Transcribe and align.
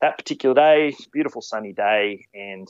that 0.00 0.16
particular 0.16 0.54
day, 0.54 0.94
beautiful 1.12 1.42
sunny 1.42 1.72
day, 1.72 2.26
and 2.32 2.68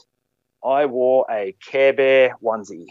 I 0.63 0.87
wore 0.87 1.25
a 1.29 1.55
Care 1.63 1.93
Bear 1.93 2.35
onesie. 2.43 2.87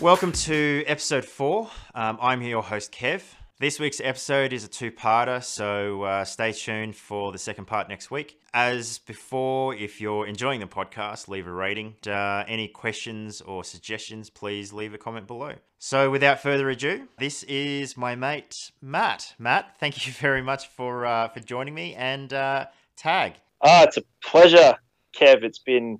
Welcome 0.00 0.32
to 0.32 0.84
episode 0.86 1.24
four. 1.24 1.70
Um, 1.94 2.18
I'm 2.20 2.42
your 2.42 2.62
host, 2.62 2.92
Kev. 2.92 3.22
This 3.58 3.80
week's 3.80 4.02
episode 4.04 4.52
is 4.52 4.64
a 4.64 4.68
two 4.68 4.92
parter, 4.92 5.42
so 5.42 6.02
uh, 6.02 6.24
stay 6.26 6.52
tuned 6.52 6.94
for 6.94 7.32
the 7.32 7.38
second 7.38 7.64
part 7.64 7.88
next 7.88 8.10
week. 8.10 8.38
As 8.52 8.98
before, 8.98 9.74
if 9.74 9.98
you're 9.98 10.26
enjoying 10.26 10.60
the 10.60 10.66
podcast, 10.66 11.26
leave 11.26 11.46
a 11.46 11.50
rating. 11.50 11.94
Uh, 12.06 12.44
any 12.46 12.68
questions 12.68 13.40
or 13.40 13.64
suggestions, 13.64 14.28
please 14.28 14.74
leave 14.74 14.92
a 14.92 14.98
comment 14.98 15.26
below. 15.26 15.54
So, 15.78 16.10
without 16.10 16.42
further 16.42 16.68
ado, 16.68 17.08
this 17.18 17.44
is 17.44 17.96
my 17.96 18.14
mate, 18.14 18.72
Matt. 18.82 19.34
Matt, 19.38 19.78
thank 19.80 20.06
you 20.06 20.12
very 20.20 20.42
much 20.42 20.68
for, 20.68 21.06
uh, 21.06 21.28
for 21.28 21.40
joining 21.40 21.72
me 21.72 21.94
and 21.94 22.34
uh, 22.34 22.66
tag. 22.94 23.36
Ah, 23.62 23.84
it's 23.84 23.96
a 23.96 24.02
pleasure, 24.22 24.74
Kev. 25.18 25.44
It's 25.44 25.60
been, 25.60 25.98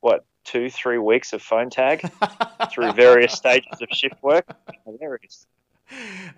what, 0.00 0.24
two, 0.42 0.68
three 0.68 0.98
weeks 0.98 1.32
of 1.32 1.42
phone 1.42 1.70
tag 1.70 2.10
through 2.72 2.90
various 2.94 3.34
stages 3.34 3.80
of 3.80 3.88
shift 3.92 4.20
work. 4.20 4.44
Hilarious. 4.84 5.46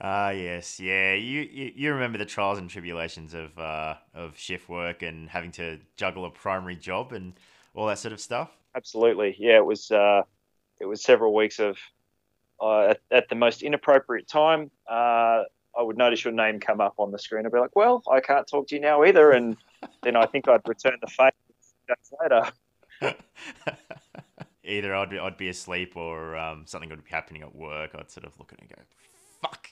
Ah, 0.01 0.29
uh, 0.29 0.31
yes, 0.31 0.81
yeah. 0.81 1.15
You, 1.15 1.41
you, 1.41 1.73
you 1.75 1.93
remember 1.93 2.19
the 2.19 2.25
trials 2.25 2.59
and 2.59 2.71
tribulations 2.71 3.35
of 3.35 3.59
uh, 3.59 3.97
of 4.15 4.39
shift 4.39 4.69
work 4.69 5.03
and 5.03 5.29
having 5.29 5.53
to 5.53 5.79
juggle 5.97 6.25
a 6.25 6.31
primary 6.31 6.77
job 6.77 7.13
and 7.13 7.35
all 7.75 7.87
that 7.87 7.99
sort 7.99 8.13
of 8.13 8.21
stuff. 8.21 8.51
Absolutely, 8.75 9.37
yeah. 9.39 9.57
It 9.57 9.65
was 9.65 9.91
uh, 9.91 10.23
it 10.81 10.87
was 10.87 11.03
several 11.03 11.35
weeks 11.35 11.59
of 11.59 11.79
uh, 12.61 12.89
at, 12.91 13.01
at, 13.11 13.29
the 13.29 13.35
most 13.35 13.63
inappropriate 13.63 14.29
time. 14.29 14.71
Uh, 14.89 15.45
I 15.79 15.83
would 15.83 15.97
notice 15.99 16.25
your 16.25 16.33
name 16.33 16.61
come 16.61 16.81
up 16.81 16.95
on 16.99 17.11
the 17.11 17.19
screen. 17.19 17.45
I'd 17.45 17.53
be 17.53 17.59
like, 17.59 17.75
"Well, 17.75 18.03
I 18.11 18.21
can't 18.21 18.47
talk 18.47 18.69
to 18.69 18.75
you 18.75 18.81
now 18.81 19.05
either," 19.05 19.33
and 19.33 19.57
then 20.03 20.17
I 20.17 20.27
think 20.27 20.49
I'd 20.49 20.67
return 20.67 20.97
the 21.01 21.09
favor 21.09 21.33
days 21.91 22.13
later. 22.23 22.51
Either 24.65 24.95
I'd 24.95 25.11
be, 25.11 25.19
I'd 25.19 25.37
be 25.37 25.49
asleep 25.49 25.97
or 25.97 26.37
um, 26.37 26.65
something 26.67 26.91
would 26.91 27.05
be 27.05 27.11
happening 27.11 27.43
at 27.43 27.55
work. 27.55 27.91
I'd 27.95 28.11
sort 28.11 28.27
of 28.27 28.39
look 28.39 28.53
at 28.53 28.59
it 28.59 28.63
and 28.63 28.71
go, 28.71 28.83
fuck. 29.41 29.69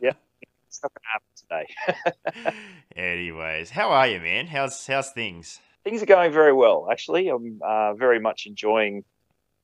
yeah, 0.00 0.12
it's 0.68 0.82
not 0.82 0.92
gonna 0.94 1.12
happen 1.12 2.46
today. 2.46 2.54
Anyways, 2.96 3.70
how 3.70 3.90
are 3.90 4.06
you, 4.06 4.20
man? 4.20 4.46
How's 4.46 4.86
how's 4.86 5.10
things? 5.10 5.60
Things 5.84 6.02
are 6.02 6.06
going 6.06 6.32
very 6.32 6.52
well, 6.52 6.88
actually. 6.90 7.28
I'm 7.28 7.60
uh, 7.62 7.94
very 7.94 8.18
much 8.18 8.46
enjoying 8.46 9.04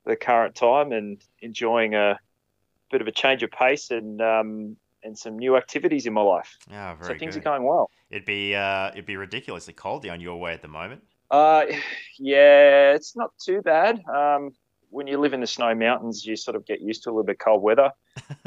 the 0.04 0.16
current 0.16 0.54
time 0.54 0.92
and 0.92 1.22
enjoying 1.40 1.94
a 1.94 2.18
bit 2.90 3.00
of 3.00 3.06
a 3.06 3.12
change 3.12 3.42
of 3.42 3.50
pace 3.50 3.90
and 3.90 4.20
um, 4.20 4.76
and 5.02 5.18
some 5.18 5.38
new 5.38 5.56
activities 5.56 6.06
in 6.06 6.12
my 6.12 6.20
life. 6.22 6.58
Oh, 6.68 6.72
very 6.72 6.96
good. 6.96 7.06
so 7.06 7.14
things 7.18 7.34
good. 7.34 7.40
are 7.40 7.50
going 7.50 7.64
well. 7.64 7.90
It'd 8.10 8.26
be 8.26 8.54
uh, 8.54 8.90
it'd 8.90 9.06
be 9.06 9.16
ridiculously 9.16 9.74
cold 9.74 10.02
down 10.02 10.20
your 10.20 10.38
way 10.38 10.52
at 10.52 10.62
the 10.62 10.68
moment. 10.68 11.02
Uh, 11.30 11.64
yeah, 12.18 12.92
it's 12.92 13.16
not 13.16 13.30
too 13.38 13.62
bad. 13.62 14.00
Um, 14.06 14.50
when 14.90 15.06
you 15.06 15.18
live 15.18 15.32
in 15.32 15.40
the 15.40 15.46
snow 15.46 15.74
mountains, 15.74 16.26
you 16.26 16.36
sort 16.36 16.56
of 16.56 16.66
get 16.66 16.80
used 16.80 17.04
to 17.04 17.10
a 17.10 17.12
little 17.12 17.24
bit 17.24 17.38
cold 17.38 17.62
weather. 17.62 17.90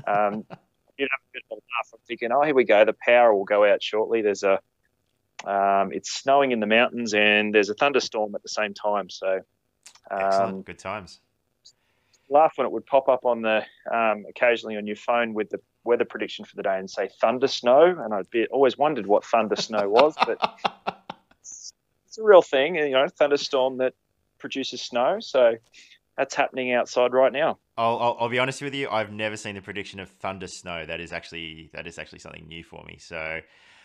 Um, 0.06 0.44
you 0.98 1.06
know, 1.06 1.16
a 1.16 1.32
bit 1.32 1.44
of 1.50 1.52
a 1.52 1.56
laugh. 1.56 1.90
I'm 1.94 2.00
thinking, 2.06 2.32
oh, 2.34 2.44
here 2.44 2.54
we 2.54 2.66
go. 2.66 2.84
The 2.84 2.94
power 2.94 3.34
will 3.34 3.46
go 3.46 3.66
out 3.66 3.82
shortly. 3.82 4.22
There's 4.22 4.44
a, 4.44 4.60
um, 5.46 5.94
it's 5.94 6.12
snowing 6.12 6.52
in 6.52 6.60
the 6.60 6.68
mountains, 6.68 7.14
and 7.14 7.56
there's 7.56 7.70
a 7.70 7.74
thunderstorm 7.74 8.36
at 8.36 8.44
the 8.44 8.50
same 8.50 8.74
time. 8.74 9.10
So, 9.10 9.40
um, 10.12 10.20
excellent, 10.20 10.66
good 10.66 10.80
times. 10.80 11.22
Laugh 12.30 12.54
when 12.58 12.68
it 12.68 12.72
would 12.74 12.86
pop 12.86 13.08
up 13.08 13.26
on 13.26 13.42
the 13.42 13.64
um, 13.92 14.26
occasionally 14.30 14.76
on 14.76 14.86
your 14.86 14.98
phone 14.98 15.34
with 15.34 15.50
the 15.50 15.60
weather 15.86 16.06
prediction 16.06 16.44
for 16.44 16.56
the 16.58 16.64
day 16.64 16.78
and 16.78 16.90
say 16.90 17.10
thunder 17.22 17.48
snow, 17.48 17.84
and 17.84 18.14
I'd 18.14 18.30
be 18.30 18.46
always 18.48 18.78
wondered 18.78 19.08
what 19.08 19.26
thunder 19.26 19.56
snow 19.56 19.88
was, 19.90 20.16
but 20.26 20.38
it's, 21.42 21.74
it's 22.08 22.18
a 22.18 22.24
real 22.24 22.42
thing. 22.42 22.76
You 22.76 22.92
know, 22.92 23.08
thunderstorm 23.08 23.78
that 23.78 23.94
produces 24.38 24.82
snow. 24.82 25.20
So 25.22 25.56
that's 26.18 26.36
happening 26.36 26.74
outside 26.74 27.14
right 27.14 27.32
now. 27.32 27.58
I'll, 27.78 27.98
I'll, 28.00 28.18
I'll, 28.22 28.30
be 28.30 28.40
honest 28.40 28.62
with 28.62 28.76
you. 28.76 28.90
I've 28.90 29.12
never 29.12 29.36
seen 29.36 29.56
the 29.56 29.62
prediction 29.62 30.00
of 30.00 30.10
thunder 30.10 30.48
snow. 30.48 30.86
That 30.86 31.00
is 31.00 31.12
actually 31.12 31.70
that 31.74 31.88
is 31.88 31.98
actually 31.98 32.20
something 32.20 32.48
new 32.48 32.64
for 32.64 32.84
me. 32.86 32.98
So, 33.00 33.40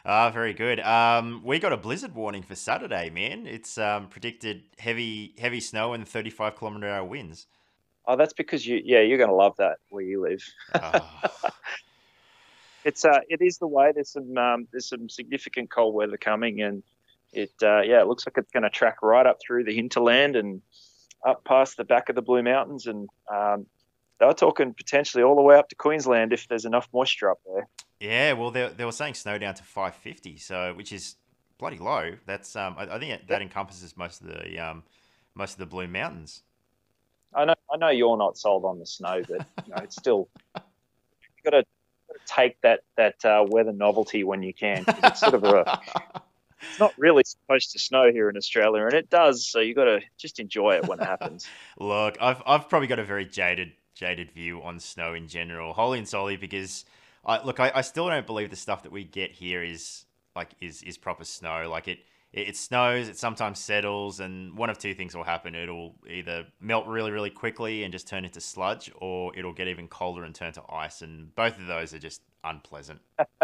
uh, 0.05 0.31
very 0.31 0.53
good. 0.53 0.81
Um, 0.81 1.43
we 1.45 1.59
got 1.59 1.73
a 1.73 1.77
blizzard 1.77 2.15
warning 2.15 2.43
for 2.43 2.55
Saturday, 2.55 3.11
man. 3.11 3.47
It's 3.47 3.79
um, 3.79 4.09
predicted 4.09 4.63
heavy 4.79 5.35
heavy 5.39 5.61
snow 5.61 5.95
and 5.95 6.07
35 6.07 6.57
kilometer 6.57 6.89
hour 6.89 7.05
winds. 7.05 7.47
Oh, 8.07 8.17
that's 8.17 8.33
because 8.33 8.67
you 8.67 8.81
yeah 8.85 9.01
you're 9.01 9.19
going 9.19 9.31
to 9.31 9.37
love 9.37 9.57
that 9.59 9.79
where 9.91 10.05
you 10.05 10.23
live. 10.23 10.43
Oh. 10.75 11.21
it's 12.85 13.05
uh 13.05 13.21
it 13.29 13.41
is 13.41 13.59
the 13.59 13.67
way. 13.67 13.93
There's 13.93 14.11
some 14.11 14.37
um, 14.37 14.69
there's 14.71 14.89
some 14.89 15.09
significant 15.09 15.71
cold 15.71 15.95
weather 15.95 16.19
coming, 16.19 16.61
and 16.61 16.83
it 17.33 17.53
uh, 17.63 17.81
yeah 17.81 18.01
it 18.01 18.07
looks 18.07 18.27
like 18.27 18.37
it's 18.37 18.53
going 18.53 18.63
to 18.65 18.71
track 18.71 19.03
right 19.03 19.27
up 19.27 19.39
through 19.41 19.65
the 19.65 19.75
hinterland 19.75 20.37
and 20.37 20.61
up 21.27 21.45
past 21.45 21.77
the 21.77 21.85
back 21.85 22.09
of 22.09 22.15
the 22.15 22.23
Blue 22.23 22.43
Mountains, 22.43 22.87
and 22.87 23.09
um, 23.33 23.67
they 24.19 24.27
were 24.27 24.35
talking 24.35 24.75
potentially 24.75 25.23
all 25.23 25.37
the 25.37 25.43
way 25.43 25.57
up 25.57 25.69
to 25.69 25.75
Queensland 25.75 26.33
if 26.33 26.49
there's 26.49 26.65
enough 26.65 26.89
moisture 26.93 27.31
up 27.31 27.41
there. 27.47 27.69
Yeah, 28.01 28.33
well, 28.35 28.51
they, 28.51 28.69
they 28.77 28.85
were 28.85 28.93
saying 28.93 29.15
snow 29.15 29.39
down 29.39 29.55
to 29.55 29.63
550, 29.63 30.39
so 30.39 30.73
which 30.75 30.93
is 30.93 31.17
bloody 31.59 31.79
low. 31.79 32.13
That's 32.27 32.55
um, 32.57 32.77
I, 32.79 32.95
I 32.95 32.99
think 32.99 33.27
that 33.29 33.43
encompasses 33.43 33.97
most 33.97 34.21
of 34.21 34.29
the 34.29 34.59
um, 34.59 34.85
most 35.35 35.53
of 35.53 35.59
the 35.59 35.67
Blue 35.67 35.89
Mountains. 35.89 36.43
I 37.35 37.45
know, 37.45 37.55
I 37.73 37.77
know 37.77 37.91
you're 37.91 38.17
not 38.17 38.39
sold 38.39 38.65
on 38.65 38.79
the 38.79 38.87
snow, 38.87 39.23
but 39.29 39.47
you 39.67 39.75
know, 39.75 39.83
it's 39.83 39.97
still 39.97 40.29
you've 40.55 41.45
got 41.45 41.51
to 41.51 41.65
take 42.27 42.61
that 42.63 42.81
that 42.97 43.25
uh, 43.25 43.45
weather 43.49 43.73
novelty 43.73 44.25
when 44.25 44.43
you 44.43 44.55
can. 44.55 44.85
It's 44.87 45.21
sort 45.21 45.35
of 45.35 45.45
a 45.45 45.81
it's 46.61 46.81
not 46.81 46.95
really 46.99 47.23
supposed 47.25 47.73
to 47.73 47.79
snow 47.79 48.11
here 48.13 48.29
in 48.29 48.37
Australia, 48.37 48.85
and 48.85 48.95
it 48.95 49.11
does. 49.11 49.47
So 49.47 49.61
you 49.61 49.75
got 49.75 49.85
to 49.85 50.01
just 50.17 50.41
enjoy 50.41 50.77
it 50.77 50.87
when 50.87 51.01
it 51.01 51.07
happens. 51.07 51.47
Look, 51.79 52.17
I've 52.21 52.43
I've 52.47 52.69
probably 52.69 52.89
got 52.89 52.99
a 52.99 53.05
very 53.05 53.25
jaded 53.25 53.73
jaded 53.95 54.31
view 54.31 54.63
on 54.63 54.79
snow 54.79 55.15
in 55.15 55.29
general, 55.29 55.73
wholly 55.73 55.99
and 55.99 56.09
solely 56.09 56.37
because 56.37 56.85
I 57.25 57.43
look, 57.43 57.61
I, 57.61 57.73
I 57.75 57.81
still 57.81 58.09
don't 58.09 58.27
believe 58.27 58.51
the 58.51 58.57
stuff 58.57 58.85
that 58.85 58.93
we 58.93 59.05
get 59.05 59.33
here 59.33 59.63
is 59.63 60.05
like 60.37 60.51
is 60.61 60.83
is 60.83 60.97
proper 60.97 61.25
snow. 61.25 61.69
Like 61.71 61.89
it 61.89 61.99
it, 62.33 62.57
snows, 62.57 63.09
it 63.09 63.17
sometimes 63.17 63.59
settles, 63.59 64.21
and 64.21 64.57
one 64.57 64.69
of 64.69 64.79
two 64.79 64.95
things 64.95 65.17
will 65.17 65.25
happen. 65.25 65.55
It'll 65.55 65.95
either 66.09 66.47
melt 66.61 66.87
really, 66.87 67.11
really 67.11 67.31
quickly 67.31 67.85
and 67.85 67.93
just 67.93 68.07
turn 68.07 68.25
into 68.25 68.41
sludge, 68.41 68.93
or 68.97 69.37
it'll 69.37 69.55
get 69.55 69.69
even 69.69 69.89
colder 69.89 70.25
and 70.25 70.35
turn 70.35 70.53
to 70.53 70.63
ice. 70.71 71.01
And 71.01 71.35
both 71.35 71.59
of 71.59 71.67
those 71.67 71.95
are 71.95 71.99
just 71.99 72.21
unpleasant. 72.45 73.01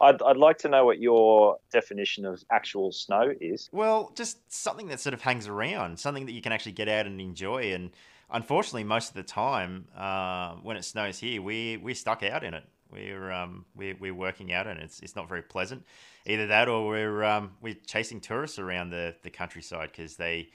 I'd, 0.00 0.22
I'd 0.22 0.36
like 0.36 0.58
to 0.58 0.68
know 0.68 0.84
what 0.84 0.98
your 1.00 1.58
definition 1.72 2.24
of 2.24 2.42
actual 2.50 2.92
snow 2.92 3.32
is. 3.40 3.68
Well, 3.72 4.12
just 4.14 4.52
something 4.52 4.88
that 4.88 5.00
sort 5.00 5.14
of 5.14 5.22
hangs 5.22 5.48
around, 5.48 5.98
something 5.98 6.26
that 6.26 6.32
you 6.32 6.42
can 6.42 6.52
actually 6.52 6.72
get 6.72 6.88
out 6.88 7.06
and 7.06 7.20
enjoy. 7.20 7.72
And 7.72 7.90
unfortunately, 8.30 8.84
most 8.84 9.08
of 9.10 9.14
the 9.14 9.22
time, 9.22 9.86
uh, 9.96 10.54
when 10.62 10.76
it 10.76 10.84
snows 10.84 11.18
here, 11.18 11.42
we, 11.42 11.76
we're 11.76 11.94
stuck 11.94 12.22
out 12.22 12.44
in 12.44 12.54
it. 12.54 12.64
We're 12.90 13.30
um 13.30 13.66
we're, 13.76 13.96
we're 14.00 14.14
working 14.14 14.50
out 14.50 14.66
and 14.66 14.80
it's 14.80 15.00
it's 15.00 15.14
not 15.14 15.28
very 15.28 15.42
pleasant. 15.42 15.84
Either 16.26 16.46
that 16.46 16.68
or 16.68 16.88
we're 16.88 17.22
um 17.22 17.52
we're 17.60 17.76
chasing 17.86 18.20
tourists 18.20 18.58
around 18.58 18.90
the 18.90 19.14
the 19.22 19.30
countryside 19.30 19.90
because 19.92 20.16
they. 20.16 20.48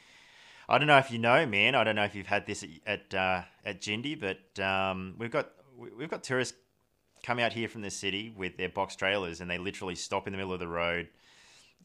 I 0.70 0.78
don't 0.78 0.88
know 0.88 0.98
if 0.98 1.12
you 1.12 1.20
know, 1.20 1.46
man. 1.46 1.76
I 1.76 1.84
don't 1.84 1.96
know 1.96 2.06
if 2.06 2.16
you've 2.16 2.26
had 2.26 2.46
this 2.46 2.64
at 2.64 2.70
at, 2.88 3.14
uh, 3.14 3.42
at 3.66 3.82
Jindy, 3.82 4.20
but 4.20 4.64
um, 4.64 5.16
we've 5.20 5.30
got 5.30 5.50
we've 5.78 6.10
got 6.10 6.24
tourists 6.24 6.58
come 7.24 7.40
out 7.40 7.54
here 7.54 7.68
from 7.68 7.82
the 7.82 7.90
city 7.90 8.34
with 8.36 8.58
their 8.58 8.70
box 8.70 8.96
trailers, 8.96 9.42
and 9.42 9.50
they 9.50 9.58
literally 9.58 9.96
stop 9.96 10.28
in 10.28 10.34
the 10.34 10.38
middle 10.38 10.54
of 10.54 10.60
the 10.60 10.68
road, 10.68 11.08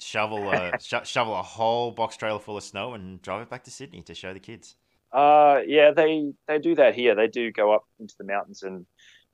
shovel 0.00 0.50
a 0.50 0.78
sh- 0.81 1.09
shovel 1.09 1.34
a 1.34 1.43
whole 1.43 1.93
box 1.93 2.16
trailer 2.16 2.41
full 2.41 2.56
of 2.56 2.65
snow, 2.65 2.94
and 2.94 3.22
drive 3.22 3.43
it 3.43 3.49
back 3.49 3.65
to 3.65 3.71
Sydney 3.71 4.03
to 4.03 4.15
show 4.15 4.34
the 4.34 4.41
kids. 4.41 4.75
Uh, 5.12 5.60
yeah, 5.66 5.93
they 5.93 6.32
they 6.46 6.58
do 6.58 6.75
that 6.75 6.94
here. 6.94 7.14
They 7.14 7.29
do 7.29 7.50
go 7.50 7.73
up 7.73 7.85
into 7.99 8.14
the 8.19 8.25
mountains 8.25 8.62
and 8.62 8.85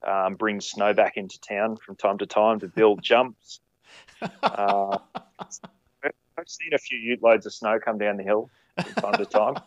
um, 0.07 0.35
bring 0.37 0.61
snow 0.61 0.93
back 0.93 1.17
into 1.17 1.41
town 1.41 1.77
from 1.77 1.97
time 1.97 2.19
to 2.19 2.27
time 2.27 2.61
to 2.61 2.69
build 2.69 3.03
jumps. 3.03 3.61
Uh, 4.43 4.99
I've 6.37 6.49
seen 6.49 6.75
a 6.75 6.79
few 6.79 6.99
ute 6.99 7.23
loads 7.23 7.47
of 7.47 7.55
snow 7.55 7.79
come 7.83 7.99
down 7.99 8.17
the 8.17 8.23
hill 8.23 8.51
from 8.81 8.95
time 8.95 9.15
to 9.15 9.27
time. 9.27 9.55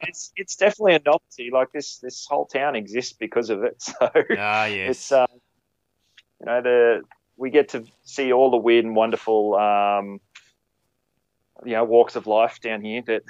It's 0.00 0.32
it's 0.36 0.56
definitely 0.56 0.96
a 0.96 1.00
novelty. 1.04 1.50
Like 1.52 1.70
this 1.72 1.98
this 1.98 2.26
whole 2.28 2.46
town 2.46 2.74
exists 2.74 3.12
because 3.12 3.50
of 3.50 3.62
it. 3.62 3.80
So 3.80 3.94
ah, 4.36 4.64
yes. 4.66 4.90
it's 4.90 5.12
uh, 5.12 5.26
you 6.44 6.52
know 6.52 6.60
the 6.60 7.02
we 7.36 7.50
get 7.50 7.70
to 7.70 7.84
see 8.04 8.32
all 8.32 8.50
the 8.50 8.56
weird 8.56 8.84
and 8.84 8.94
wonderful 8.94 9.54
um, 9.54 10.20
you 11.64 11.72
know 11.72 11.84
walks 11.84 12.16
of 12.16 12.26
life 12.26 12.60
down 12.60 12.82
here 12.82 13.02
that 13.06 13.22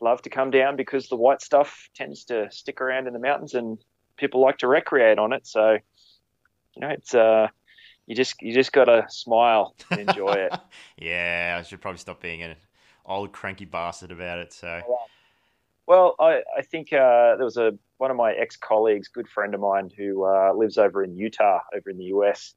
love 0.00 0.22
to 0.22 0.30
come 0.30 0.50
down 0.50 0.76
because 0.76 1.08
the 1.08 1.16
white 1.16 1.42
stuff 1.42 1.88
tends 1.94 2.24
to 2.24 2.50
stick 2.50 2.80
around 2.80 3.06
in 3.06 3.12
the 3.12 3.18
mountains 3.18 3.54
and 3.54 3.78
people 4.16 4.40
like 4.40 4.58
to 4.58 4.68
recreate 4.68 5.18
on 5.18 5.32
it. 5.32 5.46
So, 5.46 5.72
you 5.72 6.80
know, 6.80 6.88
it's 6.88 7.14
uh, 7.14 7.48
you 8.06 8.14
just 8.14 8.40
you 8.40 8.54
just 8.54 8.72
gotta 8.72 9.06
smile 9.08 9.74
and 9.90 10.08
enjoy 10.08 10.32
it. 10.32 10.54
yeah, 10.98 11.56
I 11.58 11.62
should 11.62 11.80
probably 11.80 11.98
stop 11.98 12.22
being 12.22 12.42
an 12.42 12.56
old 13.04 13.32
cranky 13.32 13.64
bastard 13.64 14.10
about 14.10 14.38
it. 14.38 14.52
So. 14.52 14.80
Well, 15.86 16.16
I, 16.20 16.42
I 16.56 16.62
think 16.62 16.92
uh, 16.92 17.36
there 17.36 17.44
was 17.44 17.56
a 17.56 17.72
one 17.98 18.10
of 18.10 18.16
my 18.16 18.32
ex 18.32 18.56
colleagues, 18.56 19.08
good 19.08 19.28
friend 19.28 19.54
of 19.54 19.60
mine, 19.60 19.90
who 19.96 20.24
uh, 20.24 20.52
lives 20.54 20.78
over 20.78 21.04
in 21.04 21.16
Utah, 21.16 21.60
over 21.76 21.90
in 21.90 21.98
the 21.98 22.06
US. 22.06 22.54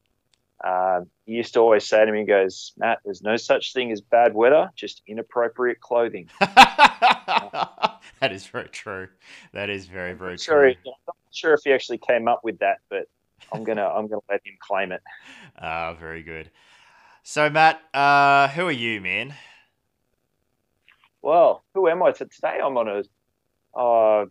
Uh, 0.63 1.01
he 1.25 1.33
used 1.33 1.53
to 1.55 1.59
always 1.59 1.87
say 1.87 2.05
to 2.05 2.11
me, 2.11 2.19
he 2.19 2.25
goes, 2.25 2.73
Matt, 2.77 2.99
there's 3.03 3.23
no 3.23 3.35
such 3.35 3.73
thing 3.73 3.91
as 3.91 3.99
bad 3.99 4.35
weather, 4.35 4.69
just 4.75 5.01
inappropriate 5.07 5.81
clothing. 5.81 6.29
that 6.39 7.99
is 8.29 8.45
very 8.45 8.69
true. 8.69 9.07
That 9.53 9.71
is 9.71 9.87
very, 9.87 10.13
very 10.13 10.37
Sorry, 10.37 10.75
true. 10.75 10.91
I'm 10.91 10.93
not 11.07 11.15
sure 11.31 11.53
if 11.55 11.61
he 11.63 11.73
actually 11.73 11.97
came 11.97 12.27
up 12.27 12.41
with 12.43 12.59
that, 12.59 12.77
but 12.89 13.07
I'm 13.51 13.63
gonna 13.63 13.87
I'm 13.87 14.07
gonna 14.07 14.21
let 14.29 14.41
him 14.45 14.57
claim 14.59 14.91
it. 14.91 15.01
Ah, 15.63 15.93
very 15.93 16.23
good. 16.23 16.49
So, 17.23 17.49
Matt, 17.49 17.81
uh, 17.93 18.47
who 18.47 18.67
are 18.67 18.71
you, 18.71 18.99
man? 18.99 19.35
Well, 21.21 21.63
who 21.75 21.87
am 21.87 22.01
I? 22.01 22.13
So 22.13 22.25
today 22.25 22.59
I'm 22.63 22.77
on 22.77 22.87
a 22.87 23.79
uh, 23.79 24.25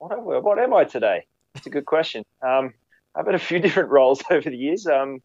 what, 0.00 0.12
am- 0.12 0.42
what 0.42 0.58
am 0.58 0.74
I 0.74 0.84
today? 0.84 1.26
It's 1.54 1.66
a 1.66 1.70
good 1.70 1.86
question. 1.86 2.24
Um, 2.42 2.74
I've 3.14 3.26
had 3.26 3.34
a 3.34 3.38
few 3.38 3.58
different 3.66 3.90
roles 3.90 4.22
over 4.30 4.48
the 4.48 4.56
years. 4.56 4.86
Um, 4.86 5.22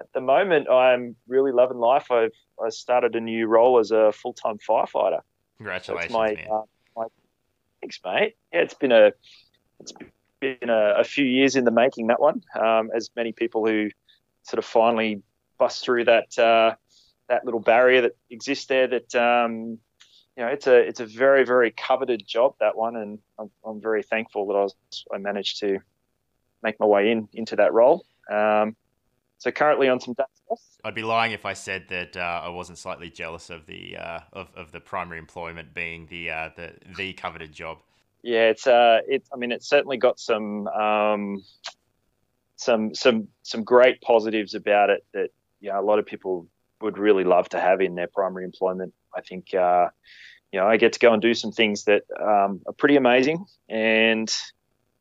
at 0.00 0.12
the 0.14 0.20
moment, 0.20 0.68
I'm 0.70 1.16
really 1.28 1.52
loving 1.52 1.78
life. 1.78 2.10
I've 2.10 2.32
I 2.62 2.70
started 2.70 3.14
a 3.16 3.20
new 3.20 3.46
role 3.46 3.78
as 3.78 3.90
a 3.90 4.12
full 4.12 4.32
time 4.32 4.58
firefighter. 4.58 5.20
Congratulations, 5.58 6.12
my, 6.12 6.34
man. 6.34 6.46
uh, 6.50 6.62
my 6.96 7.06
thanks, 7.80 8.00
mate. 8.04 8.36
Yeah, 8.52 8.60
it's 8.60 8.74
been 8.74 8.92
a 8.92 9.12
it's 9.80 9.92
been 10.40 10.70
a, 10.70 10.94
a 10.98 11.04
few 11.04 11.24
years 11.24 11.56
in 11.56 11.64
the 11.64 11.70
making. 11.70 12.08
That 12.08 12.20
one, 12.20 12.42
um, 12.58 12.90
as 12.94 13.10
many 13.16 13.32
people 13.32 13.66
who 13.66 13.90
sort 14.44 14.58
of 14.58 14.64
finally 14.64 15.22
bust 15.58 15.84
through 15.84 16.04
that 16.04 16.38
uh, 16.38 16.74
that 17.28 17.44
little 17.44 17.60
barrier 17.60 18.02
that 18.02 18.16
exists 18.30 18.66
there. 18.66 18.86
That 18.86 19.14
um, 19.14 19.78
you 20.36 20.44
know, 20.44 20.48
it's 20.48 20.66
a 20.66 20.76
it's 20.76 21.00
a 21.00 21.06
very 21.06 21.44
very 21.44 21.70
coveted 21.70 22.26
job 22.26 22.54
that 22.60 22.76
one, 22.76 22.96
and 22.96 23.18
I'm, 23.38 23.50
I'm 23.64 23.80
very 23.80 24.02
thankful 24.02 24.46
that 24.48 24.54
I 24.54 24.62
was 24.62 24.74
I 25.12 25.18
managed 25.18 25.60
to 25.60 25.78
make 26.62 26.78
my 26.80 26.86
way 26.86 27.10
in 27.10 27.28
into 27.32 27.56
that 27.56 27.72
role. 27.72 28.04
Um, 28.30 28.76
so 29.38 29.50
currently 29.50 29.88
on 29.88 29.98
some 29.98 30.14
days 30.14 30.26
off. 30.48 30.60
I'd 30.84 30.94
be 30.94 31.02
lying 31.02 31.32
if 31.32 31.44
I 31.44 31.52
said 31.52 31.86
that 31.88 32.16
uh, 32.16 32.42
I 32.44 32.48
wasn't 32.48 32.78
slightly 32.78 33.10
jealous 33.10 33.50
of 33.50 33.66
the 33.66 33.96
uh, 33.96 34.20
of, 34.32 34.48
of 34.56 34.72
the 34.72 34.80
primary 34.80 35.18
employment 35.18 35.74
being 35.74 36.06
the 36.06 36.30
uh, 36.30 36.50
the 36.56 36.72
the 36.96 37.12
coveted 37.14 37.52
job. 37.52 37.78
Yeah, 38.22 38.48
it's 38.48 38.66
uh, 38.66 39.00
it. 39.06 39.24
I 39.34 39.36
mean, 39.36 39.52
it's 39.52 39.68
certainly 39.68 39.96
got 39.96 40.20
some 40.20 40.68
um, 40.68 41.42
some 42.56 42.94
some 42.94 43.28
some 43.42 43.64
great 43.64 44.00
positives 44.00 44.54
about 44.54 44.90
it 44.90 45.04
that 45.12 45.30
yeah, 45.60 45.78
a 45.78 45.82
lot 45.82 45.98
of 45.98 46.06
people 46.06 46.46
would 46.80 46.98
really 46.98 47.24
love 47.24 47.48
to 47.50 47.60
have 47.60 47.80
in 47.80 47.96
their 47.96 48.08
primary 48.08 48.44
employment. 48.44 48.94
I 49.14 49.20
think 49.20 49.54
uh, 49.54 49.88
you 50.52 50.60
know 50.60 50.66
I 50.66 50.76
get 50.76 50.92
to 50.94 50.98
go 50.98 51.12
and 51.12 51.22
do 51.22 51.34
some 51.34 51.52
things 51.52 51.84
that 51.84 52.02
um, 52.20 52.62
are 52.66 52.74
pretty 52.76 52.96
amazing, 52.96 53.44
and 53.68 54.32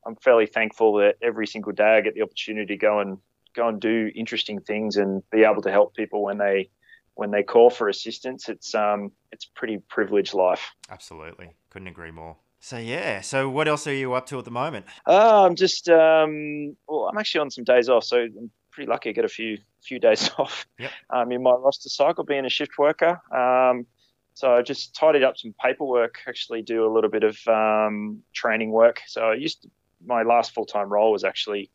I'm 0.06 0.16
fairly 0.18 0.46
thankful 0.46 0.98
that 0.98 1.16
every 1.22 1.48
single 1.48 1.72
day 1.72 1.98
I 1.98 2.02
get 2.02 2.16
the 2.16 2.22
opportunity 2.22 2.74
to 2.74 2.78
go 2.78 3.00
and 3.00 3.18
go 3.56 3.68
and 3.68 3.80
do 3.80 4.12
interesting 4.16 4.62
things 4.62 4.98
and 4.98 5.24
be 5.30 5.44
able 5.44 5.62
to 5.62 5.72
help 5.72 5.96
people 5.96 6.24
when 6.24 6.38
they 6.38 6.70
when 7.16 7.32
they 7.32 7.44
call 7.44 7.70
for 7.70 7.90
assistance. 7.90 8.50
It's 8.50 8.74
um 8.74 9.12
it's 9.32 9.46
a 9.46 9.60
pretty 9.60 9.78
privileged 9.90 10.34
life. 10.34 10.72
Absolutely, 10.90 11.56
couldn't 11.70 11.88
agree 11.88 12.12
more. 12.12 12.38
So 12.60 12.78
yeah, 12.78 13.22
so 13.22 13.50
what 13.50 13.68
else 13.68 13.88
are 13.88 13.94
you 13.94 14.14
up 14.14 14.28
to 14.28 14.38
at 14.38 14.46
the 14.46 14.52
moment? 14.52 14.86
Uh, 15.08 15.46
I'm 15.46 15.56
just 15.56 15.90
um, 15.90 16.76
well, 16.88 17.10
I'm 17.12 17.18
actually 17.18 17.42
on 17.42 17.50
some 17.50 17.64
days 17.64 17.90
off, 17.90 18.04
so 18.04 18.18
I'm 18.18 18.52
pretty 18.72 18.90
lucky 18.90 19.10
I 19.10 19.14
get 19.14 19.26
a 19.26 19.30
few 19.30 19.58
few 19.84 20.00
days 20.00 20.30
off. 20.38 20.68
Yep. 20.80 20.92
Um, 21.10 21.32
in 21.32 21.44
my 21.44 21.52
roster 21.52 21.90
cycle, 21.90 22.24
being 22.24 22.46
a 22.46 22.50
shift 22.50 22.78
worker. 22.78 23.20
Um, 23.36 23.88
so 24.34 24.56
I 24.56 24.62
just 24.62 24.96
tidied 24.96 25.24
up 25.24 25.38
some 25.38 25.54
paperwork. 25.62 26.16
Actually, 26.28 26.62
do 26.62 26.86
a 26.86 26.92
little 26.94 27.10
bit 27.10 27.24
of 27.24 27.38
um, 27.48 28.24
training 28.34 28.72
work. 28.72 29.02
So 29.08 29.22
I 29.22 29.34
used 29.36 29.64
to, 29.64 29.70
my 30.06 30.24
last 30.24 30.54
full 30.54 30.66
time 30.66 30.90
role 30.90 31.12
was 31.12 31.24
actually 31.24 31.70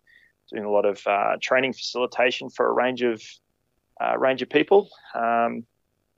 doing 0.50 0.64
a 0.64 0.70
lot 0.70 0.84
of 0.84 1.00
uh, 1.06 1.36
training 1.40 1.72
facilitation 1.72 2.50
for 2.50 2.68
a 2.68 2.72
range 2.72 3.02
of 3.02 3.22
uh, 4.00 4.16
range 4.18 4.42
of 4.42 4.48
people. 4.48 4.88
Um, 5.14 5.64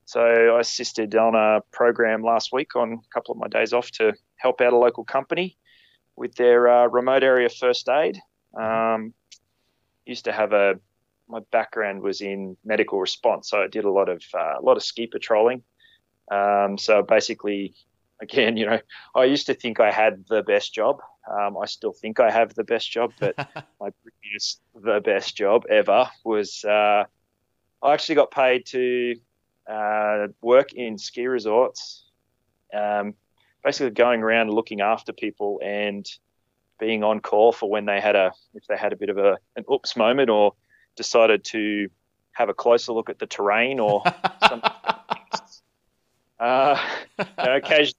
so 0.05 0.21
I 0.21 0.61
assisted 0.61 1.15
on 1.17 1.35
a 1.35 1.61
program 1.71 2.23
last 2.23 2.51
week 2.53 2.75
on 2.77 2.93
a 2.95 3.15
couple 3.15 3.33
of 3.33 3.39
my 3.39 3.49
days 3.49 3.73
off 3.73 3.91
to 3.93 4.15
help 4.37 4.61
out 4.61 4.73
a 4.73 4.79
local 4.79 5.05
company 5.05 5.59
with 6.17 6.35
their 6.35 6.69
uh, 6.69 6.87
remote 6.87 7.23
area 7.23 7.49
first 7.49 7.89
aid. 7.89 8.19
Um, 8.59 9.13
used 10.07 10.25
to 10.25 10.33
have 10.33 10.53
a 10.53 10.81
my 11.29 11.41
background 11.53 12.01
was 12.01 12.23
in 12.23 12.57
medical 12.65 12.99
response, 12.99 13.51
so 13.51 13.63
I 13.63 13.67
did 13.67 13.85
a 13.85 13.91
lot 13.91 14.09
of 14.09 14.23
uh, 14.35 14.55
a 14.59 14.63
lot 14.63 14.79
of 14.79 14.83
ski 14.83 15.07
patrolling. 15.07 15.63
Um, 16.31 16.79
so 16.79 17.03
basically, 17.03 17.75
again, 18.21 18.57
you 18.57 18.67
know, 18.67 18.81
I 19.15 19.25
used 19.25 19.47
to 19.47 19.55
think 19.55 19.81
I 19.81 19.91
had 19.91 20.25
the 20.29 20.43
best 20.43 20.75
job. 20.75 21.01
Um, 21.31 21.57
I 21.59 21.67
still 21.67 21.93
think 21.93 22.21
I 22.21 22.31
have 22.31 22.55
the 22.55 22.65
best 22.65 22.91
job, 22.91 23.13
but 23.19 23.37
my 23.81 23.91
previous 24.03 24.61
the 24.75 25.01
best 25.01 25.37
job 25.37 25.65
ever 25.69 26.09
was 26.25 26.65
uh, 26.65 27.05
I 27.83 27.93
actually 27.93 28.17
got 28.17 28.31
paid 28.31 28.67
to 28.67 29.17
uh, 29.71 30.29
work 30.41 30.73
in 30.73 30.99
ski 30.99 31.27
resorts, 31.27 32.05
um, 32.75 33.15
basically 33.63 33.91
going 33.91 34.23
around 34.23 34.51
looking 34.51 34.81
after 34.81 35.13
people 35.13 35.61
and 35.63 36.09
being 36.81 37.03
on 37.03 37.21
call 37.21 37.53
for 37.53 37.69
when 37.69 37.87
they 37.87 38.01
had 38.01 38.17
a 38.17 38.33
if 38.55 38.65
they 38.69 38.77
had 38.77 38.93
a 38.93 38.97
bit 38.97 39.11
of 39.11 39.19
a 39.19 39.37
an 39.57 39.65
oops 39.71 39.97
moment 39.97 40.31
or 40.31 40.55
decided 40.97 41.45
to 41.45 41.89
have 42.33 42.49
a 42.49 42.55
closer 42.55 42.93
look 42.93 43.11
at 43.11 43.19
the 43.19 43.27
terrain 43.27 43.81
or 43.81 44.03
some, 44.49 44.63
uh, 46.41 46.79
you 47.19 47.25
know, 47.45 47.57
occasionally 47.57 47.97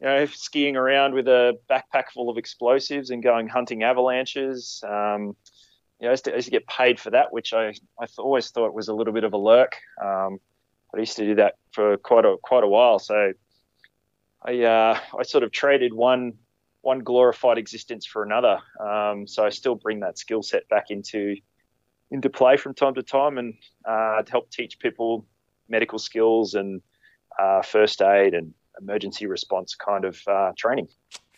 you 0.00 0.06
know 0.06 0.26
skiing 0.26 0.76
around 0.76 1.14
with 1.14 1.28
a 1.28 1.58
backpack 1.70 2.10
full 2.12 2.28
of 2.28 2.36
explosives 2.36 3.10
and 3.10 3.22
going 3.22 3.48
hunting 3.48 3.82
avalanches. 3.82 4.82
Um, 4.86 5.36
you 5.98 6.04
know, 6.04 6.08
I 6.08 6.10
used, 6.10 6.24
to, 6.26 6.32
I 6.32 6.36
used 6.36 6.46
to 6.46 6.50
get 6.50 6.66
paid 6.66 7.00
for 7.00 7.10
that, 7.10 7.32
which 7.32 7.54
I 7.54 7.68
I 7.98 8.06
th- 8.06 8.18
always 8.18 8.50
thought 8.50 8.74
was 8.74 8.88
a 8.88 8.94
little 8.94 9.12
bit 9.12 9.24
of 9.24 9.32
a 9.32 9.38
lurk. 9.38 9.76
Um, 10.02 10.38
I 10.94 11.00
used 11.00 11.16
to 11.16 11.24
do 11.24 11.34
that 11.36 11.54
for 11.72 11.96
quite 11.96 12.24
a 12.24 12.36
quite 12.42 12.64
a 12.64 12.68
while. 12.68 12.98
So 12.98 13.32
I 14.42 14.62
uh, 14.62 14.98
I 15.18 15.22
sort 15.22 15.44
of 15.44 15.52
traded 15.52 15.92
one 15.92 16.34
one 16.82 17.00
glorified 17.00 17.58
existence 17.58 18.06
for 18.06 18.22
another. 18.22 18.58
Um, 18.80 19.26
so 19.26 19.44
I 19.44 19.48
still 19.48 19.74
bring 19.74 20.00
that 20.00 20.18
skill 20.18 20.42
set 20.42 20.68
back 20.68 20.90
into 20.90 21.36
into 22.10 22.30
play 22.30 22.56
from 22.56 22.74
time 22.74 22.94
to 22.94 23.02
time, 23.02 23.38
and 23.38 23.54
uh, 23.84 24.22
to 24.22 24.30
help 24.30 24.50
teach 24.50 24.78
people 24.78 25.26
medical 25.68 25.98
skills 25.98 26.54
and 26.54 26.80
uh, 27.38 27.62
first 27.62 28.02
aid 28.02 28.34
and 28.34 28.54
emergency 28.80 29.26
response 29.26 29.74
kind 29.74 30.04
of 30.04 30.20
uh, 30.26 30.52
training. 30.56 30.88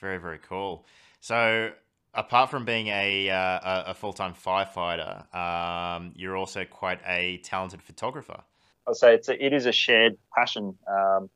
Very 0.00 0.18
very 0.18 0.38
cool. 0.38 0.84
So 1.20 1.72
apart 2.14 2.50
from 2.50 2.64
being 2.64 2.88
a 2.88 3.30
uh, 3.30 3.90
a 3.90 3.94
full 3.94 4.12
time 4.12 4.34
firefighter, 4.34 5.34
um, 5.34 6.12
you're 6.14 6.36
also 6.36 6.64
quite 6.64 7.00
a 7.06 7.38
talented 7.38 7.82
photographer. 7.82 8.42
I'll 8.86 8.94
say 8.94 9.14
it's 9.14 9.28
a, 9.28 9.44
it 9.44 9.52
is 9.52 9.66
a 9.66 9.72
shared 9.72 10.16
passion 10.34 10.76
um, 10.90 11.28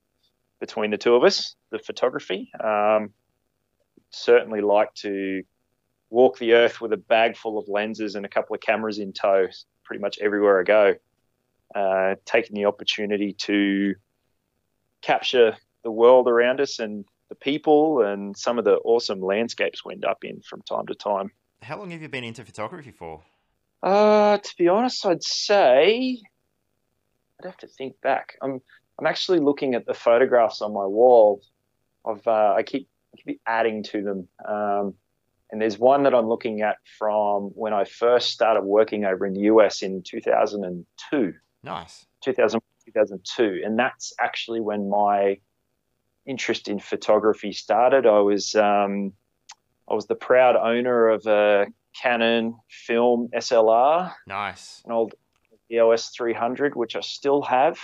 between 0.59 0.91
the 0.91 0.99
two 0.99 1.15
of 1.15 1.23
us, 1.23 1.55
the 1.71 1.79
photography. 1.79 2.51
Um, 2.63 3.11
certainly 4.11 4.61
like 4.61 4.95
to 4.95 5.43
walk 6.09 6.39
the 6.39 6.55
earth 6.55 6.81
with 6.81 6.93
a 6.93 6.97
bag 6.97 7.37
full 7.37 7.59
of 7.59 7.69
lenses 7.69 8.15
and 8.15 8.25
a 8.25 8.29
couple 8.29 8.55
of 8.55 8.61
cameras 8.61 8.99
in 8.99 9.13
tow, 9.13 9.49
pretty 9.85 10.01
much 10.01 10.19
everywhere 10.19 10.61
I 10.61 10.63
go. 10.63 10.95
Uh, 11.75 12.15
taking 12.27 12.55
the 12.55 12.67
opportunity 12.67 13.33
to 13.33 13.95
capture 15.03 15.57
the 15.85 15.91
world 15.91 16.29
around 16.29 16.61
us 16.61 16.79
and 16.79 17.05
the 17.29 17.35
people 17.35 18.03
and 18.03 18.37
some 18.37 18.59
of 18.59 18.65
the 18.65 18.77
awesome 18.85 19.21
landscapes 19.21 19.85
we 19.85 19.95
end 19.95 20.05
up 20.05 20.25
in 20.25 20.41
from 20.43 20.63
time 20.63 20.87
to 20.87 20.95
time. 20.95 21.31
How 21.63 21.79
long 21.79 21.91
have 21.91 22.03
you 22.03 22.09
been 22.09 22.25
into 22.25 22.45
photography 22.45 22.91
for? 22.91 23.23
Uh, 23.83 24.39
to 24.39 24.55
be 24.59 24.69
honest, 24.69 25.05
I'd 25.05 25.23
say 25.23 26.21
I'd 27.41 27.47
have 27.47 27.57
to 27.59 27.67
think 27.67 28.01
back. 28.01 28.37
I'm 28.43 28.61
I'm 28.99 29.07
actually 29.07 29.41
looking 29.41 29.75
at 29.75 29.87
the 29.87 29.95
photographs 29.95 30.61
on 30.63 30.73
my 30.73 30.87
wall. 30.87 31.43
Of 32.05 32.27
uh, 32.27 32.55
I 32.57 32.63
keep 32.63 32.89
I 33.15 33.23
keep 33.23 33.41
adding 33.47 33.83
to 33.85 34.03
them, 34.03 34.29
um, 34.47 34.95
and 35.51 35.61
there's 35.61 35.79
one 35.79 36.05
that 36.05 36.15
I'm 36.15 36.29
looking 36.29 36.63
at 36.63 36.77
from 36.99 37.51
when 37.55 37.73
I 37.73 37.85
first 37.85 38.31
started 38.31 38.63
working 38.63 39.05
over 39.05 39.27
in 39.27 39.35
the 39.35 39.43
US 39.43 39.83
in 39.83 40.03
2002. 40.03 41.35
Nice. 41.65 42.07
2000, 42.23 42.61
2002, 42.85 43.63
and 43.65 43.79
that's 43.79 44.13
actually 44.21 44.61
when 44.61 44.89
my 44.89 45.39
interest 46.27 46.69
in 46.69 46.79
photography 46.79 47.53
started. 47.53 48.07
I 48.07 48.21
was 48.21 48.55
um, 48.55 49.13
I 49.89 49.95
was 49.95 50.07
the 50.07 50.15
proud 50.15 50.57
owner 50.57 51.09
of 51.09 51.27
a 51.27 51.67
Canon 52.01 52.57
film 52.69 53.29
SLR, 53.35 54.13
Nice. 54.27 54.83
an 54.87 54.93
old 54.93 55.15
EOS 55.71 56.09
300, 56.11 56.75
which 56.77 56.97
I 56.97 57.01
still 57.01 57.43
have. 57.43 57.79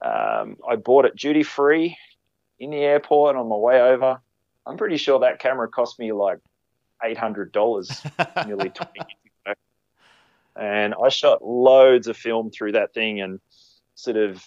Um, 0.00 0.56
I 0.68 0.76
bought 0.76 1.04
it 1.06 1.16
duty 1.16 1.42
free 1.42 1.96
in 2.58 2.70
the 2.70 2.78
airport 2.78 3.36
on 3.36 3.48
my 3.48 3.56
way 3.56 3.80
over. 3.80 4.20
I'm 4.66 4.76
pretty 4.76 4.96
sure 4.96 5.20
that 5.20 5.38
camera 5.38 5.68
cost 5.68 5.98
me 5.98 6.12
like 6.12 6.38
$800 7.04 8.46
nearly 8.46 8.70
20 8.70 8.90
years 8.96 9.06
ago. 9.46 9.54
And 10.56 10.94
I 11.02 11.08
shot 11.08 11.44
loads 11.44 12.06
of 12.06 12.16
film 12.16 12.50
through 12.50 12.72
that 12.72 12.94
thing 12.94 13.20
and 13.20 13.40
sort 13.94 14.16
of 14.16 14.44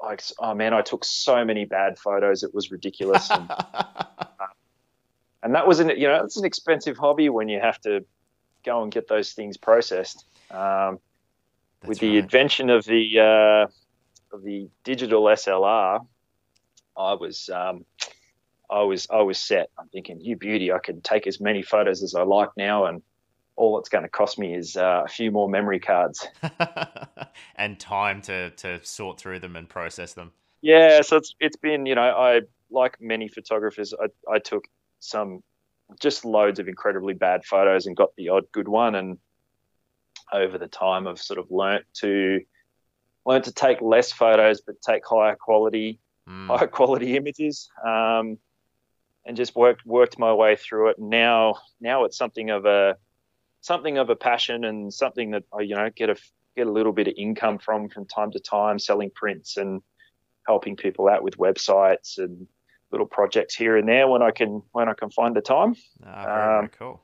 like, 0.00 0.22
oh 0.38 0.54
man, 0.54 0.74
I 0.74 0.82
took 0.82 1.04
so 1.04 1.44
many 1.44 1.64
bad 1.64 1.98
photos. 1.98 2.42
It 2.42 2.54
was 2.54 2.70
ridiculous. 2.70 3.30
And, 3.30 3.50
and 5.42 5.54
that 5.54 5.66
was 5.66 5.80
an, 5.80 5.90
you 5.90 6.08
know, 6.08 6.24
it's 6.24 6.36
an 6.36 6.44
expensive 6.44 6.96
hobby 6.96 7.28
when 7.28 7.48
you 7.48 7.60
have 7.60 7.80
to 7.82 8.04
go 8.64 8.82
and 8.82 8.92
get 8.92 9.08
those 9.08 9.32
things 9.32 9.56
processed. 9.56 10.24
Um, 10.50 10.98
with 11.84 11.98
the 11.98 12.10
right. 12.10 12.24
invention 12.24 12.70
of 12.70 12.84
the 12.84 13.20
uh, 13.20 14.34
of 14.34 14.42
the 14.42 14.68
digital 14.84 15.24
SLR, 15.24 16.06
I 16.96 17.14
was 17.14 17.48
um, 17.48 17.84
I 18.70 18.82
was 18.82 19.06
I 19.10 19.22
was 19.22 19.38
set. 19.38 19.70
I'm 19.78 19.88
thinking, 19.88 20.20
you 20.20 20.36
beauty, 20.36 20.72
I 20.72 20.78
can 20.78 21.00
take 21.00 21.26
as 21.26 21.40
many 21.40 21.62
photos 21.62 22.02
as 22.02 22.14
I 22.14 22.22
like 22.22 22.50
now, 22.56 22.86
and 22.86 23.02
all 23.56 23.78
it's 23.78 23.88
going 23.88 24.02
to 24.02 24.08
cost 24.08 24.38
me 24.38 24.54
is 24.54 24.76
uh, 24.76 25.02
a 25.04 25.08
few 25.08 25.30
more 25.30 25.48
memory 25.48 25.80
cards 25.80 26.26
and 27.56 27.80
time 27.80 28.20
to 28.22 28.50
to 28.50 28.84
sort 28.84 29.18
through 29.18 29.40
them 29.40 29.56
and 29.56 29.68
process 29.68 30.12
them. 30.12 30.32
Yeah, 30.62 31.02
so 31.02 31.16
it's 31.16 31.34
it's 31.40 31.56
been 31.56 31.86
you 31.86 31.94
know 31.94 32.02
I 32.02 32.42
like 32.70 33.00
many 33.00 33.28
photographers, 33.28 33.94
I 33.94 34.06
I 34.30 34.38
took 34.38 34.64
some 35.00 35.42
just 36.00 36.24
loads 36.24 36.58
of 36.58 36.68
incredibly 36.68 37.14
bad 37.14 37.44
photos 37.44 37.86
and 37.86 37.96
got 37.96 38.10
the 38.16 38.28
odd 38.28 38.44
good 38.52 38.68
one, 38.68 38.94
and 38.94 39.18
over 40.32 40.58
the 40.58 40.68
time 40.68 41.06
I've 41.06 41.20
sort 41.20 41.38
of 41.38 41.50
learnt 41.50 41.84
to 42.00 42.40
learnt 43.24 43.44
to 43.44 43.52
take 43.52 43.80
less 43.80 44.12
photos 44.12 44.60
but 44.60 44.80
take 44.82 45.06
higher 45.06 45.36
quality 45.36 45.98
mm. 46.28 46.46
higher 46.46 46.66
quality 46.66 47.16
images. 47.16 47.68
Um, 47.84 48.38
and 49.26 49.36
just 49.36 49.56
worked 49.56 49.84
worked 49.84 50.18
my 50.18 50.32
way 50.32 50.56
through 50.56 50.90
it. 50.90 50.98
Now 50.98 51.56
now 51.80 52.04
it's 52.04 52.16
something 52.16 52.50
of 52.50 52.64
a 52.64 52.96
something 53.66 53.98
of 53.98 54.10
a 54.10 54.16
passion 54.16 54.64
and 54.64 54.94
something 54.94 55.32
that 55.32 55.42
I 55.52 55.62
you 55.62 55.74
know 55.74 55.90
get 55.90 56.08
a 56.08 56.16
get 56.56 56.66
a 56.66 56.70
little 56.70 56.92
bit 56.92 57.08
of 57.08 57.14
income 57.16 57.58
from 57.58 57.88
from 57.88 58.06
time 58.06 58.30
to 58.32 58.38
time, 58.38 58.78
selling 58.78 59.10
prints 59.10 59.56
and 59.56 59.82
helping 60.46 60.76
people 60.76 61.08
out 61.08 61.24
with 61.24 61.36
websites 61.36 62.18
and 62.18 62.46
little 62.92 63.06
projects 63.06 63.54
here 63.56 63.76
and 63.76 63.88
there 63.88 64.06
when 64.06 64.22
I 64.22 64.30
can 64.30 64.62
when 64.72 64.88
I 64.88 64.94
can 64.94 65.10
find 65.10 65.34
the 65.34 65.40
time. 65.40 65.74
Ah, 66.04 66.24
very, 66.24 66.56
um, 66.58 66.60
very 66.62 66.68
cool. 66.78 67.00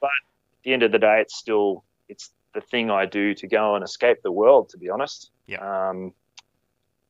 But 0.00 0.06
at 0.08 0.64
the 0.64 0.72
end 0.74 0.82
of 0.82 0.92
the 0.92 0.98
day, 0.98 1.20
it's 1.22 1.36
still 1.36 1.84
it's 2.08 2.30
the 2.54 2.60
thing 2.60 2.90
I 2.90 3.06
do 3.06 3.34
to 3.34 3.46
go 3.46 3.74
and 3.74 3.82
escape 3.82 4.18
the 4.22 4.32
world. 4.32 4.68
To 4.70 4.78
be 4.78 4.90
honest, 4.90 5.30
yeah. 5.46 5.60
Um, 5.64 6.12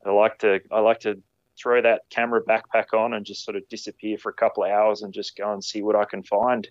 I 0.05 0.11
like 0.11 0.39
to 0.39 0.61
I 0.71 0.79
like 0.79 1.01
to 1.01 1.21
throw 1.61 1.83
that 1.83 2.03
camera 2.11 2.41
backpack 2.43 2.93
on 2.93 3.15
and 3.15 3.27
just 3.27 3.45
sort 3.45 3.57
of 3.57 3.67
disappear 3.69 4.19
for 4.19 4.29
a 4.29 4.35
couple 4.35 4.63
of 4.63 4.71
hours 4.71 5.03
and 5.03 5.13
just 5.13 5.37
go 5.37 5.53
and 5.53 5.65
see 5.65 5.83
what 5.83 5.97
I 5.97 6.05
can 6.05 6.23
find. 6.23 6.69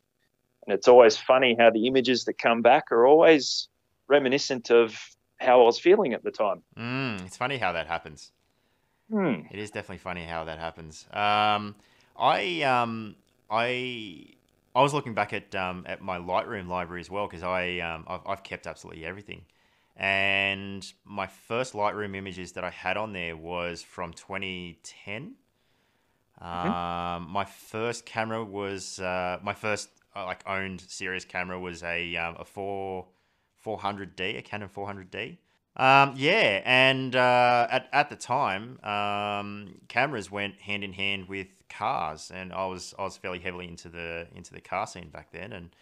And 0.65 0.73
it's 0.73 0.87
always 0.87 1.17
funny 1.17 1.55
how 1.57 1.69
the 1.69 1.87
images 1.87 2.25
that 2.25 2.37
come 2.37 2.61
back 2.61 2.91
are 2.91 3.05
always 3.05 3.67
reminiscent 4.07 4.71
of 4.71 4.97
how 5.39 5.61
I 5.61 5.65
was 5.65 5.79
feeling 5.79 6.13
at 6.13 6.23
the 6.23 6.31
time. 6.31 6.63
Mm, 6.77 7.25
it's 7.25 7.37
funny 7.37 7.57
how 7.57 7.71
that 7.73 7.87
happens. 7.87 8.31
Hmm. 9.11 9.41
It 9.51 9.59
is 9.59 9.69
definitely 9.69 9.99
funny 9.99 10.23
how 10.23 10.45
that 10.45 10.57
happens. 10.57 11.05
Um, 11.11 11.75
I 12.17 12.63
um, 12.63 13.15
I 13.49 14.25
I 14.75 14.81
was 14.81 14.93
looking 14.93 15.13
back 15.13 15.33
at 15.33 15.53
um, 15.53 15.85
at 15.87 16.01
my 16.01 16.17
Lightroom 16.17 16.67
library 16.67 17.01
as 17.01 17.09
well 17.09 17.27
because 17.27 17.43
I 17.43 17.79
um, 17.79 18.05
I've, 18.07 18.21
I've 18.25 18.43
kept 18.43 18.65
absolutely 18.65 19.05
everything. 19.05 19.43
And 19.95 20.85
my 21.05 21.27
first 21.27 21.73
Lightroom 21.73 22.15
images 22.15 22.53
that 22.53 22.63
I 22.63 22.69
had 22.69 22.97
on 22.97 23.13
there 23.13 23.37
was 23.37 23.81
from 23.81 24.11
2010. 24.13 25.35
Mm-hmm. 26.41 26.67
Um, 26.67 27.29
my 27.29 27.45
first 27.45 28.05
camera 28.05 28.43
was 28.43 28.99
uh, 28.99 29.39
my 29.41 29.53
first 29.53 29.89
uh, 30.15 30.25
like 30.25 30.43
owned 30.47 30.81
serious 30.81 31.25
camera 31.25 31.59
was 31.59 31.83
a 31.83 32.15
um, 32.15 32.35
a 32.39 32.45
four 32.45 33.07
400D, 33.65 34.37
a 34.37 34.41
Canon 34.41 34.69
400D. 34.69 35.37
Um, 35.77 36.13
yeah, 36.15 36.61
and 36.63 37.15
uh, 37.15 37.67
at 37.69 37.89
at 37.91 38.09
the 38.09 38.15
time, 38.15 38.79
um, 38.83 39.75
cameras 39.89 40.31
went 40.31 40.61
hand 40.61 40.83
in 40.85 40.93
hand 40.93 41.27
with 41.27 41.47
cars, 41.69 42.31
and 42.33 42.53
I 42.53 42.65
was 42.65 42.93
I 42.97 43.03
was 43.03 43.17
fairly 43.17 43.39
heavily 43.39 43.67
into 43.67 43.89
the 43.89 44.27
into 44.33 44.53
the 44.53 44.61
car 44.61 44.87
scene 44.87 45.09
back 45.09 45.31
then, 45.31 45.51
and 45.51 45.75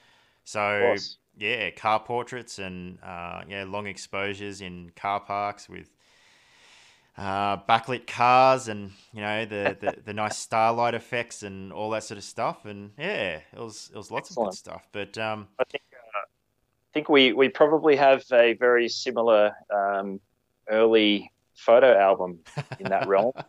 so 0.45 0.95
yeah, 1.37 1.69
car 1.71 1.99
portraits 1.99 2.57
and 2.57 2.97
uh, 3.03 3.43
yeah, 3.47 3.65
long 3.67 3.85
exposures 3.85 4.61
in 4.61 4.91
car 4.95 5.19
parks 5.19 5.69
with 5.69 5.89
uh, 7.17 7.57
backlit 7.57 8.07
cars 8.07 8.67
and 8.67 8.91
you 9.13 9.21
know 9.21 9.45
the, 9.45 9.77
the, 9.79 9.95
the, 10.05 10.13
nice 10.13 10.37
starlight 10.37 10.95
effects 10.95 11.43
and 11.43 11.71
all 11.71 11.91
that 11.91 12.03
sort 12.03 12.17
of 12.17 12.23
stuff. 12.23 12.65
And 12.65 12.91
yeah, 12.97 13.41
it 13.53 13.59
was 13.59 13.91
it 13.93 13.97
was 13.97 14.09
lots 14.09 14.31
Excellent. 14.31 14.47
of 14.47 14.51
good 14.51 14.57
stuff. 14.57 14.87
But 14.91 15.17
um, 15.17 15.47
I 15.59 15.63
think 15.65 15.83
uh, 15.93 16.19
I 16.19 16.91
think 16.93 17.09
we 17.09 17.33
we 17.33 17.49
probably 17.49 17.95
have 17.95 18.23
a 18.31 18.53
very 18.53 18.89
similar 18.89 19.53
um, 19.73 20.19
early 20.69 21.31
photo 21.55 21.97
album 21.97 22.39
in 22.79 22.89
that 22.89 23.07
realm. 23.07 23.33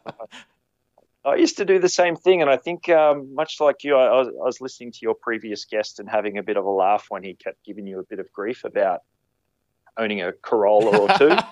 I 1.25 1.37
used 1.37 1.57
to 1.57 1.65
do 1.65 1.79
the 1.79 1.89
same 1.89 2.17
thing, 2.17 2.43
and 2.43 2.51
I 2.51 2.59
think, 2.59 2.89
um, 2.91 3.35
much 3.35 3.59
like 3.59 3.83
you, 3.83 3.97
I, 3.97 4.09
I, 4.09 4.19
was, 4.19 4.29
I, 4.29 4.45
was, 4.45 4.61
listening 4.61 4.93
to 4.93 4.99
your 5.01 5.15
previous 5.15 5.65
guest 5.65 5.99
and 5.99 6.09
having 6.09 6.37
a 6.37 6.43
bit 6.43 6.59
of 6.59 6.67
a 6.67 6.71
laugh 6.71 7.07
when 7.09 7.23
he 7.23 7.33
kept 7.33 7.65
giving 7.65 7.87
you 7.87 7.99
a 7.99 8.03
bit 8.03 8.19
of 8.19 8.31
grief 8.31 8.65
about 8.65 9.01
owning 9.97 10.21
a 10.21 10.33
Corolla 10.33 10.99
or 10.99 11.09
two. 11.19 11.35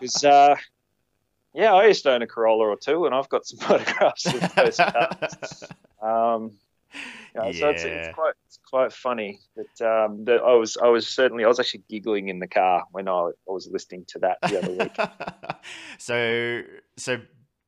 Because, 0.00 0.24
uh, 0.24 0.56
yeah, 1.54 1.74
I 1.74 1.86
used 1.86 2.02
to 2.04 2.12
own 2.12 2.22
a 2.22 2.26
Corolla 2.26 2.66
or 2.66 2.76
two, 2.76 3.06
and 3.06 3.14
I've 3.14 3.28
got 3.28 3.46
some 3.46 3.58
photographs 3.68 4.26
of 4.26 4.54
those 4.54 4.76
cars. 4.76 5.64
Um, 6.02 6.54
yeah, 7.34 7.46
yeah. 7.46 7.52
So 7.52 7.68
it's, 7.70 7.84
it's, 7.84 8.14
quite 8.14 8.34
it's 8.46 8.58
quite 8.68 8.92
funny 8.92 9.38
that 9.56 9.86
um, 9.86 10.24
that 10.24 10.42
I 10.42 10.54
was 10.54 10.76
I 10.76 10.88
was 10.88 11.06
certainly 11.06 11.44
I 11.44 11.48
was 11.48 11.60
actually 11.60 11.84
giggling 11.88 12.28
in 12.28 12.38
the 12.38 12.48
car 12.48 12.84
when 12.90 13.08
I, 13.08 13.12
I 13.12 13.30
was 13.46 13.68
listening 13.70 14.04
to 14.08 14.18
that 14.18 14.38
the 14.42 14.58
other 14.58 14.72
week. 14.72 14.96
so 15.98 16.62
so 16.96 17.20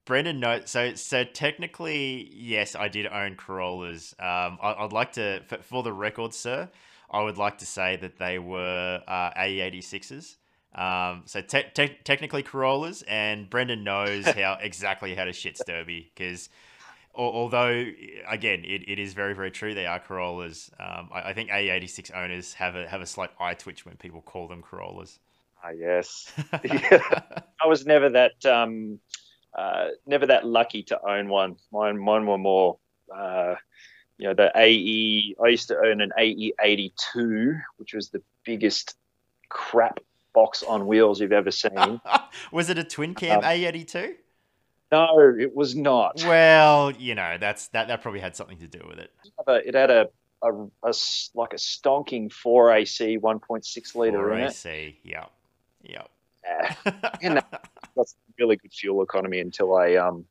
Brendan 0.04 0.40
note 0.40 0.68
so 0.68 0.94
so 0.94 1.24
technically 1.24 2.28
yes 2.34 2.74
I 2.74 2.88
did 2.88 3.06
own 3.06 3.36
Corollas. 3.36 4.14
Um, 4.18 4.58
I, 4.60 4.82
would 4.82 4.92
like 4.92 5.12
to 5.12 5.42
for, 5.46 5.58
for, 5.58 5.82
the 5.82 5.92
record, 5.92 6.34
sir. 6.34 6.68
I 7.10 7.22
would 7.22 7.38
like 7.38 7.58
to 7.58 7.66
say 7.66 7.96
that 7.96 8.18
they 8.18 8.38
were 8.38 9.00
uh, 9.06 9.30
AE86s. 9.38 10.36
Um, 10.74 11.22
so 11.26 11.40
te- 11.40 11.70
te- 11.74 11.98
technically 12.04 12.42
Corollas, 12.42 13.02
and 13.02 13.48
Brendan 13.48 13.84
knows 13.84 14.26
how 14.26 14.58
exactly 14.60 15.14
how 15.14 15.24
to 15.24 15.32
shit 15.32 15.56
Sturby 15.56 16.08
because 16.14 16.48
although 17.16 17.84
again 18.28 18.64
it, 18.64 18.88
it 18.88 18.98
is 18.98 19.14
very 19.14 19.34
very 19.34 19.50
true 19.50 19.74
they 19.74 19.86
are 19.86 20.00
Corollas. 20.00 20.70
Um, 20.80 21.10
I, 21.12 21.30
I, 21.30 21.32
think 21.32 21.50
AE86 21.50 22.14
owners 22.14 22.54
have 22.54 22.74
a 22.74 22.88
have 22.88 23.00
a 23.00 23.06
slight 23.06 23.30
eye 23.38 23.54
twitch 23.54 23.86
when 23.86 23.96
people 23.96 24.20
call 24.20 24.48
them 24.48 24.62
Corollas. 24.62 25.18
Ah 25.62 25.70
yes, 25.70 26.32
I 26.52 27.66
was 27.66 27.86
never 27.86 28.10
that. 28.10 28.44
Um 28.44 28.98
uh, 29.54 29.88
never 30.06 30.26
that 30.26 30.46
lucky 30.46 30.82
to 30.82 31.00
own 31.08 31.28
one. 31.28 31.56
Mine, 31.72 31.98
mine 31.98 32.26
were 32.26 32.38
more, 32.38 32.78
uh, 33.14 33.54
you 34.18 34.28
know, 34.28 34.34
the 34.34 34.50
AE. 34.56 35.36
I 35.42 35.48
used 35.48 35.68
to 35.68 35.76
own 35.78 36.00
an 36.00 36.10
AE 36.18 36.54
82, 36.60 37.54
which 37.76 37.94
was 37.94 38.10
the 38.10 38.22
biggest 38.44 38.96
crap 39.48 40.00
box 40.34 40.62
on 40.62 40.86
wheels 40.86 41.20
you've 41.20 41.32
ever 41.32 41.50
seen. 41.50 42.00
was 42.52 42.70
it 42.70 42.78
a 42.78 42.84
twin 42.84 43.14
cam 43.14 43.38
um, 43.38 43.44
AE82? 43.44 44.14
No, 44.92 45.34
it 45.38 45.54
was 45.54 45.74
not. 45.74 46.22
Well, 46.24 46.90
you 46.92 47.14
know, 47.14 47.36
that's 47.40 47.68
that. 47.68 47.88
That 47.88 48.02
probably 48.02 48.20
had 48.20 48.36
something 48.36 48.58
to 48.58 48.68
do 48.68 48.84
with 48.88 48.98
it. 48.98 49.10
It 49.48 49.74
had 49.74 49.90
a, 49.90 50.08
a, 50.42 50.52
a 50.52 50.94
like 51.34 51.52
a 51.52 51.56
stonking 51.56 52.30
4AC 52.30 53.20
1.6 53.20 53.94
liter 53.96 54.18
4AC, 54.18 54.34
in 54.34 54.40
it. 54.40 54.50
4AC, 54.50 54.94
yeah, 55.02 55.24
yeah. 55.82 56.02
Yeah. 56.44 56.74
and 57.22 57.42
that's 57.96 58.16
really 58.38 58.56
good 58.56 58.74
fuel 58.74 59.02
economy 59.02 59.40
until 59.40 59.74
I 59.74 59.94
um 59.94 60.26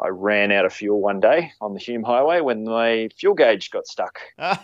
I 0.00 0.08
ran 0.08 0.52
out 0.52 0.66
of 0.66 0.72
fuel 0.72 1.00
one 1.00 1.20
day 1.20 1.52
on 1.60 1.72
the 1.72 1.80
Hume 1.80 2.02
Highway 2.02 2.40
when 2.40 2.64
my 2.64 3.08
fuel 3.16 3.34
gauge 3.34 3.70
got 3.70 3.86
stuck. 3.86 4.20
I 4.38 4.58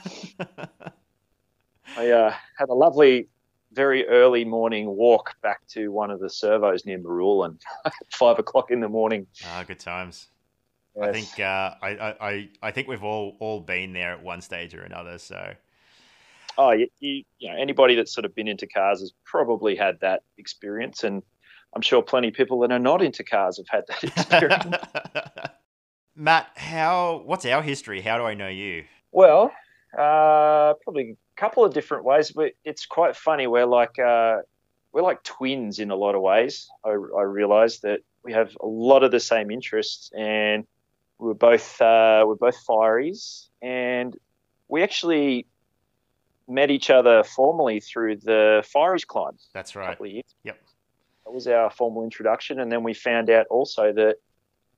uh, 1.97 2.35
had 2.57 2.69
a 2.69 2.75
lovely, 2.75 3.29
very 3.73 4.07
early 4.07 4.45
morning 4.45 4.89
walk 4.89 5.35
back 5.43 5.67
to 5.69 5.89
one 5.89 6.11
of 6.11 6.21
the 6.21 6.31
servos 6.31 6.85
near 6.85 6.99
Marulan 6.99 7.59
five 8.13 8.39
o'clock 8.39 8.71
in 8.71 8.81
the 8.81 8.89
morning. 8.89 9.27
Ah, 9.45 9.65
good 9.67 9.81
times. 9.81 10.29
Yes. 10.97 11.09
I 11.09 11.13
think 11.13 11.41
uh, 11.41 11.75
I, 11.83 12.17
I 12.21 12.49
I 12.63 12.71
think 12.71 12.89
we've 12.89 13.03
all 13.03 13.37
all 13.41 13.61
been 13.61 13.93
there 13.93 14.13
at 14.13 14.23
one 14.23 14.41
stage 14.41 14.75
or 14.75 14.83
another. 14.83 15.19
So. 15.19 15.55
Oh, 16.59 16.73
you, 16.73 16.87
you, 17.01 17.25
you 17.39 17.49
know, 17.49 17.57
anybody 17.57 17.95
that's 17.95 18.13
sort 18.13 18.27
of 18.27 18.35
been 18.35 18.47
into 18.47 18.67
cars 18.67 19.01
has 19.01 19.13
probably 19.25 19.75
had 19.75 19.99
that 20.01 20.23
experience, 20.37 21.03
and 21.03 21.23
I'm 21.75 21.81
sure 21.81 22.03
plenty 22.03 22.29
of 22.29 22.35
people 22.35 22.61
that 22.61 22.71
are 22.71 22.79
not 22.79 23.01
into 23.01 23.25
cars 23.25 23.57
have 23.57 23.67
had 23.71 23.85
that 23.89 24.05
experience. 24.05 24.77
Matt, 26.15 26.51
how? 26.57 27.23
What's 27.25 27.47
our 27.47 27.63
history? 27.63 28.03
How 28.03 28.19
do 28.19 28.25
I 28.25 28.35
know 28.35 28.49
you? 28.49 28.85
Well, 29.13 29.51
uh, 29.95 30.75
probably 30.85 31.17
couple 31.37 31.65
of 31.65 31.75
different 31.75 32.05
ways, 32.05 32.31
but 32.31 32.53
it's 32.65 32.87
quite 32.87 33.17
funny. 33.17 33.47
We're 33.47 33.67
like 33.67 33.99
uh, 33.99 34.39
we're 34.93 35.03
like 35.03 35.23
twins 35.23 35.79
in 35.79 35.91
a 35.91 35.97
lot 35.97 36.15
of 36.15 36.23
ways. 36.23 36.69
I, 36.85 36.91
I 36.91 37.23
realised 37.23 37.83
that 37.83 38.01
we 38.23 38.33
have 38.33 38.57
a 38.61 38.67
lot 38.67 39.03
of 39.03 39.11
the 39.11 39.21
same 39.21 39.51
interests, 39.51 40.11
and 40.17 40.67
we're 41.19 41.35
both 41.35 41.81
uh, 41.81 42.25
we're 42.27 42.37
both 42.37 42.59
fireys, 42.67 43.49
and 43.61 44.17
we 44.69 44.83
actually 44.83 45.47
met 46.49 46.71
each 46.71 46.91
other 46.91 47.23
formally 47.23 47.81
through 47.81 48.17
the 48.17 48.65
fireys 48.75 49.07
climb. 49.07 49.39
That's 49.55 49.75
right. 49.77 49.89
Yep 50.45 50.59
That 51.25 51.33
was 51.33 51.47
our 51.47 51.71
formal 51.71 52.05
introduction, 52.05 52.61
and 52.61 52.71
then 52.71 52.83
we 52.83 52.95
found 52.95 53.31
out 53.31 53.47
also 53.49 53.93
that 53.93 54.17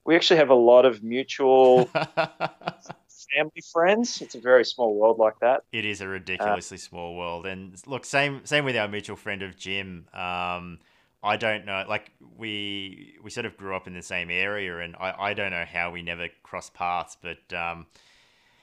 we 0.05 0.15
actually 0.17 0.37
have 0.37 0.51
a 0.51 0.55
lot 0.55 0.85
of 0.85 1.03
mutual 1.03 1.89
family 3.35 3.62
friends. 3.73 4.23
It's 4.23 4.35
a 4.35 4.41
very 4.41 4.64
small 4.64 4.95
world 4.95 5.19
like 5.19 5.38
that. 5.41 5.62
It 5.73 5.85
is 5.85 6.00
a 6.00 6.09
ridiculously 6.09 6.76
uh, 6.76 6.81
small 6.81 7.17
world, 7.17 7.47
and 7.47 7.75
look, 7.87 8.05
same 8.05 8.45
same 8.45 8.64
with 8.64 8.76
our 8.76 8.88
mutual 8.88 9.17
friend 9.17 9.43
of 9.43 9.57
Jim. 9.57 10.07
Um, 10.12 10.79
I 11.23 11.37
don't 11.38 11.64
know, 11.64 11.85
like 11.88 12.11
we 12.37 13.17
we 13.23 13.31
sort 13.31 13.47
of 13.47 13.57
grew 13.57 13.75
up 13.75 13.87
in 13.87 13.95
the 13.95 14.03
same 14.03 14.31
area, 14.31 14.79
and 14.79 14.95
I, 14.97 15.14
I 15.19 15.35
don't 15.35 15.50
know 15.50 15.64
how 15.64 15.91
we 15.91 16.03
never 16.03 16.29
crossed 16.43 16.75
paths, 16.75 17.17
but 17.21 17.53
um, 17.57 17.87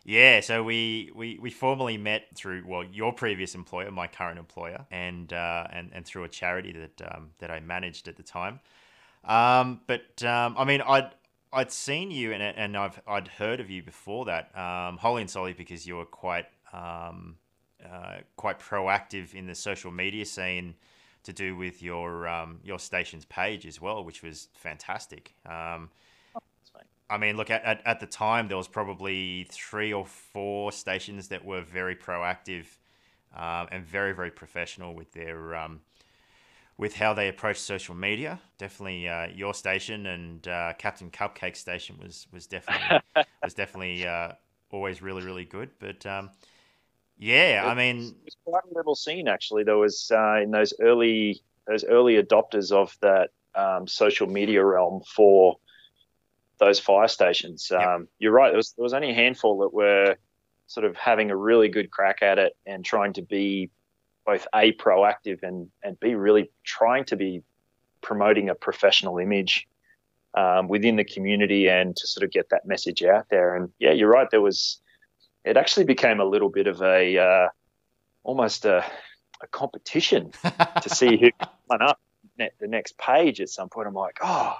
yeah, 0.03 0.39
so 0.41 0.63
we, 0.63 1.11
we, 1.13 1.37
we 1.39 1.51
formally 1.51 1.97
met 1.97 2.27
through 2.35 2.63
well 2.65 2.83
your 2.83 3.13
previous 3.13 3.53
employer, 3.53 3.91
my 3.91 4.07
current 4.07 4.39
employer, 4.39 4.85
and 4.91 5.31
uh, 5.31 5.67
and 5.71 5.91
and 5.93 6.05
through 6.05 6.23
a 6.23 6.29
charity 6.29 6.71
that 6.71 7.13
um, 7.13 7.31
that 7.39 7.51
I 7.51 7.59
managed 7.59 8.07
at 8.07 8.17
the 8.17 8.23
time. 8.23 8.59
Um, 9.23 9.81
but 9.85 10.23
um, 10.23 10.55
I 10.57 10.65
mean, 10.65 10.81
I'd 10.81 11.11
I'd 11.53 11.71
seen 11.71 12.11
you 12.11 12.31
and 12.31 12.41
and 12.41 12.77
I've 12.77 13.01
I'd 13.07 13.27
heard 13.27 13.59
of 13.59 13.69
you 13.69 13.83
before 13.83 14.25
that, 14.25 14.57
um, 14.57 14.97
wholly 14.97 15.21
and 15.21 15.29
solely 15.29 15.53
because 15.53 15.85
you 15.85 15.97
were 15.97 16.05
quite 16.05 16.45
um, 16.71 17.35
uh, 17.83 18.17
quite 18.37 18.59
proactive 18.59 19.33
in 19.33 19.47
the 19.47 19.55
social 19.55 19.91
media 19.91 20.25
scene 20.25 20.75
to 21.23 21.33
do 21.33 21.55
with 21.55 21.81
your 21.81 22.27
um, 22.27 22.59
your 22.63 22.79
station's 22.79 23.25
page 23.25 23.65
as 23.65 23.81
well, 23.81 24.03
which 24.03 24.23
was 24.23 24.47
fantastic. 24.53 25.35
Um, 25.45 25.89
I 27.09 27.17
mean, 27.17 27.35
look 27.35 27.49
at, 27.49 27.61
at, 27.65 27.81
at 27.85 27.99
the 27.99 28.05
time 28.05 28.47
there 28.47 28.55
was 28.55 28.69
probably 28.69 29.45
three 29.51 29.91
or 29.91 30.05
four 30.05 30.71
stations 30.71 31.27
that 31.27 31.43
were 31.43 31.59
very 31.59 31.95
proactive 31.95 32.65
um, 33.35 33.67
and 33.71 33.85
very 33.85 34.13
very 34.13 34.31
professional 34.31 34.95
with 34.95 35.11
their 35.11 35.55
um, 35.55 35.81
with 36.81 36.95
how 36.95 37.13
they 37.13 37.29
approach 37.29 37.57
social 37.57 37.93
media. 37.93 38.41
Definitely, 38.57 39.07
uh, 39.07 39.27
your 39.27 39.53
station 39.53 40.07
and 40.07 40.45
uh, 40.47 40.73
Captain 40.79 41.11
Cupcake 41.11 41.55
station 41.55 41.95
was 42.01 42.27
was 42.33 42.47
definitely 42.47 42.99
was 43.43 43.53
definitely 43.53 44.05
uh, 44.05 44.31
always 44.71 45.01
really 45.01 45.23
really 45.23 45.45
good. 45.45 45.69
But 45.79 46.03
um, 46.07 46.31
yeah, 47.17 47.63
I 47.65 47.75
mean, 47.75 48.15
it's 48.25 48.35
quite 48.43 48.63
a 48.69 48.73
little 48.75 48.95
scene 48.95 49.27
actually. 49.27 49.63
There 49.63 49.77
was 49.77 50.11
uh, 50.11 50.41
in 50.41 50.49
those 50.49 50.73
early 50.81 51.41
those 51.67 51.85
early 51.85 52.21
adopters 52.21 52.71
of 52.71 52.97
that 53.01 53.29
um, 53.53 53.87
social 53.87 54.27
media 54.27 54.65
realm 54.65 55.03
for 55.05 55.57
those 56.57 56.79
fire 56.79 57.07
stations. 57.07 57.69
Yep. 57.71 57.87
Um, 57.87 58.07
you're 58.17 58.31
right. 58.31 58.49
There 58.49 58.57
was, 58.57 58.73
there 58.73 58.83
was 58.83 58.93
only 58.93 59.11
a 59.11 59.15
handful 59.15 59.59
that 59.59 59.73
were 59.73 60.15
sort 60.65 60.85
of 60.85 60.95
having 60.95 61.29
a 61.29 61.35
really 61.35 61.69
good 61.69 61.91
crack 61.91 62.23
at 62.23 62.39
it 62.39 62.55
and 62.65 62.83
trying 62.83 63.13
to 63.13 63.21
be 63.21 63.69
both 64.25 64.47
a 64.53 64.73
proactive 64.73 65.43
and 65.43 65.69
and 65.83 65.99
b 65.99 66.15
really 66.15 66.51
trying 66.63 67.05
to 67.05 67.15
be 67.15 67.43
promoting 68.01 68.49
a 68.49 68.55
professional 68.55 69.17
image 69.17 69.67
um, 70.33 70.67
within 70.67 70.95
the 70.95 71.03
community 71.03 71.67
and 71.67 71.95
to 71.95 72.07
sort 72.07 72.23
of 72.23 72.31
get 72.31 72.49
that 72.49 72.65
message 72.65 73.03
out 73.03 73.27
there. 73.29 73.55
And 73.55 73.69
yeah, 73.79 73.91
you're 73.91 74.09
right. 74.09 74.29
There 74.29 74.41
was 74.41 74.79
it 75.43 75.57
actually 75.57 75.85
became 75.85 76.19
a 76.19 76.25
little 76.25 76.49
bit 76.49 76.67
of 76.67 76.81
a 76.81 77.17
uh, 77.17 77.47
almost 78.23 78.65
a, 78.65 78.85
a 79.41 79.47
competition 79.47 80.31
to 80.81 80.89
see 80.89 81.17
who 81.17 81.31
won 81.69 81.81
up 81.81 81.99
the 82.37 82.67
next 82.67 82.97
page. 82.97 83.41
At 83.41 83.49
some 83.49 83.69
point, 83.69 83.87
I'm 83.87 83.93
like, 83.93 84.19
oh, 84.21 84.55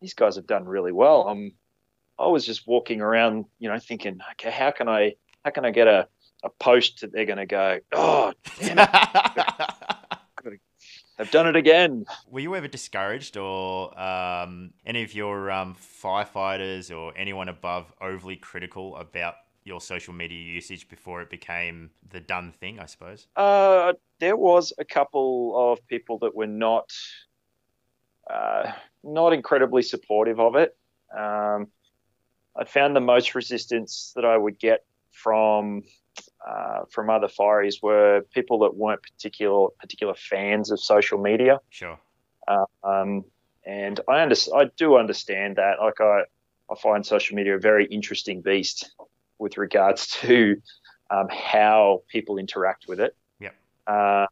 these 0.00 0.14
guys 0.14 0.36
have 0.36 0.46
done 0.46 0.64
really 0.64 0.92
well. 0.92 1.28
I'm, 1.28 1.52
I 2.18 2.26
was 2.26 2.44
just 2.44 2.66
walking 2.66 3.00
around, 3.00 3.46
you 3.58 3.68
know, 3.68 3.78
thinking, 3.78 4.20
okay, 4.32 4.50
how 4.50 4.70
can 4.70 4.88
I, 4.88 5.14
how 5.44 5.50
can 5.50 5.64
I 5.64 5.70
get 5.70 5.88
a, 5.88 6.08
a 6.42 6.50
post 6.50 7.00
that 7.00 7.12
they're 7.12 7.26
going 7.26 7.38
to 7.38 7.46
go, 7.46 7.78
oh, 7.92 8.32
damn 8.58 8.78
it. 8.78 8.88
They've 11.18 11.30
done 11.30 11.46
it 11.46 11.56
again. 11.56 12.04
Were 12.28 12.40
you 12.40 12.56
ever 12.56 12.66
discouraged, 12.66 13.36
or 13.36 13.96
um, 13.96 14.72
any 14.84 15.04
of 15.04 15.14
your 15.14 15.50
um, 15.50 15.76
firefighters 15.76 16.92
or 16.92 17.16
anyone 17.16 17.48
above 17.48 17.92
overly 18.00 18.36
critical 18.36 18.96
about 18.96 19.34
your 19.62 19.80
social 19.80 20.12
media 20.14 20.38
usage 20.38 20.88
before 20.88 21.22
it 21.22 21.30
became 21.30 21.90
the 22.10 22.18
done 22.18 22.50
thing? 22.50 22.80
I 22.80 22.86
suppose. 22.86 23.28
Uh, 23.36 23.92
there 24.18 24.36
was 24.36 24.72
a 24.78 24.84
couple 24.84 25.72
of 25.72 25.86
people 25.86 26.18
that 26.20 26.34
were 26.34 26.46
not 26.46 26.90
uh, 28.28 28.72
not 29.04 29.32
incredibly 29.32 29.82
supportive 29.82 30.40
of 30.40 30.56
it. 30.56 30.76
Um, 31.16 31.68
I 32.56 32.64
found 32.64 32.96
the 32.96 33.00
most 33.00 33.34
resistance 33.34 34.12
that 34.16 34.24
I 34.24 34.36
would 34.36 34.58
get 34.58 34.84
from 35.12 35.82
uh, 36.46 36.80
from 36.90 37.10
other 37.10 37.28
fireys 37.28 37.82
were 37.82 38.22
people 38.34 38.58
that 38.60 38.76
weren't 38.76 39.02
particular 39.02 39.68
particular 39.78 40.14
fans 40.14 40.70
of 40.70 40.80
social 40.80 41.18
media. 41.18 41.60
Sure. 41.70 41.98
Uh, 42.48 42.64
um, 42.82 43.24
and 43.64 44.00
I 44.08 44.22
under, 44.22 44.34
I 44.54 44.64
do 44.76 44.96
understand 44.96 45.56
that. 45.56 45.78
Like 45.80 46.00
I, 46.00 46.22
I 46.70 46.74
find 46.74 47.06
social 47.06 47.36
media 47.36 47.56
a 47.56 47.60
very 47.60 47.86
interesting 47.86 48.40
beast 48.40 48.92
with 49.38 49.56
regards 49.56 50.06
to 50.20 50.60
um, 51.10 51.28
how 51.30 52.02
people 52.08 52.38
interact 52.38 52.86
with 52.88 53.00
it. 53.00 53.14
Yep. 53.40 53.54
Uh, 53.86 54.26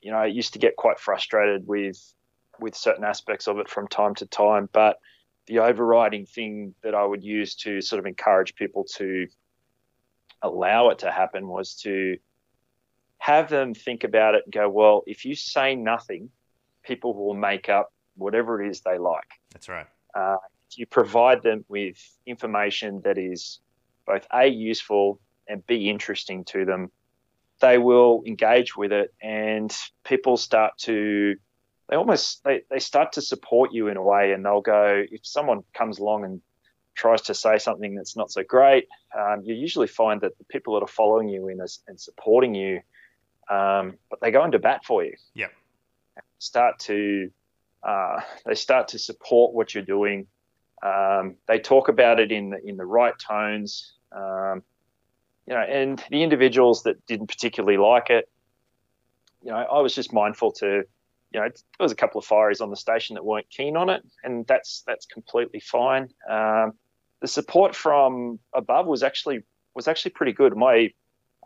you 0.00 0.10
know, 0.10 0.18
I 0.18 0.26
used 0.26 0.52
to 0.54 0.58
get 0.58 0.76
quite 0.76 0.98
frustrated 0.98 1.66
with 1.66 2.00
with 2.58 2.74
certain 2.74 3.04
aspects 3.04 3.48
of 3.48 3.58
it 3.58 3.68
from 3.68 3.86
time 3.88 4.14
to 4.14 4.26
time. 4.26 4.68
But 4.72 4.98
the 5.46 5.58
overriding 5.58 6.26
thing 6.26 6.74
that 6.82 6.94
I 6.94 7.04
would 7.04 7.22
use 7.22 7.54
to 7.56 7.80
sort 7.80 7.98
of 7.98 8.06
encourage 8.06 8.54
people 8.54 8.84
to 8.94 9.26
allow 10.42 10.90
it 10.90 11.00
to 11.00 11.10
happen 11.10 11.48
was 11.48 11.74
to 11.82 12.16
have 13.18 13.48
them 13.48 13.74
think 13.74 14.04
about 14.04 14.34
it 14.34 14.42
and 14.44 14.52
go, 14.52 14.68
well, 14.68 15.02
if 15.06 15.24
you 15.24 15.34
say 15.34 15.74
nothing, 15.74 16.30
people 16.84 17.14
will 17.14 17.34
make 17.34 17.68
up 17.68 17.92
whatever 18.16 18.62
it 18.62 18.70
is 18.70 18.80
they 18.80 18.98
like. 18.98 19.28
That's 19.52 19.68
right. 19.68 19.86
Uh, 20.14 20.36
if 20.70 20.78
you 20.78 20.86
provide 20.86 21.42
them 21.42 21.64
with 21.68 21.96
information 22.26 23.00
that 23.04 23.18
is 23.18 23.60
both 24.06 24.26
A, 24.32 24.46
useful 24.46 25.20
and 25.48 25.66
B, 25.66 25.88
interesting 25.90 26.44
to 26.46 26.64
them, 26.64 26.90
they 27.60 27.78
will 27.78 28.22
engage 28.26 28.76
with 28.76 28.92
it 28.92 29.14
and 29.22 29.74
people 30.04 30.36
start 30.36 30.76
to 30.78 31.36
they 31.88 31.96
almost 31.96 32.42
they, 32.44 32.62
they 32.70 32.78
start 32.78 33.12
to 33.12 33.22
support 33.22 33.72
you 33.72 33.88
in 33.88 33.96
a 33.96 34.02
way 34.02 34.32
and 34.32 34.44
they'll 34.44 34.60
go 34.60 35.02
if 35.10 35.20
someone 35.24 35.62
comes 35.72 35.98
along 35.98 36.24
and 36.24 36.40
tries 36.96 37.22
to 37.22 37.34
say 37.34 37.58
something 37.58 37.94
that's 37.94 38.16
not 38.16 38.30
so 38.30 38.42
great 38.42 38.88
um, 39.16 39.42
you 39.44 39.54
usually 39.54 39.86
find 39.86 40.20
that 40.22 40.36
the 40.38 40.44
people 40.44 40.74
that 40.74 40.82
are 40.82 40.88
following 40.88 41.28
you 41.28 41.48
in 41.48 41.60
and 41.86 42.00
supporting 42.00 42.54
you 42.54 42.80
um, 43.48 43.96
but 44.10 44.20
they 44.20 44.30
go 44.30 44.44
into 44.44 44.58
bat 44.58 44.84
for 44.84 45.04
you. 45.04 45.14
Yeah. 45.34 45.48
Start 46.38 46.78
to 46.80 47.30
uh, 47.82 48.20
they 48.44 48.54
start 48.54 48.88
to 48.88 48.98
support 48.98 49.54
what 49.54 49.74
you're 49.74 49.84
doing. 49.84 50.26
Um, 50.82 51.36
they 51.46 51.58
talk 51.58 51.88
about 51.88 52.18
it 52.20 52.32
in 52.32 52.50
the, 52.50 52.58
in 52.64 52.76
the 52.76 52.84
right 52.84 53.14
tones. 53.18 53.92
Um, 54.12 54.62
you 55.46 55.54
know 55.54 55.60
and 55.60 56.02
the 56.10 56.22
individuals 56.22 56.82
that 56.84 57.06
didn't 57.06 57.28
particularly 57.28 57.76
like 57.76 58.10
it 58.10 58.28
you 59.44 59.52
know 59.52 59.58
I 59.58 59.80
was 59.80 59.94
just 59.94 60.12
mindful 60.12 60.50
to 60.52 60.82
you 61.32 61.40
know, 61.40 61.48
there 61.48 61.84
was 61.84 61.92
a 61.92 61.96
couple 61.96 62.18
of 62.18 62.26
fireys 62.26 62.60
on 62.60 62.70
the 62.70 62.76
station 62.76 63.14
that 63.14 63.24
weren't 63.24 63.50
keen 63.50 63.76
on 63.76 63.90
it, 63.90 64.02
and 64.24 64.46
that's 64.46 64.84
that's 64.86 65.06
completely 65.06 65.60
fine. 65.60 66.08
Um, 66.28 66.72
the 67.20 67.28
support 67.28 67.74
from 67.74 68.38
above 68.54 68.86
was 68.86 69.02
actually 69.02 69.42
was 69.74 69.88
actually 69.88 70.12
pretty 70.12 70.32
good. 70.32 70.56
My 70.56 70.92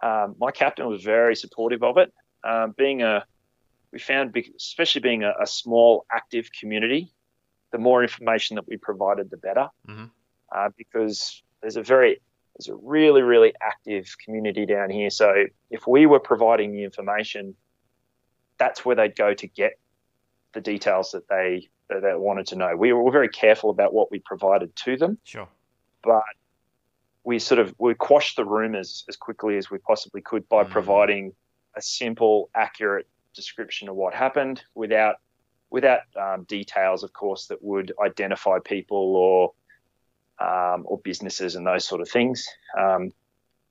um, 0.03 0.37
my 0.39 0.51
captain 0.51 0.89
was 0.89 1.03
very 1.03 1.37
supportive 1.37 1.83
of 1.83 1.99
it. 1.99 2.13
Um, 2.45 2.75
being 2.77 3.03
a 3.03 3.25
we 3.93 3.99
found, 3.99 4.37
especially 4.57 5.01
being 5.01 5.25
a, 5.25 5.33
a, 5.43 5.47
small 5.47 6.07
active 6.13 6.49
community, 6.59 7.13
the 7.73 7.79
more 7.79 8.03
information 8.03 8.55
that 8.55 8.69
we 8.69 8.77
provided, 8.77 9.31
the 9.31 9.37
better. 9.37 9.69
Mm-hmm. 9.89 10.05
Uh, 10.55 10.69
because 10.79 11.43
there's 11.61 11.77
a 11.77 11.83
very 11.83 12.21
there's 12.57 12.69
a 12.69 12.77
really 12.77 13.23
really 13.23 13.53
active 13.61 14.15
community 14.25 14.67
down 14.67 14.91
here. 14.91 15.11
So 15.11 15.45
if 15.71 15.87
we 15.87 16.07
were 16.07 16.21
providing 16.21 16.73
the 16.73 16.85
information 16.85 17.55
that's 18.61 18.85
where 18.85 18.95
they'd 18.95 19.17
go 19.17 19.35
to 19.35 19.47
get 19.49 19.73
the 20.53 20.61
details 20.61 21.13
that 21.13 21.29
they 21.29 21.69
that 21.89 22.03
they 22.03 22.15
wanted 22.15 22.47
to 22.49 22.57
know. 22.57 22.77
We 22.77 22.93
were 22.93 23.11
very 23.11 23.29
careful 23.29 23.71
about 23.71 23.93
what 23.93 24.13
we 24.13 24.21
provided 24.21 24.77
to 24.85 24.97
them. 24.97 25.19
Sure. 25.25 25.49
But 26.03 26.23
we 27.25 27.39
sort 27.39 27.59
of 27.59 27.75
we 27.79 27.95
quashed 27.95 28.37
the 28.37 28.45
rumors 28.45 29.05
as 29.09 29.17
quickly 29.17 29.57
as 29.57 29.71
we 29.71 29.79
possibly 29.79 30.23
could 30.23 30.49
by 30.49 30.65
mm. 30.65 30.71
providing 30.71 31.33
a 31.77 31.83
simple, 31.83 32.51
accurate 32.55 33.07
description 33.35 33.89
of 33.89 33.95
what 33.95 34.15
happened 34.15 34.63
without 34.75 35.17
without 35.71 36.01
um, 36.21 36.45
details, 36.45 37.05
of 37.05 37.13
course, 37.13 37.47
that 37.47 37.63
would 37.63 37.93
identify 38.05 38.59
people 38.65 39.17
or 39.17 39.53
um, 40.41 40.85
or 40.87 40.99
businesses 40.99 41.55
and 41.55 41.67
those 41.67 41.85
sort 41.85 42.01
of 42.01 42.09
things. 42.09 42.47
Um, 42.79 43.13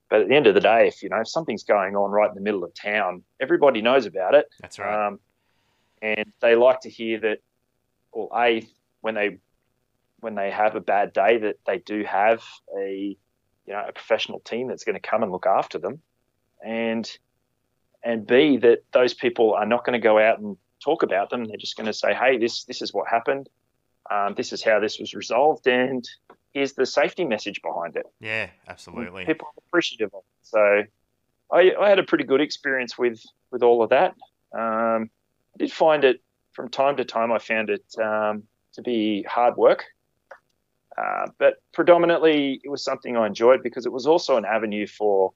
but 0.10 0.22
at 0.22 0.28
the 0.28 0.36
end 0.36 0.48
of 0.48 0.54
the 0.54 0.62
day, 0.62 0.88
if 0.88 1.04
you 1.04 1.10
know 1.10 1.20
if 1.20 1.28
something's 1.28 1.64
going 1.64 1.96
on 1.96 2.12
right 2.12 2.30
in 2.30 2.36
the 2.36 2.42
middle 2.42 2.64
of 2.64 2.74
town, 2.74 3.24
everybody 3.40 3.82
knows 3.82 4.06
about 4.06 4.36
it. 4.36 4.48
That's 4.62 4.80
right. 4.80 5.08
Um, 5.08 5.20
and 6.02 6.32
they 6.40 6.56
like 6.56 6.82
to 6.82 6.90
hear 6.90 7.20
that, 7.20 7.40
or 8.12 8.30
a 8.36 8.68
when 9.02 9.16
they 9.16 9.38
when 10.22 10.36
they 10.36 10.52
have 10.52 10.76
a 10.76 10.82
bad 10.82 11.14
day, 11.14 11.38
that 11.38 11.58
they 11.66 11.80
do 11.80 12.04
have 12.04 12.44
a 12.78 13.18
you 13.66 13.74
know 13.74 13.86
a 13.88 13.92
professional 13.92 14.40
team 14.40 14.68
that's 14.68 14.84
going 14.84 14.96
to 14.96 15.02
come 15.02 15.24
and 15.24 15.32
look 15.32 15.46
after 15.46 15.80
them, 15.80 16.02
and 16.66 17.10
and 18.04 18.26
b 18.26 18.58
that 18.58 18.80
those 18.92 19.14
people 19.14 19.54
are 19.54 19.66
not 19.66 19.86
going 19.86 20.00
to 20.00 20.04
go 20.04 20.20
out 20.20 20.40
and 20.40 20.58
talk 20.84 21.04
about 21.04 21.30
them. 21.30 21.46
They're 21.46 21.58
just 21.58 21.76
going 21.76 21.88
to 21.88 21.94
say, 21.94 22.14
"Hey, 22.14 22.38
this 22.38 22.64
this 22.66 22.82
is 22.82 22.94
what 22.94 23.08
happened. 23.08 23.50
Um, 24.10 24.34
this 24.36 24.54
is 24.54 24.64
how 24.64 24.80
this 24.80 25.00
was 25.00 25.14
resolved, 25.14 25.68
and 25.68 26.08
here's 26.54 26.74
the 26.74 26.86
safety 26.86 27.26
message 27.26 27.62
behind 27.62 27.96
it." 27.96 28.06
Yeah, 28.20 28.50
absolutely. 28.68 29.24
And 29.24 29.28
people 29.28 29.48
are 29.48 29.64
appreciative 29.68 30.14
of 30.14 30.20
it. 30.20 30.48
So, 30.48 30.84
I, 31.52 31.74
I 31.80 31.90
had 31.90 32.00
a 32.00 32.04
pretty 32.04 32.24
good 32.24 32.42
experience 32.42 32.98
with 32.98 33.22
with 33.52 33.64
all 33.64 33.84
of 33.84 33.90
that. 33.90 34.16
Um, 34.54 35.10
I 35.56 35.58
did 35.58 35.72
find 35.72 36.04
it 36.04 36.22
from 36.54 36.70
time 36.70 36.98
to 36.98 37.06
time. 37.06 37.32
I 37.32 37.40
found 37.40 37.70
it 37.70 37.84
um, 38.02 38.44
to 38.74 38.82
be 38.82 39.24
hard 39.24 39.58
work. 39.58 39.86
Uh, 41.00 41.28
but 41.38 41.56
predominantly, 41.74 42.60
it 42.64 42.70
was 42.70 42.84
something 42.84 43.16
I 43.16 43.28
enjoyed 43.28 43.64
because 43.64 43.86
it 43.86 43.92
was 43.92 44.06
also 44.06 44.38
an 44.38 44.46
avenue 44.46 44.88
for, 44.88 45.34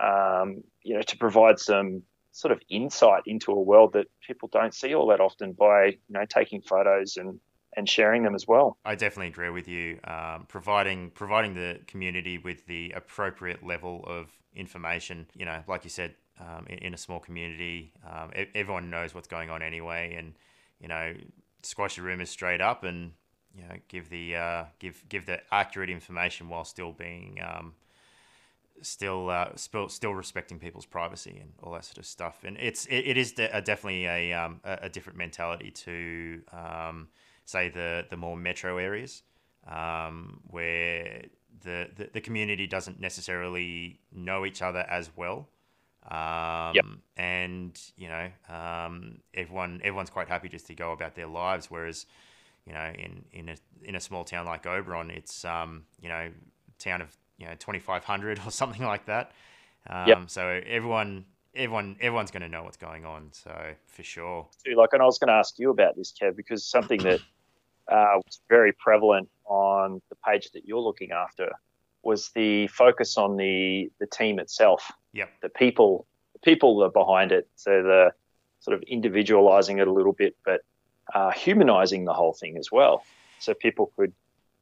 um, 0.00 0.62
you 0.82 0.94
know, 0.94 1.02
to 1.02 1.16
provide 1.18 1.58
some 1.58 2.02
sort 2.32 2.52
of 2.52 2.60
insight 2.68 3.22
into 3.26 3.50
a 3.50 3.60
world 3.60 3.92
that 3.94 4.06
people 4.26 4.48
don't 4.52 4.74
see 4.74 4.94
all 4.94 5.08
that 5.08 5.20
often 5.20 5.52
by, 5.52 5.86
you 5.86 5.98
know, 6.10 6.24
taking 6.28 6.62
photos 6.62 7.16
and 7.16 7.40
and 7.76 7.86
sharing 7.86 8.22
them 8.22 8.34
as 8.34 8.46
well. 8.48 8.78
I 8.86 8.94
definitely 8.94 9.28
agree 9.28 9.50
with 9.50 9.68
you. 9.68 9.98
Um, 10.04 10.46
providing 10.48 11.10
providing 11.10 11.54
the 11.54 11.80
community 11.86 12.38
with 12.38 12.66
the 12.66 12.92
appropriate 12.96 13.62
level 13.62 14.02
of 14.06 14.30
information, 14.54 15.26
you 15.34 15.44
know, 15.44 15.62
like 15.68 15.84
you 15.84 15.90
said, 15.90 16.14
um, 16.40 16.66
in, 16.68 16.78
in, 16.78 16.94
a 16.94 16.96
small 16.96 17.20
community, 17.20 17.92
um, 18.10 18.30
everyone 18.54 18.88
knows 18.88 19.14
what's 19.14 19.28
going 19.28 19.50
on 19.50 19.62
anyway, 19.62 20.14
and 20.18 20.34
you 20.80 20.88
know, 20.88 21.14
squash 21.62 21.96
the 21.96 22.02
rumors 22.02 22.30
straight 22.30 22.62
up 22.62 22.82
and 22.84 23.12
you 23.56 23.62
know 23.62 23.76
give 23.88 24.10
the 24.10 24.36
uh, 24.36 24.64
give 24.78 25.02
give 25.08 25.26
the 25.26 25.40
accurate 25.52 25.90
information 25.90 26.48
while 26.48 26.64
still 26.64 26.92
being 26.92 27.40
um, 27.42 27.74
still 28.82 29.30
uh, 29.30 29.48
still 29.56 29.88
still 29.88 30.14
respecting 30.14 30.58
people's 30.58 30.86
privacy 30.86 31.38
and 31.40 31.52
all 31.62 31.72
that 31.72 31.84
sort 31.84 31.98
of 31.98 32.06
stuff. 32.06 32.44
And 32.44 32.56
it's 32.58 32.86
it, 32.86 33.06
it 33.06 33.16
is 33.16 33.32
de- 33.32 33.56
a 33.56 33.60
definitely 33.60 34.06
a, 34.06 34.32
um, 34.32 34.60
a, 34.64 34.88
different 34.88 35.18
mentality 35.18 35.70
to 35.70 36.42
um, 36.52 37.08
say 37.44 37.68
the 37.68 38.06
the 38.10 38.16
more 38.16 38.36
metro 38.36 38.78
areas 38.78 39.22
um, 39.66 40.40
where 40.50 41.24
the, 41.62 41.88
the, 41.96 42.10
the 42.12 42.20
community 42.20 42.66
doesn't 42.66 43.00
necessarily 43.00 44.00
know 44.12 44.46
each 44.46 44.62
other 44.62 44.86
as 44.88 45.10
well. 45.16 45.48
Um, 46.08 46.74
yep. 46.74 46.84
And 47.16 47.80
you 47.96 48.08
know, 48.08 48.28
um, 48.48 49.18
everyone 49.34 49.80
everyone's 49.82 50.10
quite 50.10 50.28
happy 50.28 50.48
just 50.48 50.66
to 50.68 50.74
go 50.74 50.92
about 50.92 51.14
their 51.14 51.26
lives. 51.26 51.70
Whereas, 51.70 52.06
you 52.66 52.72
know, 52.72 52.92
in 52.98 53.24
in 53.32 53.48
a 53.48 53.56
in 53.82 53.94
a 53.96 54.00
small 54.00 54.24
town 54.24 54.46
like 54.46 54.66
Oberon, 54.66 55.10
it's 55.10 55.44
um, 55.44 55.84
you 56.00 56.08
know, 56.08 56.30
town 56.78 57.00
of 57.02 57.16
you 57.38 57.46
know 57.46 57.54
twenty 57.58 57.78
five 57.78 58.04
hundred 58.04 58.40
or 58.46 58.50
something 58.50 58.84
like 58.84 59.06
that. 59.06 59.32
Um, 59.88 60.08
yep. 60.08 60.30
So 60.30 60.60
everyone 60.66 61.24
everyone 61.54 61.96
everyone's 62.00 62.30
going 62.30 62.42
to 62.42 62.48
know 62.48 62.62
what's 62.64 62.76
going 62.76 63.04
on. 63.04 63.30
So 63.32 63.74
for 63.86 64.02
sure. 64.02 64.46
Like, 64.76 64.90
and 64.92 65.02
I 65.02 65.06
was 65.06 65.18
going 65.18 65.28
to 65.28 65.34
ask 65.34 65.58
you 65.58 65.70
about 65.70 65.96
this, 65.96 66.12
Kev, 66.12 66.36
because 66.36 66.64
something 66.64 67.00
that 67.02 67.20
uh, 67.88 68.16
was 68.16 68.40
very 68.48 68.72
prevalent 68.72 69.28
on 69.44 70.00
the 70.10 70.16
page 70.26 70.50
that 70.52 70.66
you're 70.66 70.80
looking 70.80 71.12
after 71.12 71.50
was 72.02 72.30
the 72.34 72.68
focus 72.68 73.16
on 73.16 73.36
the 73.36 73.90
the 74.00 74.06
team 74.06 74.38
itself. 74.38 74.90
Yep. 75.12 75.30
The 75.42 75.48
people, 75.48 76.06
the 76.34 76.38
people 76.40 76.82
are 76.82 76.90
behind 76.90 77.32
it. 77.32 77.48
So 77.56 77.82
the 77.82 78.12
sort 78.60 78.76
of 78.76 78.82
individualizing 78.82 79.78
it 79.78 79.88
a 79.88 79.92
little 79.92 80.12
bit, 80.12 80.36
but 80.44 80.60
uh, 81.14 81.30
humanizing 81.32 82.04
the 82.04 82.12
whole 82.12 82.32
thing 82.32 82.56
as 82.56 82.70
well, 82.70 83.04
so 83.38 83.54
people 83.54 83.92
could 83.96 84.12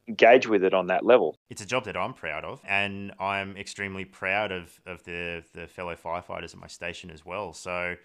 engage 0.06 0.46
with 0.46 0.62
it 0.62 0.74
on 0.74 0.88
that 0.88 1.04
level. 1.04 1.38
It's 1.50 1.62
a 1.62 1.66
job 1.66 1.84
that 1.84 1.96
I'm 1.96 2.12
proud 2.12 2.44
of, 2.44 2.60
and 2.68 3.12
I'm 3.18 3.56
extremely 3.56 4.04
proud 4.04 4.52
of, 4.52 4.80
of 4.86 5.02
the 5.04 5.42
the 5.52 5.66
fellow 5.66 5.94
firefighters 5.94 6.54
at 6.54 6.60
my 6.60 6.66
station 6.66 7.10
as 7.10 7.24
well. 7.24 7.52
So, 7.52 7.96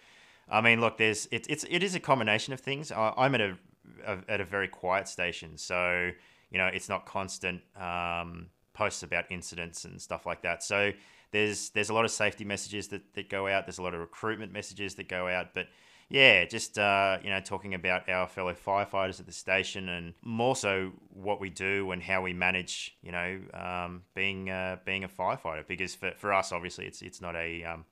I 0.50 0.62
mean, 0.62 0.80
look, 0.82 0.98
there's 0.98 1.28
it, 1.32 1.48
it's 1.50 1.66
it 1.70 1.84
is 1.84 1.96
a 1.96 2.00
combination 2.00 2.54
of 2.54 2.60
things. 2.60 2.92
I, 2.92 3.14
I'm 3.18 3.36
at 3.36 3.42
a, 3.42 3.58
a, 4.06 4.18
at 4.30 4.42
a 4.42 4.46
very 4.46 4.68
quiet 4.68 5.08
station, 5.08 5.58
so 5.58 6.12
you 6.52 6.58
know 6.58 6.68
it's 6.68 6.90
not 6.90 7.06
constant 7.06 7.62
um, 7.76 8.48
posts 8.74 9.04
about 9.04 9.26
incidents 9.30 9.86
and 9.86 10.02
stuff 10.02 10.26
like 10.26 10.42
that. 10.44 10.64
So 10.64 10.92
there's 11.32 11.70
there's 11.72 11.90
a 11.90 11.94
lot 11.94 12.06
of 12.06 12.12
safety 12.12 12.46
messages 12.46 12.88
that, 12.90 13.14
that 13.14 13.30
go 13.30 13.48
out. 13.48 13.66
There's 13.66 13.78
a 13.78 13.84
lot 13.84 13.94
of 13.94 14.00
recruitment 14.00 14.54
messages 14.54 14.96
that 14.96 15.10
go 15.10 15.28
out, 15.28 15.54
but 15.54 15.68
yeah, 16.10 16.46
just 16.46 16.78
uh, 16.78 17.20
you 17.24 17.30
know 17.30 17.40
talking 17.40 17.74
about 17.74 18.10
our 18.10 18.28
fellow 18.28 18.54
firefighters 18.54 19.20
at 19.20 19.26
the 19.26 19.32
station 19.32 19.90
and 19.90 20.14
more 20.24 20.56
so 20.56 20.92
what 21.14 21.40
we 21.40 21.50
do 21.50 21.92
and 21.92 22.02
how 22.02 22.22
we 22.22 22.34
manage 22.34 22.98
you 23.02 23.12
know 23.12 23.40
um, 23.54 24.04
being 24.16 24.50
uh, 24.50 24.78
being 24.86 25.04
a 25.04 25.10
firefighter 25.10 25.66
because 25.68 25.96
for, 25.96 26.12
for 26.18 26.34
us 26.34 26.52
obviously 26.52 26.86
it's 26.86 27.02
it's 27.02 27.22
not 27.22 27.36
a 27.36 27.64
um, 27.64 27.86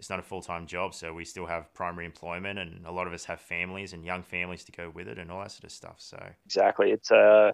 it's 0.00 0.08
not 0.08 0.18
a 0.18 0.22
full 0.22 0.40
time 0.40 0.66
job, 0.66 0.94
so 0.94 1.12
we 1.12 1.26
still 1.26 1.44
have 1.44 1.72
primary 1.74 2.06
employment, 2.06 2.58
and 2.58 2.86
a 2.86 2.90
lot 2.90 3.06
of 3.06 3.12
us 3.12 3.26
have 3.26 3.38
families 3.38 3.92
and 3.92 4.02
young 4.02 4.22
families 4.22 4.64
to 4.64 4.72
go 4.72 4.88
with 4.88 5.06
it, 5.06 5.18
and 5.18 5.30
all 5.30 5.40
that 5.40 5.52
sort 5.52 5.64
of 5.64 5.70
stuff. 5.70 5.96
So 5.98 6.18
exactly, 6.46 6.90
it's 6.90 7.10
uh, 7.10 7.52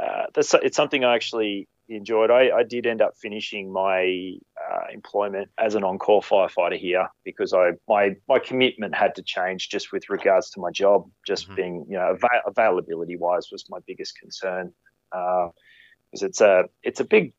uh 0.00 0.24
that's 0.32 0.54
it's 0.54 0.76
something 0.76 1.04
I 1.04 1.14
actually 1.14 1.68
enjoyed. 1.88 2.30
I, 2.30 2.50
I 2.50 2.62
did 2.62 2.86
end 2.86 3.00
up 3.00 3.16
finishing 3.16 3.72
my 3.72 4.36
uh, 4.60 4.92
employment 4.92 5.50
as 5.58 5.74
an 5.74 5.84
on-call 5.84 6.22
firefighter 6.22 6.76
here 6.76 7.08
because 7.24 7.52
I 7.52 7.72
my 7.88 8.16
my 8.28 8.38
commitment 8.38 8.94
had 8.94 9.14
to 9.16 9.22
change 9.22 9.68
just 9.68 9.92
with 9.92 10.10
regards 10.10 10.50
to 10.50 10.60
my 10.60 10.70
job. 10.70 11.08
Just 11.26 11.46
mm-hmm. 11.46 11.54
being 11.54 11.86
you 11.88 11.96
know 11.96 12.10
avail- 12.10 12.42
availability 12.46 13.16
wise 13.16 13.48
was 13.52 13.64
my 13.70 13.78
biggest 13.86 14.18
concern 14.18 14.72
because 15.10 16.22
uh, 16.22 16.26
it's 16.26 16.40
a 16.40 16.64
it's 16.82 17.00
a 17.00 17.04
big 17.04 17.32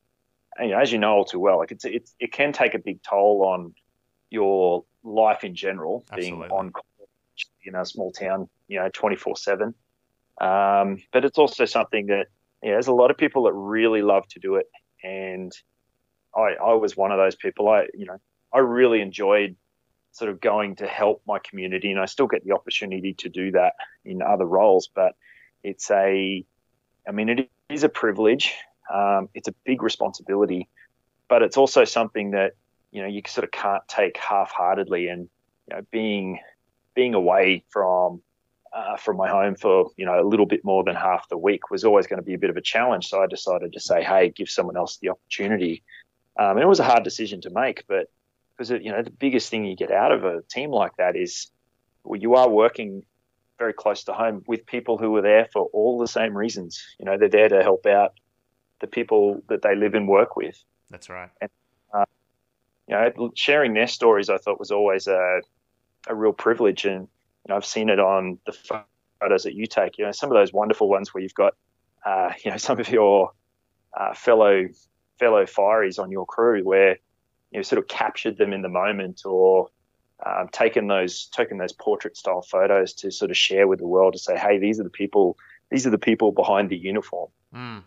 you 0.59 0.69
know 0.69 0.79
as 0.79 0.91
you 0.91 0.99
know 0.99 1.13
all 1.13 1.25
too 1.25 1.39
well 1.39 1.57
like 1.57 1.71
it's 1.71 1.85
it's 1.85 2.15
it 2.19 2.31
can 2.31 2.53
take 2.53 2.73
a 2.73 2.79
big 2.79 3.01
toll 3.03 3.43
on 3.45 3.73
your 4.29 4.85
life 5.03 5.43
in 5.43 5.55
general 5.55 6.05
Absolutely. 6.11 6.39
being 6.39 6.51
on 6.51 6.71
call 6.71 6.85
in 7.63 7.75
a 7.75 7.85
small 7.85 8.11
town 8.11 8.49
you 8.67 8.79
know 8.79 8.89
24 8.93 9.37
7 9.37 9.73
um, 10.39 11.01
but 11.11 11.25
it's 11.25 11.37
also 11.37 11.65
something 11.65 12.07
that 12.07 12.27
yeah, 12.63 12.71
there's 12.71 12.87
a 12.87 12.93
lot 12.93 13.11
of 13.11 13.17
people 13.17 13.43
that 13.43 13.53
really 13.53 14.01
love 14.01 14.27
to 14.29 14.39
do 14.39 14.55
it, 14.55 14.67
and 15.03 15.51
I, 16.35 16.55
I 16.61 16.73
was 16.73 16.97
one 16.97 17.11
of 17.11 17.17
those 17.17 17.35
people. 17.35 17.69
I, 17.69 17.87
you 17.93 18.05
know, 18.05 18.19
I 18.53 18.59
really 18.59 19.01
enjoyed 19.01 19.55
sort 20.11 20.31
of 20.31 20.41
going 20.41 20.75
to 20.77 20.87
help 20.87 21.21
my 21.27 21.39
community, 21.39 21.91
and 21.91 21.99
I 21.99 22.05
still 22.05 22.27
get 22.27 22.43
the 22.43 22.53
opportunity 22.53 23.13
to 23.15 23.29
do 23.29 23.51
that 23.51 23.73
in 24.03 24.21
other 24.21 24.45
roles. 24.45 24.89
But 24.93 25.15
it's 25.63 25.91
a, 25.91 26.43
I 27.07 27.11
mean, 27.11 27.29
it 27.29 27.49
is 27.69 27.83
a 27.83 27.89
privilege. 27.89 28.53
Um, 28.93 29.29
it's 29.33 29.47
a 29.47 29.53
big 29.65 29.83
responsibility, 29.83 30.67
but 31.27 31.41
it's 31.43 31.57
also 31.57 31.83
something 31.85 32.31
that 32.31 32.53
you 32.91 33.01
know 33.01 33.07
you 33.07 33.21
sort 33.27 33.43
of 33.43 33.51
can't 33.51 33.87
take 33.87 34.17
half-heartedly. 34.17 35.09
And 35.09 35.29
you 35.69 35.75
know, 35.75 35.85
being 35.91 36.39
being 36.95 37.13
away 37.13 37.63
from 37.69 38.21
uh, 38.77 38.95
from 38.95 39.17
my 39.17 39.27
home 39.27 39.55
for 39.55 39.89
you 39.97 40.05
know 40.05 40.21
a 40.21 40.27
little 40.27 40.45
bit 40.45 40.63
more 40.63 40.83
than 40.83 40.95
half 40.95 41.27
the 41.29 41.37
week 41.37 41.71
was 41.71 41.83
always 41.83 42.05
going 42.05 42.19
to 42.19 42.25
be 42.25 42.35
a 42.35 42.37
bit 42.37 42.51
of 42.51 42.57
a 42.57 42.61
challenge. 42.61 43.07
So 43.07 43.23
I 43.23 43.27
decided 43.27 43.73
to 43.73 43.79
say, 43.79 44.03
hey, 44.03 44.29
give 44.29 44.49
someone 44.49 44.77
else 44.77 44.97
the 44.97 45.09
opportunity. 45.09 45.83
Um, 46.39 46.51
and 46.51 46.61
it 46.61 46.67
was 46.67 46.79
a 46.79 46.83
hard 46.83 47.03
decision 47.03 47.41
to 47.41 47.49
make, 47.49 47.85
but 47.87 48.11
because 48.51 48.69
you 48.69 48.91
know 48.91 49.01
the 49.01 49.09
biggest 49.09 49.49
thing 49.49 49.65
you 49.65 49.75
get 49.75 49.91
out 49.91 50.11
of 50.11 50.23
a 50.23 50.43
team 50.43 50.69
like 50.69 50.95
that 50.97 51.15
is 51.15 51.49
well, 52.03 52.19
you 52.19 52.35
are 52.35 52.47
working 52.47 53.03
very 53.57 53.73
close 53.73 54.03
to 54.03 54.13
home 54.13 54.43
with 54.47 54.67
people 54.67 54.99
who 54.99 55.15
are 55.15 55.23
there 55.23 55.47
for 55.51 55.65
all 55.73 55.97
the 55.97 56.07
same 56.07 56.37
reasons. 56.37 56.83
You 56.99 57.05
know, 57.05 57.17
they're 57.17 57.29
there 57.29 57.49
to 57.49 57.63
help 57.63 57.87
out 57.87 58.13
the 58.79 58.87
people 58.87 59.41
that 59.49 59.63
they 59.63 59.75
live 59.75 59.95
and 59.95 60.07
work 60.07 60.35
with. 60.35 60.63
That's 60.91 61.09
right. 61.09 61.29
And, 61.41 61.49
uh, 61.91 62.05
you 62.87 62.95
know, 62.95 63.31
sharing 63.35 63.73
their 63.73 63.87
stories, 63.87 64.29
I 64.29 64.37
thought 64.37 64.59
was 64.59 64.69
always 64.69 65.07
a, 65.07 65.41
a 66.07 66.13
real 66.13 66.33
privilege. 66.33 66.85
And 66.85 67.07
know, 67.47 67.55
I've 67.55 67.65
seen 67.65 67.89
it 67.89 67.99
on 67.99 68.39
the 68.45 68.83
photos 69.19 69.43
that 69.43 69.53
you 69.53 69.65
take. 69.65 69.97
You 69.97 70.05
know, 70.05 70.11
some 70.11 70.31
of 70.31 70.35
those 70.35 70.53
wonderful 70.53 70.89
ones 70.89 71.13
where 71.13 71.21
you've 71.21 71.33
got, 71.33 71.55
uh, 72.05 72.31
you 72.43 72.51
know, 72.51 72.57
some 72.57 72.79
of 72.79 72.89
your 72.89 73.31
uh, 73.97 74.13
fellow 74.13 74.67
fellow 75.19 75.45
fireys 75.45 75.99
on 75.99 76.11
your 76.11 76.25
crew, 76.25 76.63
where 76.63 76.97
you 77.51 77.59
know, 77.59 77.61
sort 77.61 77.79
of 77.79 77.87
captured 77.87 78.37
them 78.37 78.53
in 78.53 78.61
the 78.61 78.69
moment, 78.69 79.23
or 79.25 79.69
um, 80.25 80.47
taken 80.51 80.87
those 80.87 81.27
taken 81.27 81.57
those 81.57 81.73
portrait 81.73 82.17
style 82.17 82.41
photos 82.41 82.93
to 82.93 83.11
sort 83.11 83.31
of 83.31 83.37
share 83.37 83.67
with 83.67 83.79
the 83.79 83.87
world 83.87 84.13
to 84.13 84.19
say, 84.19 84.37
hey, 84.37 84.57
these 84.57 84.79
are 84.79 84.83
the 84.83 84.89
people, 84.89 85.37
these 85.69 85.87
are 85.87 85.91
the 85.91 85.97
people 85.97 86.31
behind 86.31 86.69
the 86.69 86.77
uniform. 86.77 87.29
Mm. 87.55 87.83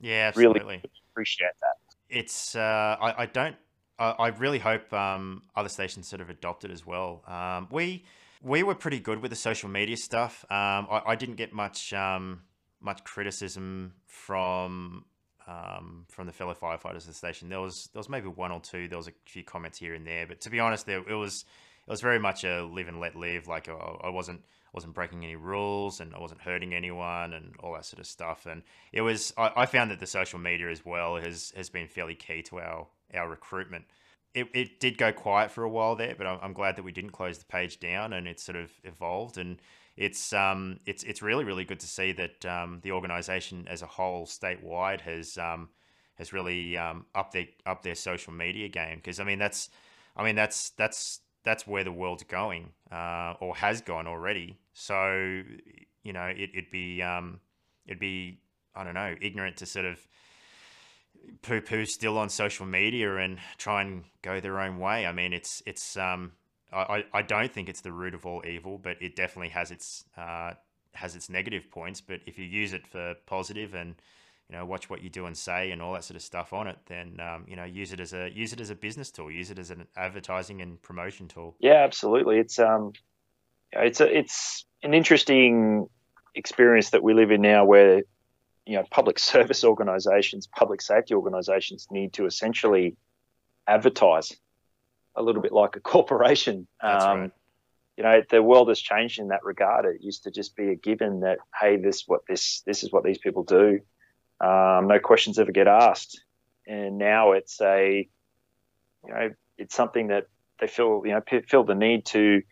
Yeah, 0.00 0.28
absolutely. 0.28 0.76
Really 0.76 0.82
appreciate 1.12 1.52
that. 1.62 1.76
It's 2.08 2.54
uh, 2.54 2.96
I, 3.00 3.22
I 3.22 3.26
don't 3.26 3.56
I, 3.98 4.28
really 4.28 4.58
hope 4.58 4.92
um, 4.92 5.42
other 5.54 5.68
stations 5.68 6.06
sort 6.06 6.20
of 6.20 6.28
adopt 6.28 6.64
it 6.64 6.70
as 6.70 6.86
well. 6.86 7.22
Um, 7.26 7.68
we 7.70 8.04
we 8.42 8.62
were 8.62 8.74
pretty 8.74 9.00
good 9.00 9.20
with 9.22 9.30
the 9.30 9.36
social 9.36 9.68
media 9.68 9.96
stuff. 9.96 10.44
Um, 10.50 10.86
I, 10.90 11.02
I, 11.08 11.16
didn't 11.16 11.36
get 11.36 11.52
much 11.52 11.92
um, 11.92 12.42
much 12.80 13.04
criticism 13.04 13.94
from 14.06 15.04
um, 15.46 16.06
from 16.08 16.26
the 16.26 16.32
fellow 16.32 16.54
firefighters 16.54 17.02
at 17.02 17.06
the 17.06 17.14
station. 17.14 17.48
There 17.48 17.60
was 17.60 17.88
there 17.92 18.00
was 18.00 18.08
maybe 18.08 18.28
one 18.28 18.52
or 18.52 18.60
two. 18.60 18.88
There 18.88 18.98
was 18.98 19.08
a 19.08 19.12
few 19.26 19.44
comments 19.44 19.78
here 19.78 19.94
and 19.94 20.06
there, 20.06 20.26
but 20.26 20.40
to 20.42 20.50
be 20.50 20.60
honest, 20.60 20.86
there, 20.86 21.02
it 21.08 21.14
was 21.14 21.44
it 21.86 21.90
was 21.90 22.00
very 22.00 22.18
much 22.18 22.44
a 22.44 22.64
live 22.64 22.88
and 22.88 23.00
let 23.00 23.16
live. 23.16 23.46
Like 23.46 23.68
I, 23.68 23.72
I 23.72 24.10
wasn't 24.10 24.42
wasn't 24.72 24.94
breaking 24.94 25.24
any 25.24 25.36
rules 25.36 26.00
and 26.00 26.14
I 26.14 26.20
wasn't 26.20 26.42
hurting 26.42 26.74
anyone 26.74 27.32
and 27.32 27.54
all 27.60 27.72
that 27.74 27.86
sort 27.86 28.00
of 28.00 28.06
stuff. 28.06 28.46
And 28.46 28.62
it 28.92 29.00
was 29.00 29.32
I, 29.38 29.52
I 29.56 29.66
found 29.66 29.90
that 29.90 30.00
the 30.00 30.06
social 30.06 30.38
media 30.38 30.70
as 30.70 30.84
well 30.84 31.16
has 31.16 31.52
has 31.56 31.70
been 31.70 31.88
fairly 31.88 32.14
key 32.14 32.42
to 32.42 32.58
our 32.58 32.86
our 33.14 33.28
recruitment 33.28 33.86
it, 34.36 34.48
it 34.52 34.80
did 34.80 34.98
go 34.98 35.12
quiet 35.12 35.50
for 35.50 35.64
a 35.64 35.68
while 35.68 35.96
there, 35.96 36.14
but 36.16 36.26
I'm, 36.26 36.38
I'm 36.42 36.52
glad 36.52 36.76
that 36.76 36.82
we 36.82 36.92
didn't 36.92 37.12
close 37.12 37.38
the 37.38 37.46
page 37.46 37.80
down 37.80 38.12
and 38.12 38.28
it 38.28 38.38
sort 38.38 38.56
of 38.56 38.70
evolved 38.84 39.38
and 39.38 39.58
it's 39.96 40.34
um 40.34 40.78
it's 40.84 41.02
it's 41.04 41.22
really 41.22 41.42
really 41.42 41.64
good 41.64 41.80
to 41.80 41.86
see 41.86 42.12
that 42.12 42.44
um, 42.44 42.80
the 42.82 42.92
organisation 42.92 43.66
as 43.66 43.80
a 43.80 43.86
whole 43.86 44.26
statewide 44.26 45.00
has 45.00 45.38
um, 45.38 45.70
has 46.16 46.34
really 46.34 46.76
um, 46.76 47.06
up 47.14 47.32
their 47.32 47.46
up 47.64 47.82
their 47.82 47.94
social 47.94 48.32
media 48.32 48.68
game 48.68 48.96
because 48.96 49.18
I 49.18 49.24
mean 49.24 49.38
that's 49.38 49.70
I 50.14 50.22
mean 50.22 50.36
that's 50.36 50.70
that's 50.70 51.20
that's 51.44 51.66
where 51.66 51.82
the 51.82 51.92
world's 51.92 52.24
going 52.24 52.72
uh, 52.92 53.34
or 53.40 53.56
has 53.56 53.80
gone 53.80 54.06
already. 54.06 54.58
So 54.74 55.42
you 56.02 56.12
know 56.12 56.26
it, 56.26 56.50
it'd 56.52 56.70
be 56.70 57.00
um, 57.00 57.40
it'd 57.86 57.98
be 57.98 58.40
I 58.74 58.84
don't 58.84 58.94
know 58.94 59.14
ignorant 59.22 59.56
to 59.58 59.66
sort 59.66 59.86
of 59.86 60.06
poo 61.42 61.60
poo 61.60 61.84
still 61.84 62.18
on 62.18 62.28
social 62.28 62.66
media 62.66 63.16
and 63.16 63.38
try 63.58 63.82
and 63.82 64.04
go 64.22 64.40
their 64.40 64.60
own 64.60 64.78
way. 64.78 65.06
I 65.06 65.12
mean 65.12 65.32
it's 65.32 65.62
it's 65.66 65.96
um 65.96 66.32
I, 66.72 67.04
I 67.12 67.22
don't 67.22 67.52
think 67.52 67.68
it's 67.68 67.80
the 67.80 67.92
root 67.92 68.14
of 68.14 68.26
all 68.26 68.42
evil, 68.46 68.78
but 68.78 69.00
it 69.00 69.16
definitely 69.16 69.50
has 69.50 69.70
its 69.70 70.04
uh, 70.16 70.52
has 70.94 71.14
its 71.14 71.30
negative 71.30 71.70
points. 71.70 72.00
But 72.00 72.20
if 72.26 72.38
you 72.38 72.44
use 72.44 72.72
it 72.72 72.86
for 72.86 73.14
positive 73.26 73.74
and 73.74 73.94
you 74.50 74.56
know 74.56 74.64
watch 74.64 74.90
what 74.90 75.02
you 75.02 75.08
do 75.08 75.26
and 75.26 75.36
say 75.36 75.70
and 75.70 75.80
all 75.80 75.92
that 75.94 76.04
sort 76.04 76.16
of 76.16 76.22
stuff 76.22 76.52
on 76.52 76.66
it, 76.66 76.76
then 76.86 77.20
um, 77.20 77.44
you 77.48 77.56
know 77.56 77.64
use 77.64 77.92
it 77.92 78.00
as 78.00 78.12
a 78.12 78.30
use 78.30 78.52
it 78.52 78.60
as 78.60 78.70
a 78.70 78.74
business 78.74 79.10
tool, 79.10 79.30
use 79.30 79.50
it 79.50 79.58
as 79.58 79.70
an 79.70 79.86
advertising 79.96 80.60
and 80.60 80.80
promotion 80.82 81.28
tool. 81.28 81.54
Yeah, 81.60 81.84
absolutely. 81.84 82.38
It's 82.38 82.58
um, 82.58 82.92
it's 83.72 84.00
a, 84.00 84.18
it's 84.18 84.66
an 84.82 84.92
interesting 84.92 85.88
experience 86.34 86.90
that 86.90 87.02
we 87.02 87.14
live 87.14 87.30
in 87.30 87.42
now, 87.42 87.64
where 87.64 88.02
you 88.66 88.76
know 88.76 88.84
public 88.90 89.18
service 89.32 89.64
organisations, 89.64 90.46
public 90.46 90.82
safety 90.82 91.14
organisations 91.14 91.86
need 91.90 92.12
to 92.14 92.26
essentially 92.26 92.96
advertise 93.66 94.36
a 95.14 95.22
little 95.22 95.40
bit 95.40 95.52
like 95.52 95.76
a 95.76 95.80
corporation. 95.80 96.66
That's 96.82 97.04
um, 97.04 97.20
right. 97.20 97.30
You 97.96 98.04
know, 98.04 98.22
the 98.28 98.42
world 98.42 98.68
has 98.68 98.78
changed 98.78 99.18
in 99.18 99.28
that 99.28 99.42
regard. 99.42 99.86
It 99.86 100.02
used 100.02 100.24
to 100.24 100.30
just 100.30 100.54
be 100.54 100.68
a 100.68 100.74
given 100.74 101.20
that, 101.20 101.38
hey, 101.58 101.78
this 101.78 102.04
what 102.06 102.26
this 102.28 102.60
this 102.66 102.82
is 102.82 102.92
what 102.92 103.04
these 103.04 103.18
people 103.18 103.42
do. 103.42 103.80
Um, 104.38 104.86
no 104.86 104.98
questions 105.02 105.38
ever 105.38 105.52
get 105.52 105.66
asked, 105.66 106.20
and 106.66 106.98
now 106.98 107.32
it's 107.32 107.58
a, 107.62 108.06
you 109.06 109.14
know, 109.14 109.30
it's 109.56 109.74
something 109.74 110.08
that 110.08 110.26
they 110.60 110.66
feel 110.66 111.02
you 111.06 111.12
know 111.12 111.22
feel 111.46 111.64
the 111.64 111.74
need 111.74 112.04
to 112.06 112.42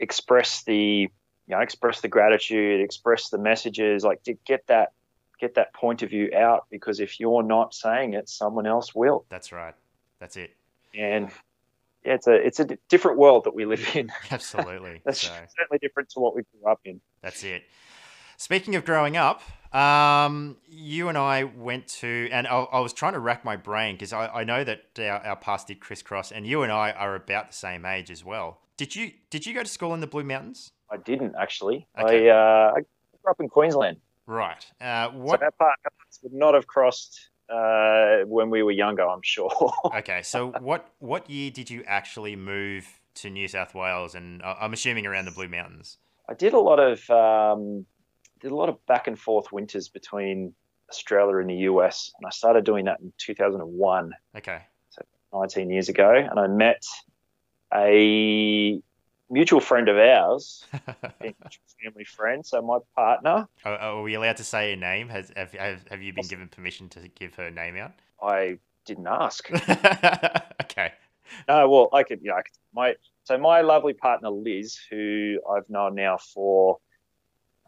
express 0.00 0.64
the 0.64 0.74
you 0.76 1.08
know 1.46 1.60
express 1.60 2.00
the 2.00 2.08
gratitude, 2.08 2.80
express 2.80 3.28
the 3.28 3.38
messages, 3.38 4.02
like 4.02 4.24
to 4.24 4.34
get 4.44 4.66
that 4.66 4.92
get 5.40 5.54
that 5.54 5.72
point 5.74 6.02
of 6.02 6.10
view 6.10 6.30
out 6.36 6.66
because 6.70 7.00
if 7.00 7.18
you're 7.18 7.42
not 7.42 7.74
saying 7.74 8.14
it, 8.14 8.28
someone 8.28 8.66
else 8.66 8.94
will. 8.94 9.24
That's 9.28 9.52
right. 9.52 9.74
That's 10.18 10.36
it. 10.36 10.54
And 10.94 11.30
yeah, 12.04 12.14
it's 12.14 12.26
a 12.26 12.34
it's 12.34 12.60
a 12.60 12.66
different 12.88 13.18
world 13.18 13.44
that 13.44 13.54
we 13.54 13.64
live 13.64 13.84
in. 13.94 14.10
Absolutely, 14.30 15.00
that's 15.04 15.22
so. 15.22 15.32
certainly 15.58 15.78
different 15.80 16.08
to 16.10 16.20
what 16.20 16.34
we 16.34 16.42
grew 16.42 16.70
up 16.70 16.80
in. 16.84 17.00
That's 17.22 17.44
it. 17.44 17.64
Speaking 18.36 18.74
of 18.74 18.86
growing 18.86 19.18
up, 19.18 19.42
um, 19.74 20.56
you 20.66 21.08
and 21.08 21.18
I 21.18 21.44
went 21.44 21.88
to, 21.88 22.28
and 22.32 22.46
I, 22.46 22.60
I 22.60 22.80
was 22.80 22.94
trying 22.94 23.12
to 23.12 23.18
rack 23.18 23.44
my 23.44 23.56
brain 23.56 23.96
because 23.96 24.14
I, 24.14 24.28
I 24.28 24.44
know 24.44 24.64
that 24.64 24.98
our, 24.98 25.26
our 25.26 25.36
paths 25.36 25.64
did 25.64 25.80
crisscross, 25.80 26.32
and 26.32 26.46
you 26.46 26.62
and 26.62 26.72
I 26.72 26.92
are 26.92 27.14
about 27.14 27.50
the 27.50 27.56
same 27.56 27.84
age 27.84 28.10
as 28.10 28.24
well. 28.24 28.60
Did 28.76 28.96
you 28.96 29.12
did 29.28 29.44
you 29.44 29.52
go 29.52 29.62
to 29.62 29.68
school 29.68 29.92
in 29.92 30.00
the 30.00 30.06
Blue 30.06 30.24
Mountains? 30.24 30.72
I 30.90 30.96
didn't 30.96 31.34
actually. 31.38 31.86
Okay. 31.98 32.30
I, 32.30 32.34
uh, 32.34 32.72
I 32.76 32.80
grew 32.80 33.30
up 33.30 33.40
in 33.40 33.48
Queensland. 33.48 33.98
Right. 34.30 34.64
Uh, 34.80 35.08
what? 35.08 35.40
So 35.40 35.46
that 35.46 35.58
part 35.58 35.76
would 36.22 36.32
not 36.32 36.54
have 36.54 36.68
crossed 36.68 37.30
uh, 37.52 38.18
when 38.26 38.48
we 38.48 38.62
were 38.62 38.70
younger, 38.70 39.02
I'm 39.02 39.22
sure. 39.22 39.50
okay, 39.96 40.22
so 40.22 40.52
what 40.60 40.88
what 41.00 41.28
year 41.28 41.50
did 41.50 41.68
you 41.68 41.82
actually 41.84 42.36
move 42.36 42.86
to 43.16 43.28
New 43.28 43.48
South 43.48 43.74
Wales? 43.74 44.14
And 44.14 44.40
uh, 44.42 44.54
I'm 44.60 44.72
assuming 44.72 45.04
around 45.04 45.24
the 45.24 45.32
Blue 45.32 45.48
Mountains. 45.48 45.98
I 46.28 46.34
did 46.34 46.52
a 46.52 46.60
lot 46.60 46.78
of 46.78 47.10
um, 47.10 47.84
did 48.40 48.52
a 48.52 48.54
lot 48.54 48.68
of 48.68 48.86
back 48.86 49.08
and 49.08 49.18
forth 49.18 49.50
winters 49.50 49.88
between 49.88 50.54
Australia 50.88 51.38
and 51.38 51.50
the 51.50 51.66
US, 51.72 52.12
and 52.16 52.24
I 52.24 52.30
started 52.30 52.64
doing 52.64 52.84
that 52.84 53.00
in 53.00 53.12
2001. 53.18 54.12
Okay, 54.36 54.62
so 54.90 55.02
19 55.32 55.70
years 55.70 55.88
ago, 55.88 56.14
and 56.14 56.38
I 56.38 56.46
met 56.46 56.84
a 57.74 58.80
mutual 59.30 59.60
friend 59.60 59.88
of 59.88 59.96
ours, 59.96 60.64
family 61.82 62.04
friend. 62.04 62.44
So 62.44 62.60
my 62.60 62.78
partner. 62.94 63.48
Are, 63.64 63.76
are, 63.76 64.02
we 64.02 64.14
allowed 64.14 64.36
to 64.38 64.44
say 64.44 64.72
a 64.72 64.76
name? 64.76 65.08
Has 65.08 65.32
have, 65.36 65.52
have 65.54 66.02
you 66.02 66.12
been 66.12 66.26
given 66.26 66.48
permission 66.48 66.88
to 66.90 67.08
give 67.08 67.34
her 67.36 67.50
name 67.50 67.76
out? 67.76 67.92
I 68.22 68.58
didn't 68.84 69.06
ask. 69.06 69.50
okay. 70.62 70.92
No, 71.48 71.68
well, 71.68 71.88
I 71.92 72.02
could. 72.02 72.20
You 72.22 72.30
know, 72.30 72.36
I 72.36 72.42
could, 72.42 72.52
my 72.74 72.94
so 73.24 73.38
my 73.38 73.60
lovely 73.60 73.94
partner 73.94 74.30
Liz, 74.30 74.78
who 74.90 75.38
I've 75.48 75.68
known 75.70 75.94
now 75.94 76.18
for, 76.18 76.78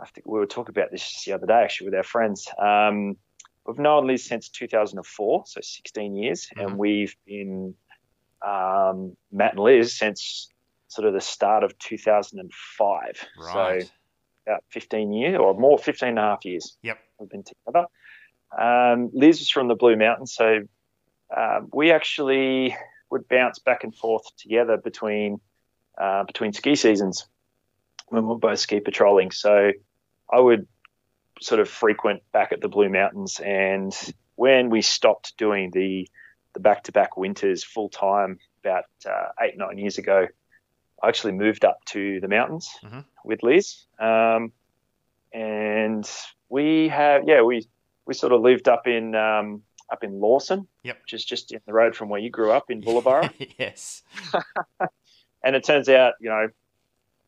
I 0.01 0.07
think 0.07 0.27
we 0.27 0.39
were 0.39 0.47
talking 0.47 0.73
about 0.73 0.91
this 0.91 1.23
the 1.25 1.33
other 1.33 1.47
day 1.47 1.63
actually 1.63 1.87
with 1.87 1.95
our 1.95 2.03
friends. 2.03 2.49
Um, 2.59 3.17
we've 3.67 3.79
known 3.79 4.07
Liz 4.07 4.25
since 4.25 4.49
2004, 4.49 5.45
so 5.47 5.61
16 5.61 6.17
years, 6.17 6.49
mm-hmm. 6.49 6.69
and 6.69 6.79
we've 6.79 7.17
been 7.25 7.75
um, 8.45 9.17
Matt 9.31 9.53
and 9.53 9.61
Liz 9.61 9.97
since 9.97 10.49
sort 10.93 11.09
of 11.09 11.15
the 11.15 11.21
start 11.21 11.65
of 11.65 11.79
2005. 11.79 13.29
Right. 13.39 13.83
So 13.83 13.89
about 14.47 14.65
15 14.69 15.13
years 15.13 15.39
or 15.41 15.55
more, 15.55 15.79
15 15.79 16.11
and 16.11 16.19
a 16.19 16.23
half 16.23 16.45
years. 16.45 16.77
Yep. 16.83 16.99
We've 17.19 17.31
been 17.31 17.45
together. 17.45 17.87
Um, 18.57 19.11
Liz 19.15 19.41
is 19.41 19.49
from 19.49 19.69
the 19.69 19.75
Blue 19.75 19.97
Mountains, 19.97 20.35
so 20.35 20.61
uh, 21.35 21.61
we 21.73 21.91
actually 21.91 22.77
would 23.11 23.27
bounce 23.27 23.59
back 23.59 23.85
and 23.85 23.95
forth 23.95 24.25
together 24.37 24.77
between 24.77 25.41
uh, 25.97 26.25
between 26.25 26.53
ski 26.53 26.75
seasons 26.75 27.27
when 28.09 28.27
we 28.27 28.35
are 28.35 28.39
both 28.39 28.59
ski 28.59 28.81
patrolling. 28.81 29.31
So 29.31 29.73
I 30.31 30.41
would 30.41 30.67
sort 31.41 31.61
of 31.61 31.69
frequent 31.69 32.23
back 32.33 32.53
at 32.53 32.61
the 32.61 32.69
Blue 32.69 32.91
Mountains, 32.91 33.41
and 33.41 33.95
when 34.35 34.69
we 34.69 34.83
stopped 34.83 35.39
doing 35.39 35.71
the 35.73 36.07
the 36.53 36.61
back 36.61 36.85
to 36.85 36.93
back 36.93 37.17
winters 37.17 37.65
full 37.65 37.89
time 37.89 38.39
about 38.63 38.85
uh, 39.07 39.29
eight 39.41 39.57
nine 39.57 39.79
years 39.79 39.97
ago, 39.97 40.27
I 41.03 41.09
actually 41.09 41.33
moved 41.33 41.65
up 41.65 41.85
to 41.87 42.21
the 42.21 42.29
mountains 42.29 42.71
mm-hmm. 42.85 43.01
with 43.25 43.43
Liz, 43.43 43.85
um, 43.99 44.53
and 45.33 46.09
we 46.49 46.89
have 46.89 47.25
yeah 47.27 47.43
we 47.43 47.67
we 48.07 48.15
sort 48.15 48.33
of 48.33 48.41
lived 48.41 48.69
up 48.69 48.87
in 48.87 49.15
um, 49.15 49.63
up 49.91 50.05
in 50.05 50.21
Lawson, 50.21 50.69
yep. 50.83 51.01
which 51.03 51.13
is 51.13 51.25
just 51.25 51.53
in 51.53 51.61
the 51.67 51.73
road 51.73 51.97
from 51.97 52.09
where 52.09 52.21
you 52.21 52.31
grew 52.31 52.53
up 52.53 52.71
in 52.71 52.81
Bullaburra. 52.85 53.33
yes, 53.59 54.03
and 55.45 55.57
it 55.57 55.65
turns 55.65 55.89
out 55.89 56.15
you 56.21 56.29
know 56.29 56.49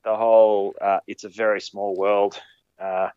the 0.04 0.14
whole 0.14 0.74
uh, 0.80 1.00
it's 1.06 1.24
a 1.24 1.28
very 1.28 1.60
small 1.60 1.96
world. 1.96 2.40
Uh, 2.78 3.08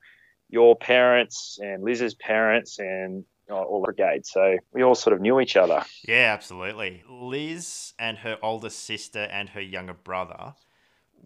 your 0.50 0.76
parents 0.76 1.60
and 1.62 1.84
Liz's 1.84 2.14
parents 2.14 2.80
and 2.80 3.26
all 3.56 3.82
the 3.82 3.86
brigade. 3.86 4.26
So 4.26 4.58
we 4.74 4.84
all 4.84 4.96
sort 4.96 5.14
of 5.14 5.22
knew 5.22 5.40
each 5.40 5.56
other. 5.56 5.84
Yeah, 6.08 6.34
absolutely. 6.34 7.04
Liz 7.10 7.94
and 8.00 8.18
her 8.20 8.38
older 8.42 8.70
sister 8.70 9.20
and 9.32 9.50
her 9.50 9.62
younger 9.62 9.94
brother. 9.94 10.54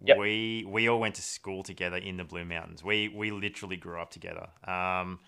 Yep. 0.04 0.18
We 0.18 0.66
we 0.68 0.88
all 0.88 0.98
went 0.98 1.16
to 1.16 1.22
school 1.22 1.62
together 1.62 1.96
in 1.96 2.16
the 2.16 2.24
Blue 2.24 2.44
Mountains. 2.44 2.82
We 2.82 3.08
we 3.08 3.30
literally 3.30 3.76
grew 3.76 4.00
up 4.00 4.10
together. 4.10 4.48
Um, 4.66 5.20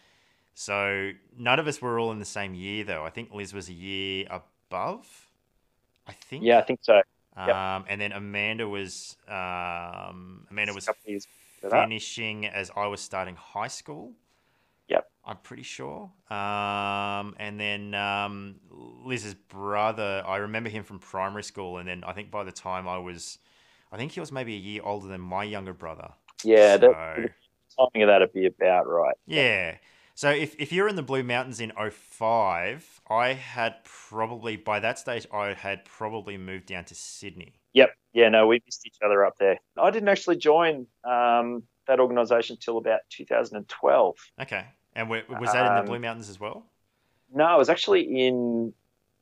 so 0.54 1.10
none 1.36 1.58
of 1.58 1.66
us 1.66 1.82
were 1.82 1.98
all 1.98 2.12
in 2.12 2.18
the 2.18 2.24
same 2.24 2.54
year 2.54 2.84
though. 2.84 3.04
I 3.04 3.10
think 3.10 3.32
Liz 3.32 3.52
was 3.52 3.68
a 3.68 3.72
year 3.72 4.26
above. 4.30 5.06
I 6.06 6.12
think. 6.12 6.44
Yeah, 6.44 6.58
I 6.58 6.62
think 6.62 6.80
so. 6.82 7.02
Um, 7.36 7.48
yep. 7.48 7.84
and 7.88 8.00
then 8.00 8.12
Amanda 8.12 8.68
was 8.68 9.16
um, 9.28 10.46
Amanda 10.50 10.72
was 10.72 10.88
finishing 11.60 12.46
as 12.46 12.70
I 12.76 12.86
was 12.86 13.00
starting 13.00 13.36
high 13.36 13.68
school. 13.68 14.12
I'm 15.26 15.38
pretty 15.38 15.62
sure. 15.62 16.10
Um, 16.30 17.34
and 17.38 17.58
then 17.58 17.94
um, 17.94 18.56
Liz's 18.70 19.34
brother, 19.34 20.22
I 20.26 20.36
remember 20.38 20.68
him 20.68 20.84
from 20.84 20.98
primary 20.98 21.42
school, 21.42 21.78
and 21.78 21.88
then 21.88 22.04
I 22.04 22.12
think 22.12 22.30
by 22.30 22.44
the 22.44 22.52
time 22.52 22.86
I 22.86 22.98
was, 22.98 23.38
I 23.90 23.96
think 23.96 24.12
he 24.12 24.20
was 24.20 24.32
maybe 24.32 24.54
a 24.54 24.58
year 24.58 24.82
older 24.84 25.08
than 25.08 25.20
my 25.20 25.44
younger 25.44 25.72
brother. 25.72 26.10
Yeah, 26.42 26.78
so, 26.78 26.92
timing 26.92 28.02
of 28.02 28.08
that'd 28.08 28.32
be 28.32 28.46
about 28.46 28.86
right. 28.86 29.16
Yeah. 29.26 29.76
So 30.16 30.30
if, 30.30 30.54
if 30.60 30.72
you're 30.72 30.88
in 30.88 30.94
the 30.94 31.02
Blue 31.02 31.24
Mountains 31.24 31.58
in 31.58 31.72
05, 31.72 33.00
I 33.10 33.32
had 33.32 33.76
probably, 33.84 34.56
by 34.56 34.78
that 34.78 34.98
stage, 34.98 35.26
I 35.32 35.54
had 35.54 35.84
probably 35.84 36.36
moved 36.36 36.66
down 36.66 36.84
to 36.84 36.94
Sydney. 36.94 37.54
Yep. 37.72 37.90
Yeah, 38.12 38.28
no, 38.28 38.46
we 38.46 38.62
missed 38.64 38.86
each 38.86 38.98
other 39.04 39.24
up 39.24 39.38
there. 39.38 39.58
I 39.76 39.90
didn't 39.90 40.08
actually 40.08 40.36
join 40.36 40.86
um, 41.02 41.64
that 41.88 41.98
organisation 41.98 42.56
till 42.60 42.78
about 42.78 43.00
2012. 43.10 44.16
Okay, 44.40 44.64
and 44.94 45.08
was 45.08 45.52
that 45.52 45.66
in 45.66 45.74
the 45.74 45.80
um, 45.80 45.86
Blue 45.86 45.98
Mountains 45.98 46.28
as 46.28 46.38
well? 46.38 46.64
No, 47.32 47.54
it 47.54 47.58
was 47.58 47.68
actually 47.68 48.26
in, 48.26 48.72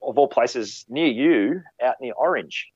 of 0.02 0.18
all 0.18 0.28
places, 0.28 0.84
near 0.88 1.06
you, 1.06 1.62
out 1.82 1.96
near 2.00 2.12
Orange. 2.14 2.68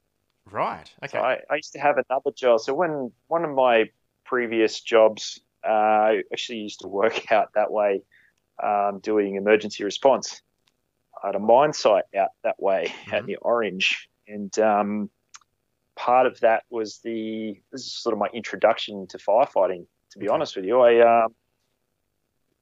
Right. 0.50 0.90
Okay. 1.02 1.18
So 1.18 1.20
I, 1.20 1.40
I, 1.50 1.56
used 1.56 1.72
to 1.72 1.80
have 1.80 1.96
another 2.08 2.30
job. 2.30 2.60
So 2.60 2.72
when 2.72 3.12
one 3.26 3.44
of 3.44 3.50
my 3.50 3.90
previous 4.24 4.80
jobs, 4.80 5.40
uh, 5.66 5.70
I 5.70 6.22
actually 6.32 6.60
used 6.60 6.80
to 6.80 6.88
work 6.88 7.30
out 7.32 7.48
that 7.54 7.70
way, 7.70 8.02
um, 8.62 9.00
doing 9.02 9.34
emergency 9.34 9.84
response. 9.84 10.40
I 11.22 11.28
had 11.28 11.34
a 11.34 11.40
mine 11.40 11.72
site 11.72 12.04
out 12.16 12.30
that 12.44 12.62
way, 12.62 12.86
mm-hmm. 12.86 13.14
out 13.14 13.26
near 13.26 13.38
Orange, 13.40 14.08
and 14.28 14.56
um, 14.58 15.10
part 15.96 16.26
of 16.26 16.38
that 16.40 16.62
was 16.70 16.98
the 16.98 17.60
this 17.72 17.82
is 17.82 17.94
sort 17.94 18.12
of 18.12 18.18
my 18.18 18.28
introduction 18.32 19.06
to 19.08 19.18
firefighting. 19.18 19.86
To 20.12 20.18
be 20.18 20.28
okay. 20.28 20.34
honest 20.34 20.56
with 20.56 20.64
you, 20.64 20.80
I 20.80 20.98
uh, 20.98 21.28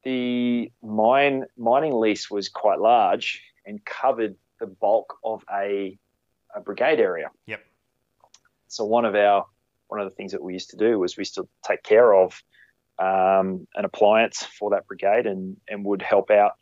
the 0.05 0.71
mine 0.81 1.45
mining 1.57 1.93
lease 1.93 2.31
was 2.31 2.47
quite 2.47 2.79
large 2.79 3.41
and 3.65 3.83
covered 3.83 4.35
the 4.59 4.67
bulk 4.67 5.17
of 5.23 5.43
a, 5.51 5.97
a 6.55 6.61
brigade 6.61 6.99
area. 6.99 7.29
Yep. 7.47 7.61
So 8.67 8.85
one 8.85 9.03
of 9.03 9.15
our 9.15 9.45
one 9.87 9.99
of 9.99 10.09
the 10.09 10.15
things 10.15 10.31
that 10.31 10.41
we 10.41 10.53
used 10.53 10.69
to 10.69 10.77
do 10.77 10.99
was 10.99 11.17
we 11.17 11.21
used 11.21 11.35
to 11.35 11.47
take 11.63 11.83
care 11.83 12.13
of 12.13 12.41
um, 12.97 13.67
an 13.75 13.83
appliance 13.83 14.43
for 14.43 14.69
that 14.69 14.87
brigade 14.87 15.25
and 15.25 15.57
and 15.67 15.83
would 15.83 16.01
help 16.01 16.31
out 16.31 16.53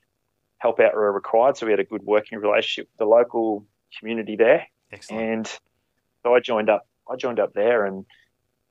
help 0.57 0.79
out 0.79 0.95
where 0.95 1.11
required. 1.11 1.57
So 1.57 1.65
we 1.65 1.73
had 1.73 1.79
a 1.79 1.85
good 1.85 2.03
working 2.03 2.39
relationship 2.39 2.89
with 2.91 2.99
the 2.99 3.05
local 3.05 3.65
community 3.99 4.37
there. 4.37 4.67
Excellent. 4.91 5.21
And 5.21 5.47
so 6.23 6.33
I 6.33 6.39
joined 6.39 6.69
up. 6.69 6.87
I 7.11 7.17
joined 7.17 7.39
up 7.39 7.53
there 7.53 7.85
and 7.85 8.05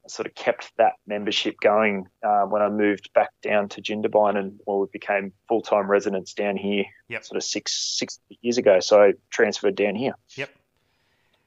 sort 0.08 0.26
of 0.26 0.34
kept 0.34 0.72
that 0.78 0.94
membership 1.06 1.56
going 1.60 2.06
uh, 2.22 2.42
when 2.42 2.62
I 2.62 2.68
moved 2.68 3.12
back 3.14 3.30
down 3.42 3.68
to 3.70 3.82
Jindabyne 3.82 4.36
and 4.36 4.58
well, 4.66 4.80
we 4.80 4.86
became 4.92 5.32
full 5.48 5.62
time 5.62 5.90
residents 5.90 6.34
down 6.34 6.56
here. 6.56 6.84
Yep. 7.08 7.24
Sort 7.24 7.36
of 7.36 7.44
six 7.44 7.72
six 7.98 8.18
years 8.40 8.58
ago. 8.58 8.80
So 8.80 9.02
I 9.02 9.14
transferred 9.30 9.76
down 9.76 9.94
here. 9.94 10.14
Yep. 10.36 10.50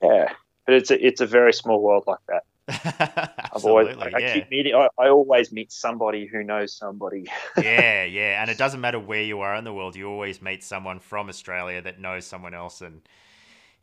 Yeah, 0.04 0.34
but 0.66 0.76
it's 0.76 0.92
a 0.92 1.06
it's 1.06 1.22
a 1.22 1.26
very 1.26 1.54
small 1.54 1.82
world 1.82 2.06
like 2.08 2.20
that. 2.28 2.44
I've 3.54 3.64
always, 3.64 3.96
I, 3.96 4.10
yeah. 4.10 4.18
I 4.18 4.34
keep 4.34 4.50
meeting. 4.50 4.74
I, 4.74 4.88
I, 4.98 5.10
always 5.10 5.52
meet 5.52 5.72
somebody 5.72 6.26
who 6.26 6.44
knows 6.44 6.76
somebody. 6.76 7.26
yeah, 7.62 8.06
yeah, 8.06 8.42
and 8.42 8.50
it 8.50 8.58
doesn't 8.58 8.82
matter 8.82 9.00
where 9.00 9.22
you 9.22 9.42
are 9.42 9.56
in 9.56 9.64
the 9.64 9.74
world. 9.74 9.96
You 9.96 10.10
always 10.10 10.42
meet 10.42 10.64
someone 10.64 11.00
from 11.00 11.30
Australia 11.30 11.80
that 11.84 12.00
knows 12.00 12.26
someone 12.26 12.56
else, 12.56 12.82
and 12.82 13.02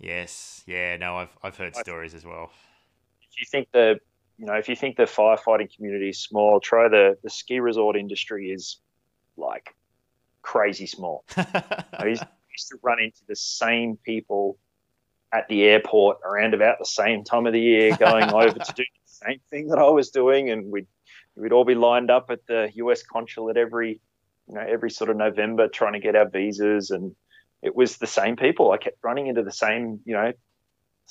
yes, 0.01 0.65
yeah, 0.67 0.97
no, 0.97 1.17
I've 1.17 1.39
I've 1.45 1.57
heard 1.57 1.75
I, 1.77 1.83
stories 1.83 2.13
as 2.13 2.25
well. 2.25 2.51
If 3.21 3.41
you 3.41 3.47
think 3.49 3.69
the 3.73 4.01
you 4.39 4.47
know 4.47 4.55
if 4.55 4.69
you 4.69 4.77
think 4.77 4.97
the 4.97 5.05
firefighting 5.05 5.75
community 5.75 6.11
is 6.11 6.19
small, 6.19 6.61
try 6.61 6.89
the 6.89 7.17
the 7.23 7.31
ski 7.31 7.61
resort 7.61 7.97
industry 7.97 8.51
is 8.51 8.79
like 9.37 9.75
crazy 10.43 10.87
small. 10.87 11.25
I 11.37 12.07
used, 12.07 12.25
used 12.51 12.69
to 12.71 12.79
run 12.83 13.01
into 13.01 13.21
the 13.27 13.37
same 13.37 13.97
people 14.05 14.59
at 15.33 15.49
the 15.49 15.65
airport 15.65 16.19
around 16.25 16.55
about 16.55 16.79
the 16.79 16.85
same 16.85 17.25
time 17.25 17.47
of 17.47 17.53
the 17.53 17.61
year, 17.61 17.97
going 17.97 18.25
over 18.33 18.59
to 18.59 18.73
do 18.75 18.83
the 18.83 19.27
same 19.27 19.41
thing 19.51 19.69
that 19.69 19.79
I 19.79 19.89
was 19.89 20.11
doing, 20.11 20.51
and 20.51 20.71
we'd 20.71 20.87
we'd 21.37 21.53
all 21.53 21.65
be 21.65 21.75
lined 21.75 22.11
up 22.11 22.31
at 22.31 22.47
the 22.47 22.71
U.S. 22.75 23.03
consulate 23.03 23.57
every 23.57 24.01
you 24.49 24.55
know 24.55 24.65
every 24.67 24.91
sort 24.91 25.11
of 25.11 25.17
November 25.17 25.69
trying 25.69 25.95
to 25.95 26.01
get 26.01 26.17
our 26.17 26.29
visas, 26.29 26.91
and 26.91 27.15
it 27.63 27.75
was 27.75 27.97
the 27.97 28.07
same 28.07 28.37
people. 28.37 28.73
I 28.73 28.77
kept 28.77 28.99
running 29.03 29.29
into 29.29 29.43
the 29.43 29.53
same 29.53 30.01
you 30.05 30.15
know 30.15 30.33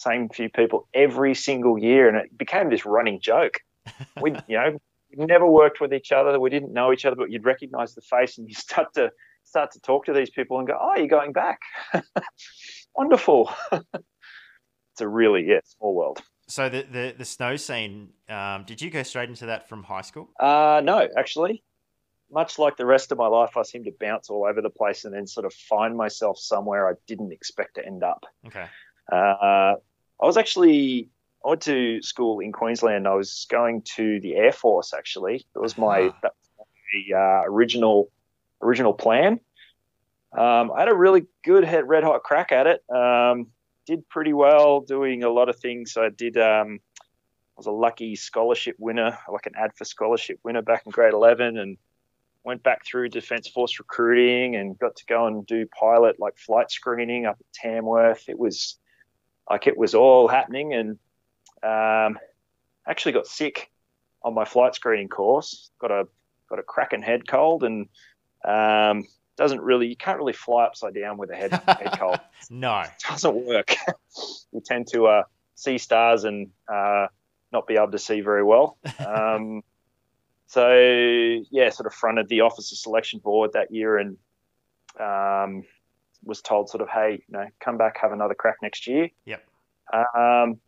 same 0.02 0.30
few 0.30 0.50
people 0.50 0.88
every 0.94 1.36
single 1.36 1.78
year, 1.78 2.08
and 2.08 2.18
it 2.18 2.38
became 2.38 2.70
this 2.70 2.86
running 2.86 3.20
joke. 3.20 3.60
We 4.20 4.32
you 4.48 4.58
know 4.58 4.80
we 5.16 5.26
never 5.26 5.46
worked 5.46 5.82
with 5.82 5.94
each 5.94 6.12
other, 6.12 6.40
we 6.40 6.50
didn't 6.50 6.74
know 6.74 6.94
each 6.94 7.06
other, 7.06 7.16
but 7.16 7.32
you'd 7.32 7.46
recognise 7.46 7.94
the 7.96 8.02
face, 8.02 8.38
and 8.38 8.48
you 8.48 8.56
start 8.56 8.94
to 8.96 9.12
start 9.44 9.72
to 9.72 9.80
talk 9.80 10.06
to 10.06 10.14
these 10.14 10.30
people 10.30 10.60
and 10.60 10.68
go, 10.68 10.78
"Oh, 10.80 10.96
you're 10.96 11.08
going 11.08 11.34
back." 11.34 11.60
Wonderful 12.96 13.50
it's 14.92 15.02
a 15.02 15.08
really 15.08 15.46
yeah 15.48 15.60
small 15.66 15.96
world. 15.96 16.22
So 16.48 16.70
the 16.70 16.84
the, 16.84 17.16
the 17.18 17.26
snow 17.26 17.56
scene, 17.56 18.10
um, 18.30 18.66
did 18.66 18.82
you 18.82 18.90
go 18.90 19.04
straight 19.04 19.30
into 19.30 19.48
that 19.48 19.70
from 19.70 19.84
high 19.84 20.02
school? 20.02 20.30
Uh, 20.40 20.82
no, 20.84 21.08
actually. 21.18 21.64
Much 22.34 22.58
like 22.58 22.78
the 22.78 22.86
rest 22.86 23.12
of 23.12 23.18
my 23.18 23.28
life, 23.28 23.58
I 23.58 23.64
seem 23.64 23.84
to 23.84 23.92
bounce 24.00 24.30
all 24.30 24.46
over 24.46 24.62
the 24.62 24.70
place 24.70 25.04
and 25.04 25.14
then 25.14 25.28
sort 25.28 25.46
of 25.46 25.54
find 25.54 25.98
myself 25.98 26.38
somewhere 26.40 26.90
I 26.90 26.94
didn't 27.06 27.34
expect 27.34 27.76
to 27.76 27.86
end 27.86 28.04
up. 28.04 28.24
Okay. 28.48 28.68
Uh, 29.12 29.74
I 30.22 30.26
was 30.26 30.38
actually 30.38 31.10
I 31.44 31.50
went 31.50 31.62
to 31.64 32.02
school 32.02 32.40
in 32.40 32.52
Queensland. 32.52 33.08
I 33.08 33.16
was 33.16 33.48
going 33.50 33.82
to 33.96 34.20
the 34.20 34.36
Air 34.36 34.52
Force. 34.52 34.94
Actually, 34.94 35.46
It 35.56 35.60
was 35.60 35.78
my 35.78 36.14
that 36.22 36.34
was 36.40 36.68
my 37.12 37.18
uh, 37.18 37.44
original 37.46 38.12
original 38.62 38.94
plan. 38.94 39.40
Um, 40.38 40.72
I 40.72 40.80
had 40.80 40.90
a 40.90 40.96
really 40.96 41.26
good 41.44 41.68
red 41.86 42.04
hot 42.04 42.24
crack 42.24 42.52
at 42.52 42.68
it. 42.68 42.84
Um, 42.90 43.48
did 43.86 44.08
pretty 44.08 44.34
well 44.34 44.82
doing 44.82 45.24
a 45.24 45.30
lot 45.30 45.50
of 45.50 45.58
things. 45.58 45.98
I 45.98 46.10
did. 46.10 46.38
Um, 46.38 46.80
I 47.00 47.58
was 47.58 47.66
a 47.66 47.72
lucky 47.72 48.16
scholarship 48.16 48.76
winner, 48.80 49.18
like 49.32 49.46
an 49.46 49.54
ADFA 49.54 49.86
scholarship 49.86 50.40
winner 50.44 50.62
back 50.62 50.84
in 50.86 50.92
grade 50.92 51.14
11, 51.14 51.58
and 51.58 51.78
went 52.44 52.64
back 52.64 52.86
through 52.86 53.10
Defence 53.10 53.48
Force 53.48 53.78
recruiting 53.78 54.56
and 54.56 54.80
got 54.80 54.96
to 54.96 55.06
go 55.06 55.28
and 55.28 55.46
do 55.46 55.66
pilot 55.68 56.20
like 56.20 56.38
flight 56.38 56.72
screening 56.72 57.26
up 57.26 57.38
at 57.40 57.54
Tamworth. 57.54 58.30
It 58.30 58.40
was 58.40 58.78
like 59.50 59.68
it 59.68 59.78
was 59.78 59.96
all 59.96 60.28
happening, 60.28 60.74
and 60.74 61.00
um, 61.64 62.20
actually 62.88 63.14
got 63.14 63.28
sick 63.28 63.72
on 64.24 64.34
my 64.34 64.46
flight 64.46 64.76
screening 64.76 65.10
course. 65.10 65.72
Got 65.80 65.92
a 65.92 66.08
got 66.50 66.60
a 66.60 66.64
cracking 66.64 67.02
head 67.02 67.28
cold 67.28 67.64
and 67.64 67.88
um, 68.44 69.08
doesn't 69.38 69.62
really 69.62 69.88
you 69.88 69.96
can't 69.96 70.18
really 70.18 70.34
fly 70.34 70.66
upside 70.66 70.94
down 70.94 71.18
with 71.18 71.32
a 71.32 71.36
head, 71.36 71.52
head 71.52 71.98
cold. 71.98 72.20
no, 72.50 72.82
it 72.82 72.92
doesn't 73.08 73.36
work. 73.36 73.76
you 74.52 74.62
tend 74.64 74.88
to 74.88 75.08
uh, 75.08 75.24
see 75.56 75.78
stars 75.78 76.24
and 76.24 76.50
uh, 76.72 77.08
not 77.52 77.68
be 77.68 77.76
able 77.76 77.92
to 77.92 78.00
see 78.00 78.22
very 78.22 78.44
well. 78.44 78.78
Um, 79.06 79.64
so 80.48 80.74
yeah, 81.50 81.70
sort 81.70 81.88
of 81.88 81.94
fronted 81.94 82.30
the 82.30 82.42
officer 82.42 82.76
selection 82.76 83.20
board 83.20 83.54
that 83.54 83.72
year 83.72 83.98
and 83.98 84.18
um, 85.00 85.64
was 86.24 86.42
told 86.42 86.70
sort 86.70 86.82
of, 86.82 86.90
hey, 86.90 87.24
you 87.28 87.34
know, 87.38 87.48
come 87.60 87.78
back, 87.78 87.98
have 88.02 88.12
another 88.12 88.34
crack 88.34 88.58
next 88.62 88.88
year. 88.88 89.10
Yep. 89.26 89.44
Um, 89.94 90.60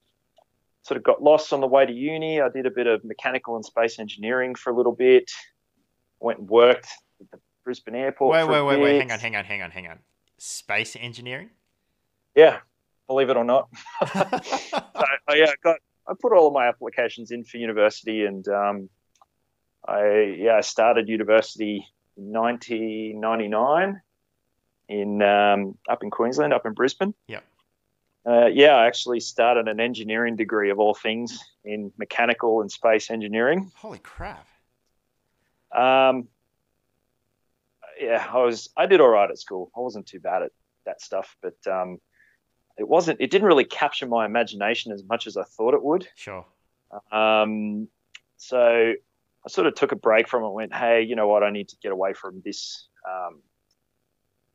sort 0.83 0.97
of 0.97 1.03
got 1.03 1.21
lost 1.21 1.53
on 1.53 1.61
the 1.61 1.67
way 1.67 1.85
to 1.85 1.93
uni. 1.93 2.41
I 2.41 2.49
did 2.49 2.65
a 2.65 2.71
bit 2.71 2.87
of 2.87 3.03
mechanical 3.03 3.55
and 3.55 3.65
space 3.65 3.99
engineering 3.99 4.55
for 4.55 4.71
a 4.71 4.75
little 4.75 4.91
bit. 4.91 5.31
Went 6.19 6.39
and 6.39 6.49
worked 6.49 6.87
at 7.21 7.31
the 7.31 7.39
Brisbane 7.63 7.95
Airport. 7.95 8.33
Wait, 8.33 8.47
wait, 8.47 8.61
wait, 8.61 8.81
wait. 8.81 8.99
Hang 8.99 9.11
on, 9.11 9.19
hang 9.19 9.35
on, 9.35 9.45
hang 9.45 9.61
on, 9.61 9.71
hang 9.71 9.87
on. 9.87 9.99
Space 10.37 10.95
engineering? 10.99 11.49
Yeah, 12.35 12.59
believe 13.07 13.29
it 13.29 13.37
or 13.37 13.43
not. 13.43 13.69
so, 14.13 14.81
oh, 15.27 15.33
yeah, 15.33 15.45
I 15.45 15.55
got. 15.63 15.77
I 16.05 16.13
put 16.21 16.33
all 16.33 16.47
of 16.47 16.53
my 16.53 16.67
applications 16.67 17.31
in 17.31 17.45
for 17.45 17.57
university, 17.57 18.25
and 18.25 18.45
um, 18.49 18.89
I 19.87 20.35
yeah 20.37 20.57
I 20.57 20.61
started 20.61 21.07
university 21.07 21.87
in 22.17 22.31
1999 22.33 24.01
in 24.87 25.21
um, 25.21 25.77
up 25.89 26.03
in 26.03 26.09
Queensland, 26.09 26.53
up 26.53 26.65
in 26.65 26.73
Brisbane. 26.73 27.13
Yeah. 27.27 27.39
Uh, 28.25 28.45
yeah, 28.45 28.75
I 28.75 28.87
actually 28.87 29.19
started 29.19 29.67
an 29.67 29.79
engineering 29.79 30.35
degree 30.35 30.69
of 30.69 30.79
all 30.79 30.93
things 30.93 31.43
in 31.65 31.91
mechanical 31.97 32.61
and 32.61 32.71
space 32.71 33.11
engineering. 33.11 33.71
Holy 33.75 33.99
crap! 33.99 34.47
Um, 35.75 36.29
yeah, 37.99 38.25
I 38.31 38.37
was 38.37 38.69
I 38.77 38.85
did 38.85 39.01
all 39.01 39.09
right 39.09 39.29
at 39.29 39.37
school. 39.37 39.71
I 39.75 39.81
wasn't 39.81 40.07
too 40.07 40.19
bad 40.19 40.43
at 40.43 40.51
that 40.85 41.01
stuff, 41.01 41.35
but 41.41 41.55
um, 41.69 41.99
it 42.77 42.87
wasn't. 42.87 43.19
It 43.19 43.29
didn't 43.29 43.47
really 43.47 43.65
capture 43.65 44.05
my 44.05 44.25
imagination 44.25 44.91
as 44.91 45.03
much 45.03 45.27
as 45.27 45.35
I 45.35 45.43
thought 45.43 45.73
it 45.73 45.83
would. 45.83 46.07
Sure. 46.15 46.45
Um, 47.11 47.87
so 48.37 48.93
I 49.45 49.49
sort 49.49 49.67
of 49.67 49.75
took 49.75 49.91
a 49.91 49.97
break 49.97 50.27
from 50.27 50.43
it. 50.43 50.49
Went, 50.49 50.73
hey, 50.73 51.01
you 51.01 51.15
know 51.15 51.27
what? 51.27 51.43
I 51.43 51.49
need 51.49 51.69
to 51.69 51.75
get 51.81 51.91
away 51.91 52.13
from 52.13 52.41
this 52.45 52.87
um, 53.09 53.41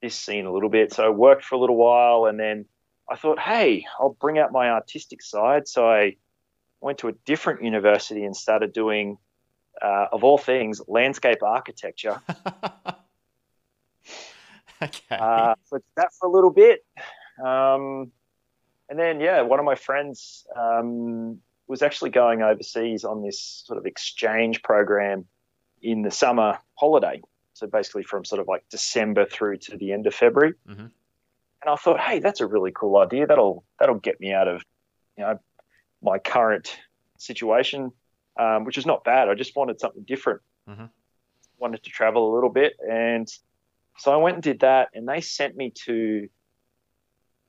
this 0.03 0.15
scene 0.15 0.47
a 0.47 0.53
little 0.53 0.69
bit. 0.69 0.93
So 0.93 1.05
I 1.05 1.11
worked 1.11 1.45
for 1.45 1.55
a 1.55 1.59
little 1.59 1.77
while, 1.77 2.27
and 2.27 2.39
then 2.39 2.67
I 3.09 3.17
thought, 3.17 3.39
hey, 3.39 3.85
I'll 3.99 4.17
bring 4.21 4.39
out 4.39 4.53
my 4.53 4.71
artistic 4.71 5.23
side. 5.23 5.67
So 5.67 5.89
I 5.89 6.17
went 6.81 6.99
to 6.99 7.09
a 7.09 7.13
different 7.25 7.63
university 7.65 8.25
and 8.25 8.37
started 8.37 8.73
doing, 8.73 9.19
uh, 9.83 10.07
of 10.13 10.25
all 10.25 10.39
things, 10.39 10.81
landscape 10.87 11.43
architecture. 11.43 12.21
okay. 14.83 15.01
Uh, 15.11 15.55
so 15.65 15.81
that 15.97 16.13
for 16.19 16.29
a 16.29 16.33
little 16.33 16.51
bit. 16.51 16.85
Um, 17.45 18.13
and 18.89 18.99
then, 18.99 19.21
yeah, 19.21 19.43
one 19.43 19.59
of 19.59 19.65
my 19.65 19.75
friends 19.75 20.47
um, 20.57 21.41
was 21.67 21.83
actually 21.83 22.11
going 22.11 22.43
overseas 22.43 23.05
on 23.05 23.23
this 23.23 23.63
sort 23.67 23.79
of 23.79 23.87
exchange 23.87 24.63
program 24.63 25.27
in 25.83 26.03
the 26.03 26.11
summer 26.11 26.59
holiday. 26.75 27.23
So 27.59 27.67
basically 27.67 28.05
from 28.05 28.25
sort 28.25 28.41
of 28.41 28.47
like 28.47 28.65
December 28.71 29.25
through 29.25 29.57
to 29.59 29.77
the 29.77 29.93
end 29.93 30.07
of 30.07 30.15
February. 30.15 30.55
Mm-hmm. 30.69 30.81
And 30.81 31.69
I 31.69 31.75
thought, 31.75 31.99
hey, 31.99 32.21
that's 32.21 32.41
a 32.41 32.47
really 32.47 32.71
cool 32.73 32.97
idea. 32.99 33.27
That'll 33.27 33.65
that'll 33.81 33.97
get 33.97 34.21
me 34.21 34.33
out 34.33 34.47
of, 34.47 34.63
you 35.17 35.25
know, 35.25 35.41
my 36.01 36.19
current 36.19 36.79
situation, 37.19 37.91
um, 38.39 38.65
which 38.65 38.79
is 38.79 38.87
not 38.87 39.03
bad. 39.03 39.29
I 39.29 39.35
just 39.35 39.57
wanted 39.57 39.81
something 39.81 40.05
different. 40.05 40.41
Mm-hmm. 40.69 40.85
Wanted 41.59 41.83
to 41.83 41.91
travel 41.91 42.33
a 42.33 42.35
little 42.35 42.51
bit, 42.51 42.75
and 42.89 43.29
so 43.97 44.13
I 44.13 44.17
went 44.19 44.37
and 44.37 44.43
did 44.45 44.61
that, 44.61 44.91
and 44.95 45.09
they 45.09 45.21
sent 45.21 45.57
me 45.57 45.73
to 45.87 46.29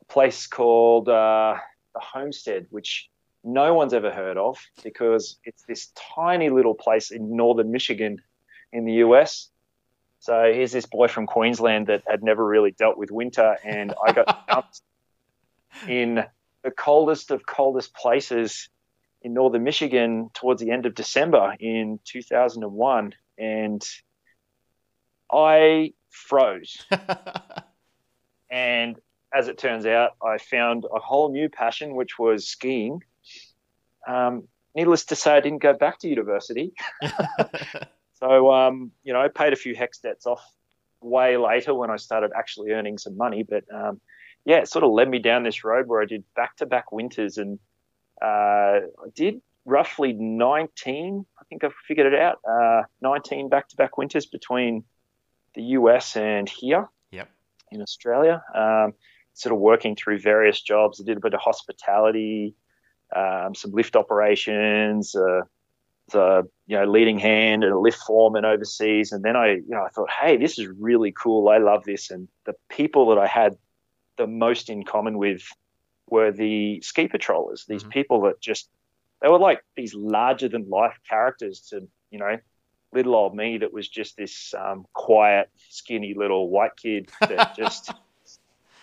a 0.02 0.06
place 0.06 0.48
called 0.48 1.08
uh, 1.08 1.58
the 1.94 2.02
Homestead, 2.02 2.66
which 2.72 3.12
no 3.44 3.76
one's 3.76 3.94
ever 3.94 4.12
heard 4.12 4.38
of 4.38 4.58
because 4.84 5.38
it's 5.44 5.64
this 5.68 5.92
tiny 6.16 6.50
little 6.50 6.74
place 6.74 7.12
in 7.12 7.36
northern 7.36 7.72
Michigan 7.72 8.24
in 8.74 8.86
the 8.86 8.94
US. 8.94 9.52
So 10.20 10.52
here's 10.54 10.72
this 10.72 10.86
boy 10.86 11.08
from 11.08 11.28
Queensland 11.28 11.88
that 11.88 12.04
had 12.08 12.24
never 12.24 12.46
really 12.46 12.72
dealt 12.72 12.98
with 12.98 13.12
winter, 13.12 13.58
and 13.64 13.94
I 14.06 14.12
got 14.12 14.48
dumped 14.48 14.82
in 15.88 16.24
the 16.64 16.72
coldest 16.72 17.32
of 17.32 17.46
coldest 17.46 17.94
places 17.94 18.70
in 19.22 19.34
northern 19.34 19.64
Michigan 19.64 20.30
towards 20.34 20.62
the 20.62 20.72
end 20.72 20.86
of 20.86 20.96
December 20.96 21.56
in 21.60 22.00
2001, 22.06 23.14
and 23.38 23.86
I 25.32 25.94
froze. 26.10 26.86
and 28.50 29.00
as 29.34 29.48
it 29.48 29.58
turns 29.58 29.86
out, 29.86 30.12
I 30.24 30.38
found 30.38 30.86
a 30.86 31.00
whole 31.00 31.32
new 31.32 31.50
passion, 31.50 31.96
which 31.96 32.18
was 32.18 32.48
skiing. 32.48 33.04
Um, 34.08 34.48
needless 34.76 35.06
to 35.06 35.16
say, 35.16 35.36
I 35.36 35.40
didn't 35.40 35.62
go 35.62 35.74
back 35.74 36.00
to 36.00 36.08
university. 36.08 36.74
so, 38.20 38.52
um, 38.52 38.92
you 39.04 39.14
know, 39.14 39.22
I 39.22 39.28
paid 39.28 39.54
a 39.54 39.58
few 39.58 39.76
HECS 39.76 40.02
debts 40.02 40.26
off 40.26 40.44
way 41.02 41.38
later 41.38 41.74
when 41.74 41.90
I 41.90 41.96
started 41.96 42.32
actually 42.36 42.72
earning 42.72 42.98
some 42.98 43.18
money. 43.18 43.44
But 43.44 43.64
um, 43.74 44.02
yeah, 44.46 44.58
it 44.58 44.68
sort 44.68 44.84
of 44.84 44.92
led 44.92 45.10
me 45.10 45.20
down 45.20 45.44
this 45.44 45.64
road 45.64 45.88
where 45.88 46.02
I 46.02 46.06
did 46.06 46.24
back 46.36 46.58
to 46.58 46.66
back 46.66 46.92
winters 46.92 47.38
and 47.38 47.60
uh, 48.22 48.26
I 48.26 49.10
did 49.16 49.42
roughly 49.66 50.14
19, 50.14 51.26
I 51.40 51.44
think 51.46 51.64
I've 51.64 51.74
figured 51.88 52.14
it 52.14 52.20
out, 52.20 52.40
uh, 52.50 52.84
19 53.02 53.50
back 53.50 53.70
to 53.70 53.76
back 53.76 53.98
winters 53.98 54.26
between 54.26 54.84
the 55.56 55.62
US 55.62 56.16
and 56.18 56.50
here 56.50 56.90
yep. 57.12 57.30
in 57.72 57.82
Australia. 57.82 58.44
Um, 58.54 58.94
sort 59.34 59.54
of 59.54 59.60
working 59.60 59.96
through 59.96 60.20
various 60.20 60.62
jobs. 60.62 61.00
I 61.00 61.06
did 61.06 61.18
a 61.18 61.22
bit 61.22 61.34
of 61.34 61.40
hospitality, 61.40 62.56
um, 63.16 63.56
some 63.56 63.72
lift 63.72 63.96
operations, 63.96 65.16
uh, 65.16 65.42
the 66.12 66.48
you 66.68 66.78
know 66.78 66.86
leading 66.86 67.20
hand 67.20 67.64
and 67.64 67.74
a 67.74 67.80
lift 67.80 68.00
foreman 68.00 68.46
overseas. 68.46 69.12
And 69.12 69.24
then 69.24 69.36
I 69.36 69.54
you 69.54 69.70
know 69.70 69.84
I 69.84 69.90
thought, 69.90 70.10
hey, 70.10 70.38
this 70.38 70.60
is 70.60 70.68
really 70.68 71.12
cool. 71.12 71.50
I 71.50 71.58
love 71.58 71.84
this. 71.84 72.12
And 72.12 72.28
the 72.46 72.54
people 72.70 73.10
that 73.10 73.18
I 73.18 73.28
had 73.28 73.56
the 74.18 74.28
most 74.28 74.70
in 74.70 74.84
common 74.84 75.18
with 75.18 75.44
were 76.10 76.32
the 76.32 76.82
ski 76.82 77.08
patrollers. 77.08 77.66
These 77.68 77.82
mm-hmm. 77.82 77.92
people 77.92 78.22
that 78.22 78.42
just 78.42 78.70
they 79.22 79.30
were 79.30 79.40
like 79.40 79.64
these 79.76 79.94
larger 79.94 80.50
than 80.50 80.70
life 80.70 80.98
characters 81.08 81.62
to 81.70 81.88
you 82.12 82.20
know 82.20 82.38
little 82.92 83.16
old 83.16 83.36
me 83.36 83.60
that 83.60 83.74
was 83.74 83.88
just 83.88 84.18
this 84.18 84.54
um, 84.58 84.86
quiet, 84.94 85.50
skinny 85.70 86.14
little 86.16 86.50
white 86.50 86.76
kid 86.76 87.10
that 87.22 87.56
just. 87.58 87.92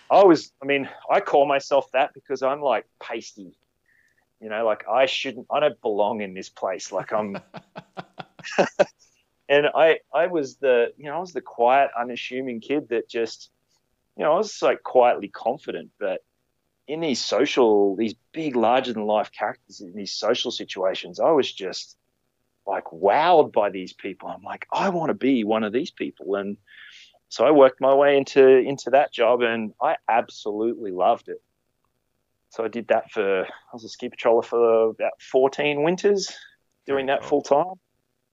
I 0.09 0.23
was, 0.23 0.53
I 0.63 0.65
mean, 0.65 0.87
I 1.11 1.19
call 1.19 1.45
myself 1.45 1.91
that 1.91 2.13
because 2.13 2.41
I'm 2.41 2.61
like 2.61 2.85
pasty. 3.03 3.57
You 4.39 4.49
know, 4.49 4.65
like 4.65 4.87
I 4.87 5.05
shouldn't, 5.05 5.47
I 5.51 5.59
don't 5.59 5.81
belong 5.81 6.21
in 6.21 6.33
this 6.33 6.49
place. 6.49 6.91
Like 6.91 7.11
I'm, 7.11 7.37
and 9.49 9.67
I, 9.73 9.99
I 10.13 10.27
was 10.27 10.57
the, 10.57 10.93
you 10.97 11.05
know, 11.05 11.15
I 11.15 11.19
was 11.19 11.33
the 11.33 11.41
quiet, 11.41 11.91
unassuming 11.99 12.61
kid 12.61 12.89
that 12.89 13.09
just, 13.09 13.49
you 14.15 14.23
know, 14.23 14.33
I 14.33 14.37
was 14.37 14.61
like 14.61 14.83
quietly 14.83 15.27
confident, 15.27 15.89
but 15.99 16.23
in 16.87 17.01
these 17.01 17.23
social, 17.23 17.95
these 17.95 18.15
big, 18.31 18.55
larger 18.55 18.93
than 18.93 19.05
life 19.05 19.31
characters 19.31 19.81
in 19.81 19.93
these 19.93 20.13
social 20.13 20.51
situations, 20.51 21.19
I 21.19 21.31
was 21.31 21.51
just 21.51 21.97
like 22.65 22.85
wowed 22.85 23.51
by 23.51 23.69
these 23.69 23.93
people. 23.93 24.29
I'm 24.29 24.43
like, 24.43 24.67
I 24.71 24.89
want 24.89 25.09
to 25.09 25.15
be 25.15 25.43
one 25.43 25.63
of 25.63 25.73
these 25.73 25.91
people. 25.91 26.35
And, 26.35 26.57
so 27.29 27.45
I 27.45 27.51
worked 27.51 27.81
my 27.81 27.93
way 27.93 28.17
into 28.17 28.45
into 28.47 28.89
that 28.91 29.11
job, 29.11 29.41
and 29.41 29.73
I 29.81 29.97
absolutely 30.07 30.91
loved 30.91 31.27
it. 31.29 31.41
So 32.49 32.63
I 32.63 32.67
did 32.67 32.87
that 32.87 33.11
for 33.11 33.43
I 33.43 33.73
was 33.73 33.83
a 33.83 33.89
ski 33.89 34.09
patroller 34.09 34.43
for 34.43 34.89
about 34.89 35.21
14 35.31 35.83
winters, 35.83 36.31
doing 36.85 37.07
that 37.07 37.25
full 37.25 37.41
time. 37.41 37.75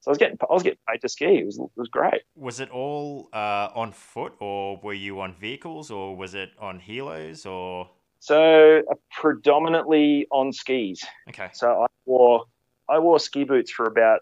So 0.01 0.11
I 0.11 0.13
was 0.13 0.19
getting 0.19 0.37
I 0.43 0.53
was 0.53 0.63
getting 0.63 0.79
paid 0.89 1.01
to 1.01 1.09
ski. 1.09 1.39
It 1.39 1.47
was 1.47 1.59
it 1.59 1.71
was 1.77 1.89
great. 1.89 2.23
Was 2.37 2.61
it 2.61 2.71
all 2.71 3.29
uh, 3.33 3.71
on 3.75 3.93
foot, 3.93 4.35
or 4.39 4.79
were 4.83 4.93
you 4.93 5.21
on 5.21 5.35
vehicles, 5.35 5.91
or 5.91 6.15
was 6.15 6.35
it 6.35 6.51
on 6.59 6.79
helos, 6.79 7.47
or? 7.47 7.89
So 8.21 8.83
uh, 8.91 8.95
predominantly 9.11 10.27
on 10.31 10.53
skis. 10.53 11.03
Okay. 11.29 11.49
So 11.55 11.85
I 11.85 11.87
wore 12.05 12.45
I 12.89 12.99
wore 12.99 13.19
ski 13.19 13.45
boots 13.45 13.71
for 13.71 13.87
about 13.87 14.21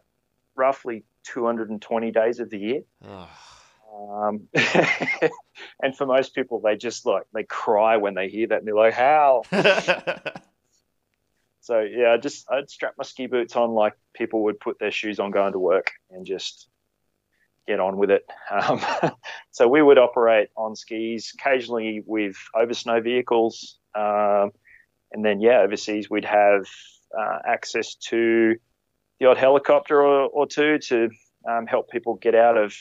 roughly 0.55 1.05
220 1.25 2.11
days 2.11 2.39
of 2.41 2.49
the 2.51 2.59
year. 2.59 2.81
Um, 3.93 4.49
and 5.83 5.97
for 5.97 6.07
most 6.07 6.35
people, 6.35 6.61
they 6.61 6.77
just 6.77 7.05
like 7.05 7.25
they 7.35 7.45
cry 7.45 7.97
when 7.99 8.15
they 8.15 8.29
hear 8.29 8.49
that, 8.49 8.59
and 8.59 8.67
they're 8.67 8.75
like, 8.75 8.95
"How?" 8.95 9.43
so 11.61 11.81
yeah, 11.81 12.13
I 12.13 12.17
just 12.17 12.51
I'd 12.51 12.71
strap 12.71 12.95
my 12.97 13.05
ski 13.05 13.27
boots 13.27 13.55
on 13.57 13.71
like 13.71 13.95
people 14.15 14.45
would 14.45 14.61
put 14.61 14.79
their 14.79 14.91
shoes 14.91 15.19
on 15.19 15.31
going 15.31 15.53
to 15.53 15.59
work, 15.59 15.93
and 16.11 16.25
just 16.25 16.69
get 17.67 17.81
on 17.81 17.97
with 17.97 18.11
it. 18.11 18.27
Um, 18.51 18.83
so 19.51 19.67
we 19.67 19.81
would 19.81 19.99
operate 19.99 20.49
on 20.57 20.77
skis, 20.77 21.33
occasionally 21.35 22.03
with 22.05 22.37
over 22.55 22.75
snow 22.75 23.01
vehicles, 23.01 23.79
um, 23.95 24.53
and 25.11 25.25
then 25.25 25.41
yeah, 25.41 25.61
overseas 25.61 26.11
we'd 26.11 26.27
have 26.27 26.67
uh, 27.19 27.39
access 27.47 27.95
to 27.95 28.57
the 29.21 29.27
odd 29.27 29.39
helicopter 29.39 30.03
or, 30.03 30.27
or 30.27 30.47
two 30.47 30.79
to 30.79 31.09
um, 31.49 31.67
help 31.67 31.91
people 31.91 32.15
get 32.17 32.35
out 32.35 32.59
of 32.59 32.75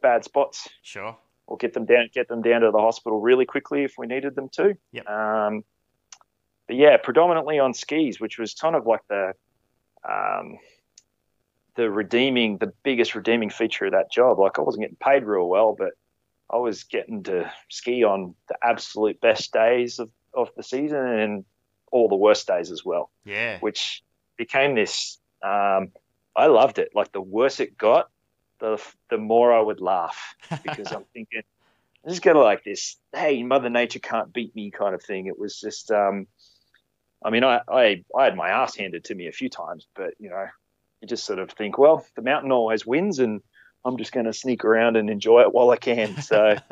bad 0.00 0.24
spots. 0.24 0.68
Sure. 0.82 1.16
Or 1.46 1.56
get 1.56 1.72
them 1.72 1.84
down, 1.84 2.10
get 2.12 2.28
them 2.28 2.42
down 2.42 2.60
to 2.60 2.70
the 2.70 2.78
hospital 2.78 3.20
really 3.20 3.44
quickly 3.44 3.82
if 3.84 3.94
we 3.98 4.06
needed 4.06 4.34
them 4.36 4.48
to. 4.50 4.76
Yeah. 4.92 5.02
Um, 5.02 5.64
but 6.66 6.76
yeah, 6.76 6.96
predominantly 6.96 7.58
on 7.58 7.74
skis, 7.74 8.20
which 8.20 8.38
was 8.38 8.54
kind 8.54 8.76
of 8.76 8.86
like 8.86 9.00
the 9.08 9.32
um, 10.08 10.58
the 11.74 11.90
redeeming, 11.90 12.58
the 12.58 12.72
biggest 12.82 13.14
redeeming 13.14 13.50
feature 13.50 13.86
of 13.86 13.92
that 13.92 14.12
job. 14.12 14.38
Like 14.38 14.58
I 14.58 14.62
wasn't 14.62 14.82
getting 14.82 14.96
paid 14.96 15.24
real 15.24 15.48
well, 15.48 15.74
but 15.76 15.92
I 16.48 16.56
was 16.56 16.84
getting 16.84 17.22
to 17.24 17.50
ski 17.68 18.04
on 18.04 18.34
the 18.48 18.56
absolute 18.62 19.20
best 19.20 19.52
days 19.52 19.98
of, 19.98 20.10
of 20.34 20.50
the 20.56 20.62
season 20.62 20.98
and 20.98 21.44
all 21.92 22.08
the 22.08 22.16
worst 22.16 22.46
days 22.46 22.70
as 22.70 22.84
well. 22.84 23.10
Yeah. 23.24 23.58
Which 23.60 24.02
became 24.36 24.74
this. 24.74 25.18
Um, 25.42 25.92
I 26.36 26.46
loved 26.46 26.78
it. 26.78 26.90
Like 26.94 27.12
the 27.12 27.20
worse 27.20 27.60
it 27.60 27.76
got, 27.76 28.10
the 28.60 28.82
the 29.08 29.18
more 29.18 29.52
I 29.52 29.60
would 29.60 29.80
laugh 29.80 30.34
because 30.62 30.92
I'm 30.92 31.04
thinking 31.12 31.42
this 32.04 32.14
just 32.14 32.22
kind 32.22 32.36
of 32.36 32.44
like 32.44 32.64
this 32.64 32.96
hey 33.14 33.42
mother 33.42 33.70
nature 33.70 33.98
can't 33.98 34.32
beat 34.32 34.54
me 34.54 34.70
kind 34.70 34.94
of 34.94 35.02
thing. 35.02 35.26
It 35.26 35.38
was 35.38 35.58
just 35.58 35.90
um 35.90 36.26
I 37.24 37.30
mean 37.30 37.44
I, 37.44 37.60
I 37.68 38.04
I 38.16 38.24
had 38.24 38.36
my 38.36 38.50
ass 38.50 38.76
handed 38.76 39.04
to 39.04 39.14
me 39.14 39.26
a 39.26 39.32
few 39.32 39.48
times 39.48 39.86
but 39.94 40.14
you 40.18 40.30
know 40.30 40.46
you 41.00 41.08
just 41.08 41.24
sort 41.24 41.38
of 41.38 41.50
think 41.50 41.78
well 41.78 42.06
the 42.16 42.22
mountain 42.22 42.52
always 42.52 42.86
wins 42.86 43.18
and 43.18 43.40
I'm 43.84 43.96
just 43.96 44.12
going 44.12 44.26
to 44.26 44.32
sneak 44.34 44.64
around 44.64 44.96
and 44.96 45.08
enjoy 45.08 45.40
it 45.40 45.54
while 45.54 45.70
I 45.70 45.76
can 45.76 46.20
so. 46.20 46.56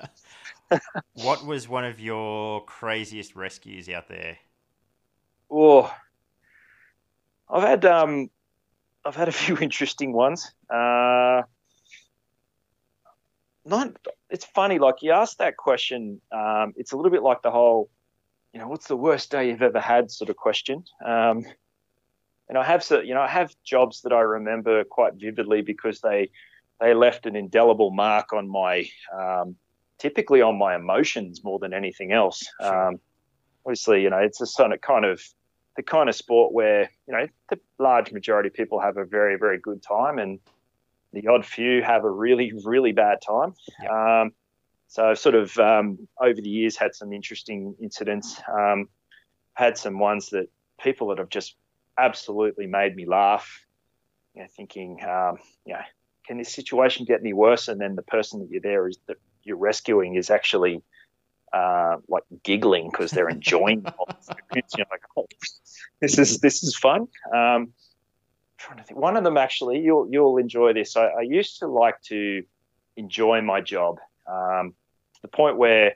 What 1.15 1.45
was 1.45 1.67
one 1.69 1.87
of 1.87 1.99
your 1.99 2.65
craziest 2.65 3.35
rescues 3.35 3.89
out 3.89 4.09
there? 4.09 4.39
Oh 5.51 5.93
I've 7.49 7.63
had 7.63 7.85
um 7.85 8.31
I've 9.05 9.17
had 9.17 9.29
a 9.29 9.33
few 9.33 9.57
interesting 9.61 10.13
ones. 10.13 10.53
Uh 10.71 11.43
not 13.69 13.97
it's 14.31 14.45
funny 14.45 14.79
like 14.79 14.97
you 15.03 15.13
ask 15.13 15.39
that 15.39 15.57
question 15.57 16.21
um, 16.33 16.73
it's 16.77 16.93
a 16.93 16.97
little 16.97 17.11
bit 17.11 17.23
like 17.23 17.43
the 17.43 17.51
whole 17.51 17.89
you 18.53 18.61
know 18.61 18.69
what's 18.69 18.89
the 18.89 18.97
worst 18.97 19.31
day 19.31 19.49
you've 19.49 19.63
ever 19.63 19.81
had 19.81 20.11
sort 20.11 20.31
of 20.31 20.37
question 20.37 20.85
um, 21.05 21.45
and 22.49 22.57
I 22.57 22.65
have 22.65 22.87
you 22.91 23.15
know 23.15 23.21
I 23.21 23.29
have 23.29 23.55
jobs 23.65 24.03
that 24.03 24.13
I 24.13 24.21
remember 24.21 24.85
quite 24.85 25.15
vividly 25.15 25.63
because 25.63 26.01
they 26.01 26.31
they 26.81 26.95
left 26.95 27.27
an 27.27 27.37
indelible 27.37 27.91
mark 27.91 28.33
on 28.33 28.49
my 28.49 28.89
um, 29.17 29.57
typically 29.99 30.43
on 30.43 30.57
my 30.57 30.77
emotions 30.77 31.43
more 31.43 31.59
than 31.59 31.75
anything 31.75 32.13
else. 32.13 32.49
Um, 32.61 33.01
obviously 33.67 34.03
you 34.03 34.11
know 34.11 34.19
it's 34.19 34.41
a 34.41 34.47
sort 34.47 34.73
of 34.73 34.81
kind 34.81 35.05
of 35.05 35.23
the 35.77 35.83
kind 35.83 36.09
of 36.09 36.15
sport 36.15 36.53
where 36.53 36.91
you 37.07 37.15
know 37.15 37.27
the 37.51 37.59
large 37.79 38.13
majority 38.13 38.49
of 38.49 38.55
people 38.55 38.81
have 38.81 38.97
a 38.97 39.05
very 39.05 39.37
very 39.37 39.59
good 39.59 39.83
time 39.83 40.19
and 40.19 40.41
the 41.13 41.27
odd 41.29 41.45
few 41.45 41.83
have 41.83 42.05
a 42.05 42.11
really, 42.11 42.53
really 42.65 42.93
bad 42.93 43.19
time. 43.27 43.55
Yep. 43.83 43.91
Um, 43.91 44.33
so 44.89 45.11
I've 45.11 45.19
sort 45.19 45.35
of 45.35 45.57
um, 45.59 46.09
over 46.21 46.41
the 46.41 46.49
years 46.49 46.77
had 46.77 46.95
some 46.95 47.13
interesting 47.13 47.75
incidents. 47.81 48.41
Um, 48.53 48.89
had 49.55 49.77
some 49.77 49.99
ones 49.99 50.31
that 50.31 50.49
people 50.81 51.09
that 51.09 51.19
have 51.19 51.29
just 51.29 51.57
absolutely 51.99 52.67
made 52.67 52.95
me 52.95 53.07
laugh. 53.07 53.65
You 54.35 54.43
know, 54.43 54.49
thinking, 54.57 55.01
um, 55.05 55.39
you 55.67 55.75
know, 55.75 55.81
can 56.27 56.39
this 56.39 56.53
situation 56.53 57.05
get 57.05 57.21
any 57.21 57.33
worse? 57.33 57.69
And 57.69 57.81
then 57.81 57.97
the 57.97 58.03
person 58.03 58.41
that 58.41 58.51
you're 58.51 58.61
there 58.61 58.89
is 58.89 58.99
that 59.09 59.17
you're 59.43 59.57
rescuing 59.57 60.15
is 60.15 60.31
actually 60.31 60.83
uh, 61.53 61.97
like 62.09 62.25
giggling 62.43 62.91
because 62.91 63.11
they're 63.11 63.29
enjoying 63.29 63.83
the 63.83 63.95
like, 64.91 65.03
oh, 65.17 65.27
this 66.01 66.19
is 66.19 66.39
this 66.39 66.63
is 66.63 66.77
fun. 66.77 67.09
Um, 67.35 67.73
trying 68.59 68.79
to 68.79 68.85
think. 68.85 68.99
One 68.99 69.17
of 69.17 69.25
them 69.25 69.37
actually, 69.37 69.81
you'll 69.81 70.09
you'll 70.11 70.37
enjoy 70.37 70.73
this. 70.73 70.97
I, 70.97 71.07
I 71.07 71.21
used 71.23 71.61
to 71.61 71.67
like 71.67 72.01
to 72.03 72.43
enjoy 72.97 73.41
my 73.41 73.61
job 73.61 73.99
um, 74.27 74.75
to 75.15 75.23
the 75.23 75.29
point 75.29 75.57
where 75.57 75.95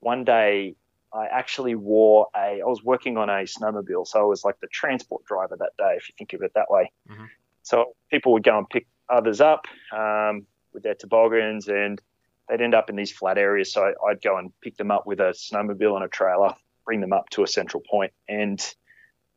one 0.00 0.24
day 0.24 0.76
I 1.12 1.26
actually 1.26 1.74
wore 1.74 2.28
a. 2.34 2.60
I 2.60 2.64
was 2.64 2.82
working 2.82 3.16
on 3.16 3.28
a 3.28 3.42
snowmobile, 3.44 4.06
so 4.06 4.20
I 4.20 4.24
was 4.24 4.44
like 4.44 4.58
the 4.60 4.68
transport 4.68 5.24
driver 5.24 5.56
that 5.58 5.72
day, 5.76 5.94
if 5.96 6.08
you 6.08 6.14
think 6.16 6.32
of 6.32 6.42
it 6.42 6.52
that 6.54 6.70
way. 6.70 6.90
Mm-hmm. 7.10 7.24
So 7.62 7.94
people 8.10 8.32
would 8.32 8.44
go 8.44 8.56
and 8.58 8.68
pick 8.68 8.86
others 9.08 9.40
up 9.40 9.66
um, 9.92 10.46
with 10.72 10.82
their 10.82 10.94
toboggans, 10.94 11.68
and 11.68 12.00
they'd 12.48 12.60
end 12.60 12.74
up 12.74 12.90
in 12.90 12.96
these 12.96 13.12
flat 13.12 13.38
areas. 13.38 13.72
So 13.72 13.92
I'd 14.08 14.22
go 14.22 14.36
and 14.36 14.52
pick 14.60 14.76
them 14.76 14.90
up 14.90 15.06
with 15.06 15.20
a 15.20 15.34
snowmobile 15.34 15.96
and 15.96 16.04
a 16.04 16.08
trailer, 16.08 16.54
bring 16.84 17.00
them 17.00 17.12
up 17.12 17.28
to 17.30 17.42
a 17.42 17.46
central. 17.48 17.82
And 18.28 18.74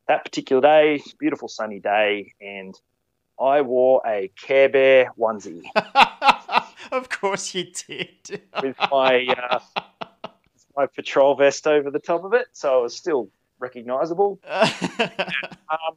that 0.10 0.26
particular 0.26 0.60
day, 0.60 1.04
beautiful 1.20 1.48
sunny 1.48 1.80
day, 1.80 2.34
and 2.42 2.74
I 3.40 3.62
wore 3.62 4.02
a 4.06 4.32
Care 4.42 4.68
Bear 4.68 5.14
onesie. 5.18 5.62
of 6.92 7.10
course 7.10 7.54
you 7.54 7.68
did. 7.88 8.42
with 8.62 8.76
my 8.92 9.28
uh, 9.28 9.60
my 10.76 10.88
patrol 10.88 11.36
vest 11.36 11.68
over 11.68 11.92
the 11.92 12.00
top 12.00 12.24
of 12.24 12.34
it, 12.34 12.48
so 12.54 12.80
I 12.80 12.82
was 12.82 12.98
still 12.98 13.30
recognisable. 13.60 14.40
um, 14.50 15.96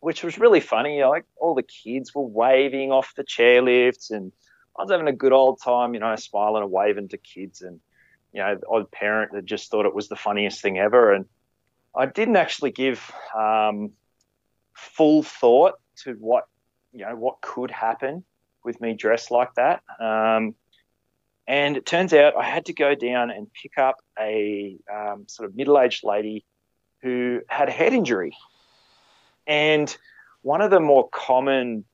which 0.00 0.24
was 0.24 0.38
really 0.38 0.60
funny. 0.60 1.04
Like 1.04 1.26
all 1.36 1.54
the 1.54 1.62
kids 1.62 2.14
were 2.14 2.26
waving 2.26 2.90
off 2.90 3.12
the 3.16 3.24
chairlifts, 3.24 4.10
and 4.10 4.32
I 4.78 4.82
was 4.82 4.90
having 4.90 5.08
a 5.08 5.12
good 5.12 5.32
old 5.32 5.60
time, 5.62 5.92
you 5.92 6.00
know, 6.00 6.16
smiling 6.16 6.62
and 6.62 6.72
waving 6.72 7.08
to 7.08 7.18
kids, 7.18 7.60
and 7.60 7.80
you 8.32 8.40
know, 8.40 8.54
the 8.54 8.66
odd 8.66 8.90
parent 8.90 9.32
that 9.32 9.44
just 9.44 9.70
thought 9.70 9.84
it 9.84 9.94
was 9.94 10.08
the 10.08 10.16
funniest 10.16 10.62
thing 10.62 10.78
ever. 10.78 11.12
And 11.12 11.26
I 11.96 12.06
didn't 12.06 12.36
actually 12.36 12.72
give 12.72 13.12
um, 13.36 13.92
full 14.72 15.22
thought 15.22 15.74
to 16.04 16.12
what 16.14 16.46
you 16.92 17.04
know 17.04 17.16
what 17.16 17.40
could 17.40 17.70
happen 17.70 18.24
with 18.64 18.80
me 18.80 18.94
dressed 18.94 19.30
like 19.30 19.54
that. 19.54 19.82
Um, 20.00 20.54
and 21.46 21.76
it 21.76 21.84
turns 21.84 22.12
out 22.14 22.36
I 22.36 22.44
had 22.44 22.66
to 22.66 22.72
go 22.72 22.94
down 22.94 23.30
and 23.30 23.52
pick 23.52 23.76
up 23.76 23.96
a 24.18 24.76
um, 24.92 25.24
sort 25.28 25.48
of 25.48 25.56
middle-aged 25.56 26.02
lady 26.02 26.44
who 27.02 27.42
had 27.48 27.68
a 27.68 27.72
head 27.72 27.92
injury. 27.92 28.34
And 29.46 29.94
one 30.40 30.62
of 30.62 30.70
the 30.70 30.80
more 30.80 31.08
common 31.10 31.84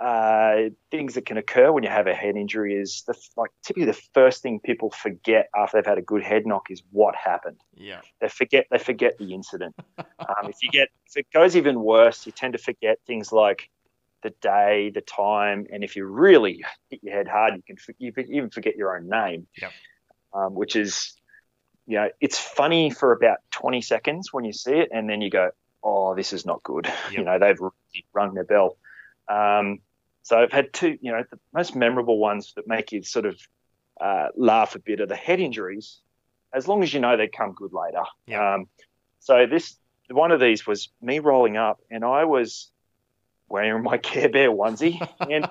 uh, 0.00 0.70
things 0.90 1.14
that 1.14 1.26
can 1.26 1.36
occur 1.36 1.70
when 1.70 1.84
you 1.84 1.90
have 1.90 2.06
a 2.06 2.14
head 2.14 2.34
injury 2.34 2.74
is 2.74 3.02
the, 3.06 3.14
like 3.36 3.50
typically 3.62 3.84
the 3.84 4.00
first 4.14 4.42
thing 4.42 4.58
people 4.58 4.90
forget 4.90 5.50
after 5.54 5.76
they've 5.76 5.86
had 5.86 5.98
a 5.98 6.02
good 6.02 6.22
head 6.22 6.46
knock 6.46 6.70
is 6.70 6.82
what 6.90 7.14
happened. 7.14 7.60
Yeah, 7.74 8.00
they 8.20 8.28
forget 8.28 8.66
they 8.70 8.78
forget 8.78 9.18
the 9.18 9.34
incident. 9.34 9.76
um, 9.98 10.48
if 10.48 10.56
you 10.62 10.70
get 10.70 10.88
if 11.06 11.18
it 11.18 11.26
goes 11.34 11.54
even 11.54 11.82
worse, 11.82 12.24
you 12.24 12.32
tend 12.32 12.54
to 12.54 12.58
forget 12.58 12.98
things 13.06 13.30
like 13.30 13.68
the 14.22 14.30
day, 14.40 14.90
the 14.94 15.02
time, 15.02 15.66
and 15.70 15.84
if 15.84 15.96
you 15.96 16.06
really 16.06 16.64
hit 16.88 17.00
your 17.02 17.14
head 17.14 17.28
hard, 17.28 17.56
you 17.56 17.62
can 17.62 17.76
you 17.98 18.12
even 18.30 18.48
forget 18.48 18.76
your 18.76 18.96
own 18.96 19.06
name. 19.06 19.46
Yep. 19.60 19.72
Um, 20.32 20.54
which 20.54 20.76
is, 20.76 21.12
you 21.86 21.96
know, 21.96 22.08
it's 22.20 22.38
funny 22.38 22.88
for 22.88 23.12
about 23.12 23.38
20 23.50 23.82
seconds 23.82 24.32
when 24.32 24.44
you 24.44 24.52
see 24.54 24.74
it, 24.74 24.88
and 24.94 25.10
then 25.10 25.20
you 25.20 25.28
go, 25.28 25.50
"Oh, 25.82 26.14
this 26.14 26.32
is 26.32 26.46
not 26.46 26.62
good." 26.62 26.86
Yep. 27.10 27.18
You 27.18 27.24
know, 27.24 27.38
they've 27.38 27.58
rung 28.14 28.32
their 28.32 28.44
bell. 28.44 28.78
Um, 29.28 29.80
so 30.22 30.38
I've 30.38 30.52
had 30.52 30.72
two, 30.72 30.98
you 31.00 31.12
know, 31.12 31.22
the 31.30 31.38
most 31.52 31.74
memorable 31.74 32.18
ones 32.18 32.52
that 32.56 32.66
make 32.66 32.92
you 32.92 33.02
sort 33.02 33.26
of 33.26 33.40
uh, 34.00 34.28
laugh 34.36 34.74
a 34.74 34.78
bit 34.78 35.00
are 35.00 35.06
the 35.06 35.16
head 35.16 35.40
injuries, 35.40 36.00
as 36.54 36.68
long 36.68 36.82
as 36.82 36.92
you 36.92 37.00
know 37.00 37.16
they 37.16 37.28
come 37.28 37.52
good 37.52 37.72
later. 37.72 38.02
Yep. 38.26 38.40
Um, 38.40 38.66
so 39.20 39.46
this 39.46 39.76
one 40.10 40.32
of 40.32 40.40
these 40.40 40.66
was 40.66 40.88
me 41.00 41.18
rolling 41.18 41.56
up, 41.56 41.80
and 41.90 42.04
I 42.04 42.24
was 42.24 42.70
wearing 43.48 43.82
my 43.82 43.98
Care 43.98 44.28
Bear 44.28 44.50
onesie. 44.50 45.00
And 45.20 45.48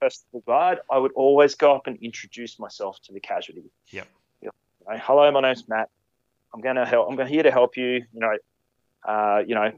personal 0.00 0.42
guard, 0.46 0.80
I 0.90 0.98
would 0.98 1.12
always 1.12 1.54
go 1.54 1.74
up 1.74 1.86
and 1.86 1.96
introduce 1.98 2.58
myself 2.58 3.00
to 3.02 3.12
the 3.12 3.20
casualty. 3.20 3.70
Yep. 3.90 4.08
You 4.42 4.50
know, 4.88 4.96
Hello, 4.98 5.30
my 5.30 5.40
name's 5.40 5.68
Matt. 5.68 5.88
I'm 6.52 6.60
going 6.60 6.76
to 6.76 6.84
help. 6.84 7.08
I'm 7.10 7.26
here 7.26 7.44
to 7.44 7.50
help 7.50 7.76
you. 7.76 8.04
You 8.12 8.20
know, 8.20 8.36
uh, 9.06 9.42
you 9.46 9.54
know, 9.54 9.72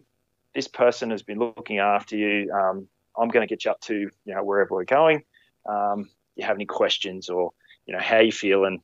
this 0.55 0.69
person 0.69 1.11
has 1.11 1.23
been 1.23 1.39
looking 1.39 1.79
after 1.79 2.17
you. 2.17 2.51
Um, 2.53 2.89
I'm 3.19 3.29
going 3.29 3.47
to 3.47 3.53
get 3.53 3.65
you 3.65 3.71
up 3.71 3.81
to 3.83 3.95
you 3.95 4.35
know 4.35 4.45
wherever 4.45 4.75
we're 4.75 4.85
going. 4.85 5.25
Um, 5.69 6.11
you 6.37 6.45
have 6.47 6.57
any 6.57 6.67
questions 6.67 7.29
or 7.29 7.53
you 7.87 7.95
know 7.95 8.01
how 8.01 8.19
you 8.19 8.33
feeling? 8.33 8.83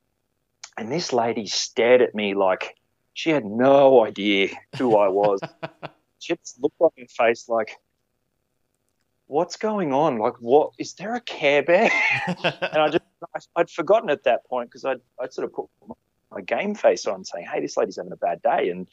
And 0.76 0.92
this 0.92 1.12
lady 1.12 1.46
stared 1.46 2.02
at 2.02 2.14
me 2.14 2.34
like 2.34 2.76
she 3.14 3.30
had 3.30 3.44
no 3.44 4.04
idea 4.04 4.50
who 4.76 4.96
I 4.96 5.08
was. 5.08 5.40
she 6.20 6.36
just 6.36 6.62
looked 6.62 6.80
on 6.80 6.90
her 6.96 7.06
face 7.08 7.48
like, 7.48 7.76
what's 9.26 9.56
going 9.56 9.92
on? 9.92 10.18
Like, 10.18 10.34
what 10.40 10.70
is 10.78 10.94
there 10.94 11.14
a 11.14 11.20
Care 11.20 11.64
Bear? 11.64 11.90
and 12.26 12.78
I 12.78 12.88
just, 12.88 13.48
I'd 13.56 13.70
forgotten 13.70 14.10
at 14.10 14.22
that 14.24 14.46
point 14.46 14.70
because 14.70 14.84
I'd, 14.84 15.00
I'd 15.20 15.32
sort 15.32 15.46
of 15.46 15.52
put 15.52 15.66
my 16.30 16.40
game 16.42 16.74
face 16.74 17.06
on 17.06 17.24
saying, 17.24 17.46
hey, 17.52 17.60
this 17.60 17.76
lady's 17.76 17.96
having 17.96 18.12
a 18.12 18.16
bad 18.16 18.40
day. 18.42 18.70
And 18.70 18.86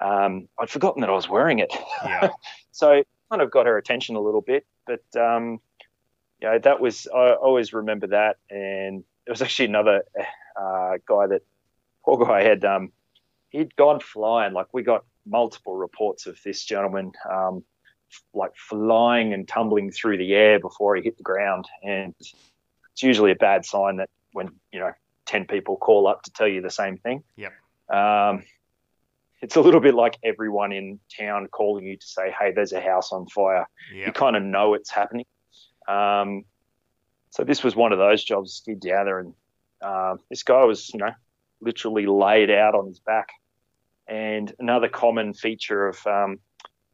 um, 0.00 0.48
I'd 0.58 0.70
forgotten 0.70 1.02
that 1.02 1.10
I 1.10 1.14
was 1.14 1.28
wearing 1.28 1.60
it. 1.60 1.72
Yeah. 2.04 2.30
so 2.72 3.04
kind 3.30 3.42
of 3.42 3.50
got 3.50 3.66
her 3.66 3.78
attention 3.78 4.16
a 4.16 4.20
little 4.20 4.40
bit. 4.40 4.66
But, 4.86 5.04
um, 5.18 5.60
know, 6.42 6.58
that 6.58 6.80
was, 6.80 7.06
I 7.14 7.32
always 7.32 7.72
remember 7.72 8.08
that. 8.08 8.36
And 8.50 9.04
there 9.24 9.32
was 9.32 9.42
actually 9.42 9.66
another 9.66 10.02
uh, 10.60 10.98
guy 11.06 11.26
that, 11.28 11.42
poor 12.04 12.24
guy 12.24 12.42
had, 12.42 12.64
um, 12.64 12.92
he'd 13.50 13.76
gone 13.76 14.00
flying. 14.00 14.52
Like, 14.52 14.72
we 14.72 14.82
got 14.82 15.04
multiple 15.26 15.76
reports 15.76 16.26
of 16.26 16.38
this 16.44 16.64
gentleman 16.64 17.12
um, 17.30 17.62
like 18.34 18.56
flying 18.56 19.32
and 19.32 19.46
tumbling 19.46 19.92
through 19.92 20.16
the 20.18 20.34
air 20.34 20.58
before 20.58 20.96
he 20.96 21.02
hit 21.02 21.16
the 21.16 21.22
ground. 21.22 21.66
And 21.82 22.14
it's 22.18 23.02
usually 23.02 23.30
a 23.30 23.36
bad 23.36 23.64
sign 23.64 23.96
that 23.96 24.10
when, 24.32 24.48
you 24.72 24.80
know, 24.80 24.92
10 25.26 25.46
people 25.46 25.76
call 25.76 26.08
up 26.08 26.22
to 26.24 26.32
tell 26.32 26.48
you 26.48 26.60
the 26.60 26.70
same 26.70 26.96
thing. 26.96 27.22
Yep. 27.36 27.52
Um, 27.88 28.44
it's 29.42 29.56
a 29.56 29.60
little 29.60 29.80
bit 29.80 29.94
like 29.94 30.18
everyone 30.22 30.72
in 30.72 31.00
town 31.18 31.46
calling 31.48 31.86
you 31.86 31.96
to 31.96 32.06
say, 32.06 32.34
hey, 32.38 32.52
there's 32.52 32.72
a 32.72 32.80
house 32.80 33.12
on 33.12 33.26
fire. 33.26 33.66
Yep. 33.94 34.06
You 34.06 34.12
kind 34.12 34.36
of 34.36 34.42
know 34.42 34.74
it's 34.74 34.90
happening. 34.90 35.26
Um, 35.88 36.44
so 37.30 37.44
this 37.44 37.62
was 37.62 37.74
one 37.74 37.92
of 37.92 37.98
those 37.98 38.22
jobs, 38.22 38.52
skid 38.54 38.80
down 38.80 39.06
there, 39.06 39.18
and 39.20 39.34
uh, 39.82 40.16
this 40.28 40.42
guy 40.42 40.64
was, 40.64 40.90
you 40.92 40.98
know, 40.98 41.12
literally 41.60 42.06
laid 42.06 42.50
out 42.50 42.74
on 42.74 42.86
his 42.86 42.98
back. 43.00 43.28
And 44.06 44.52
another 44.58 44.88
common 44.88 45.34
feature 45.34 45.86
of 45.88 46.06
um, 46.06 46.40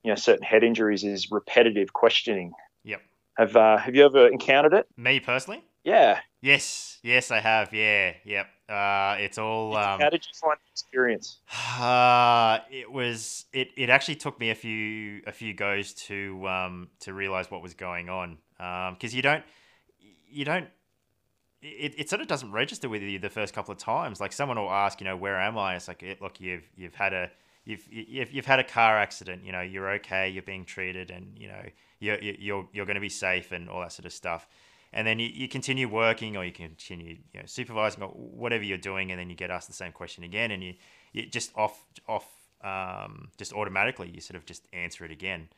you 0.05 0.11
know 0.11 0.17
certain 0.17 0.45
head 0.45 0.63
injuries 0.63 1.03
is 1.03 1.31
repetitive 1.31 1.93
questioning. 1.93 2.53
Yep. 2.85 3.01
Have 3.39 3.57
uh, 3.57 3.79
Have 3.79 3.95
you 3.95 4.05
ever 4.05 4.29
encountered 4.29 4.75
it? 4.75 4.87
Me 4.97 5.21
personally? 5.21 5.65
Yeah. 5.83 6.21
Yes. 6.43 6.99
Yes, 7.03 7.31
I 7.31 7.41
have. 7.41 7.73
Yeah. 7.73 8.13
Yep. 8.25 8.47
Uh, 8.69 9.17
it's 9.19 9.39
all. 9.39 9.77
Um, 9.77 10.01
How 10.01 10.11
did 10.11 10.25
you 10.27 10.33
find 10.35 10.57
the 10.57 10.71
experience? 10.71 11.39
Uh, 11.79 12.59
it 12.71 12.91
was. 12.91 13.47
It, 13.53 13.69
it 13.77 13.91
actually 13.91 14.17
took 14.17 14.41
me 14.41 14.51
a 14.51 14.55
few 14.55 15.23
a 15.27 15.33
few 15.33 15.55
goes 15.55 15.93
to 15.95 16.47
um 16.49 16.89
to 17.01 17.13
realize 17.13 17.51
what 17.51 17.63
was 17.63 17.75
going 17.75 18.09
on. 18.09 18.39
Um, 18.59 18.95
because 18.95 19.15
you 19.15 19.23
don't 19.23 19.45
you 20.29 20.45
don't 20.45 20.69
it, 21.63 21.95
it 21.97 22.09
sort 22.09 22.21
of 22.21 22.29
doesn't 22.29 22.53
register 22.53 22.89
with 22.89 23.03
you 23.03 23.19
the 23.19 23.31
first 23.31 23.55
couple 23.55 23.73
of 23.73 23.79
times. 23.79 24.21
Like 24.21 24.33
someone 24.33 24.59
will 24.59 24.71
ask, 24.71 25.01
you 25.01 25.05
know, 25.05 25.17
where 25.17 25.41
am 25.41 25.59
I? 25.59 25.77
It's 25.77 25.89
like, 25.89 26.05
look, 26.21 26.41
you've 26.41 26.69
you've 26.77 26.95
had 26.95 27.13
a 27.13 27.31
you've 27.65 27.87
you've, 27.91 28.33
you've 28.33 28.47
had 28.47 28.59
a 28.59 28.65
car 28.65 28.99
accident, 28.99 29.45
you 29.45 29.53
know, 29.53 29.61
you're 29.63 29.91
okay, 29.95 30.29
you're 30.29 30.43
being 30.43 30.65
treated, 30.65 31.11
and 31.11 31.37
you 31.37 31.49
know 31.49 31.63
you're 31.99 32.21
you're 32.21 32.69
you're 32.73 32.87
going 32.87 32.97
to 32.97 33.01
be 33.01 33.09
safe 33.09 33.53
and 33.53 33.69
all 33.69 33.81
that 33.81 33.93
sort 33.93 34.07
of 34.07 34.13
stuff. 34.13 34.47
And 34.93 35.07
then 35.07 35.19
you, 35.19 35.29
you 35.33 35.49
continue 35.49 35.89
working 35.89 36.37
or 36.37 36.45
you 36.45 36.53
continue 36.53 37.19
you 37.35 37.41
know, 37.41 37.47
supervising 37.47 38.03
or 38.03 38.09
whatever 38.11 38.65
you're 38.65 38.79
doing, 38.79 39.11
and 39.11 39.21
then 39.21 39.29
you 39.29 39.37
get 39.37 39.51
asked 39.51 39.69
the 39.69 39.75
same 39.75 39.93
question 39.93 40.25
again, 40.25 40.51
and 40.51 40.63
you 40.63 40.75
you 41.13 41.27
just 41.27 41.53
off 41.57 41.85
off 42.09 42.27
um, 42.65 43.29
just 43.37 43.53
automatically 43.53 44.11
you 44.15 44.21
sort 44.21 44.37
of 44.37 44.47
just 44.47 44.67
answer 44.73 45.05
it 45.05 45.11
again. 45.11 45.49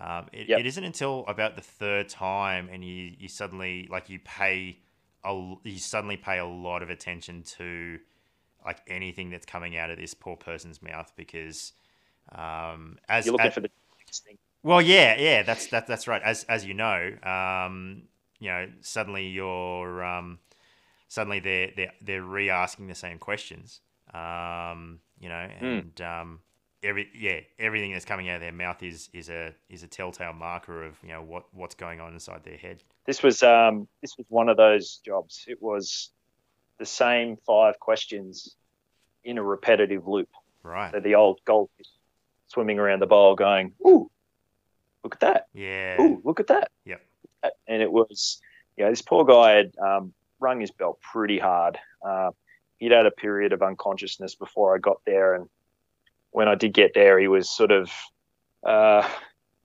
Um, 0.00 0.26
it, 0.32 0.48
Yep. 0.48 0.60
it 0.60 0.66
isn't 0.66 0.84
until 0.84 1.24
about 1.26 1.56
the 1.56 1.62
third 1.62 2.08
time, 2.08 2.68
and 2.72 2.84
you 2.84 3.12
you 3.18 3.28
suddenly 3.28 3.88
like 3.90 4.08
you 4.08 4.18
pay 4.24 4.78
a 5.24 5.54
you 5.64 5.78
suddenly 5.78 6.16
pay 6.16 6.38
a 6.38 6.46
lot 6.46 6.82
of 6.82 6.90
attention 6.90 7.42
to 7.58 7.98
like 8.64 8.78
anything 8.88 9.30
that's 9.30 9.46
coming 9.46 9.76
out 9.76 9.90
of 9.90 9.96
this 9.98 10.12
poor 10.14 10.36
person's 10.36 10.82
mouth 10.82 11.12
because 11.16 11.72
um, 12.32 12.98
as 13.08 13.26
You're 13.26 13.32
looking 13.32 13.46
as- 13.48 13.54
for 13.54 13.60
the 13.60 13.70
next 13.98 14.24
thing. 14.24 14.38
well, 14.62 14.82
yeah, 14.82 15.16
yeah, 15.18 15.42
that's 15.42 15.66
that, 15.68 15.86
that's 15.86 16.08
right. 16.08 16.22
As 16.22 16.44
as 16.44 16.64
you 16.64 16.74
know, 16.74 17.12
um, 17.22 18.02
you 18.38 18.48
know, 18.48 18.68
suddenly 18.80 19.28
you're 19.28 20.04
um, 20.04 20.38
suddenly 21.08 21.40
they're 21.40 21.70
they're 21.76 21.92
they're 22.00 22.22
re-asking 22.22 22.88
the 22.88 22.94
same 22.94 23.18
questions. 23.18 23.80
Um, 24.12 25.00
you 25.18 25.28
know, 25.28 25.48
and 25.60 26.00
um, 26.00 26.40
every 26.82 27.08
yeah, 27.14 27.40
everything 27.58 27.92
that's 27.92 28.04
coming 28.04 28.28
out 28.28 28.36
of 28.36 28.40
their 28.40 28.52
mouth 28.52 28.82
is 28.82 29.08
is 29.12 29.28
a 29.28 29.54
is 29.68 29.82
a 29.82 29.88
telltale 29.88 30.32
marker 30.32 30.84
of 30.84 30.96
you 31.02 31.10
know 31.10 31.22
what 31.22 31.44
what's 31.52 31.74
going 31.74 32.00
on 32.00 32.12
inside 32.12 32.44
their 32.44 32.56
head. 32.56 32.82
This 33.06 33.22
was 33.22 33.42
um, 33.42 33.88
this 34.00 34.16
was 34.16 34.26
one 34.28 34.48
of 34.48 34.56
those 34.56 35.00
jobs. 35.04 35.44
It 35.48 35.60
was 35.60 36.10
the 36.78 36.86
same 36.86 37.36
five 37.46 37.78
questions 37.80 38.56
in 39.24 39.38
a 39.38 39.42
repetitive 39.42 40.06
loop. 40.06 40.28
Right. 40.62 40.92
So 40.92 41.00
the 41.00 41.14
old 41.14 41.40
goldfish 41.44 41.86
swimming 42.48 42.78
around 42.78 43.00
the 43.00 43.06
bowl, 43.06 43.34
going, 43.34 43.72
"Ooh, 43.86 44.10
look 45.02 45.14
at 45.14 45.20
that! 45.20 45.48
Yeah. 45.52 46.00
Ooh, 46.00 46.20
look 46.24 46.40
at 46.40 46.48
that!" 46.48 46.70
Yep. 46.84 47.00
And 47.42 47.82
it 47.82 47.90
was, 47.90 48.40
you 48.76 48.84
know, 48.84 48.90
this 48.90 49.02
poor 49.02 49.24
guy 49.24 49.52
had 49.52 49.72
um, 49.78 50.12
rung 50.40 50.60
his 50.60 50.70
bell 50.70 50.98
pretty 51.12 51.38
hard. 51.38 51.78
Uh, 52.04 52.30
he'd 52.78 52.92
had 52.92 53.06
a 53.06 53.10
period 53.10 53.52
of 53.52 53.62
unconsciousness 53.62 54.34
before 54.34 54.74
I 54.74 54.78
got 54.78 55.00
there, 55.06 55.34
and 55.34 55.48
when 56.30 56.48
I 56.48 56.54
did 56.54 56.72
get 56.72 56.92
there, 56.94 57.18
he 57.18 57.28
was 57.28 57.48
sort 57.50 57.72
of 57.72 57.90
uh, 58.64 59.08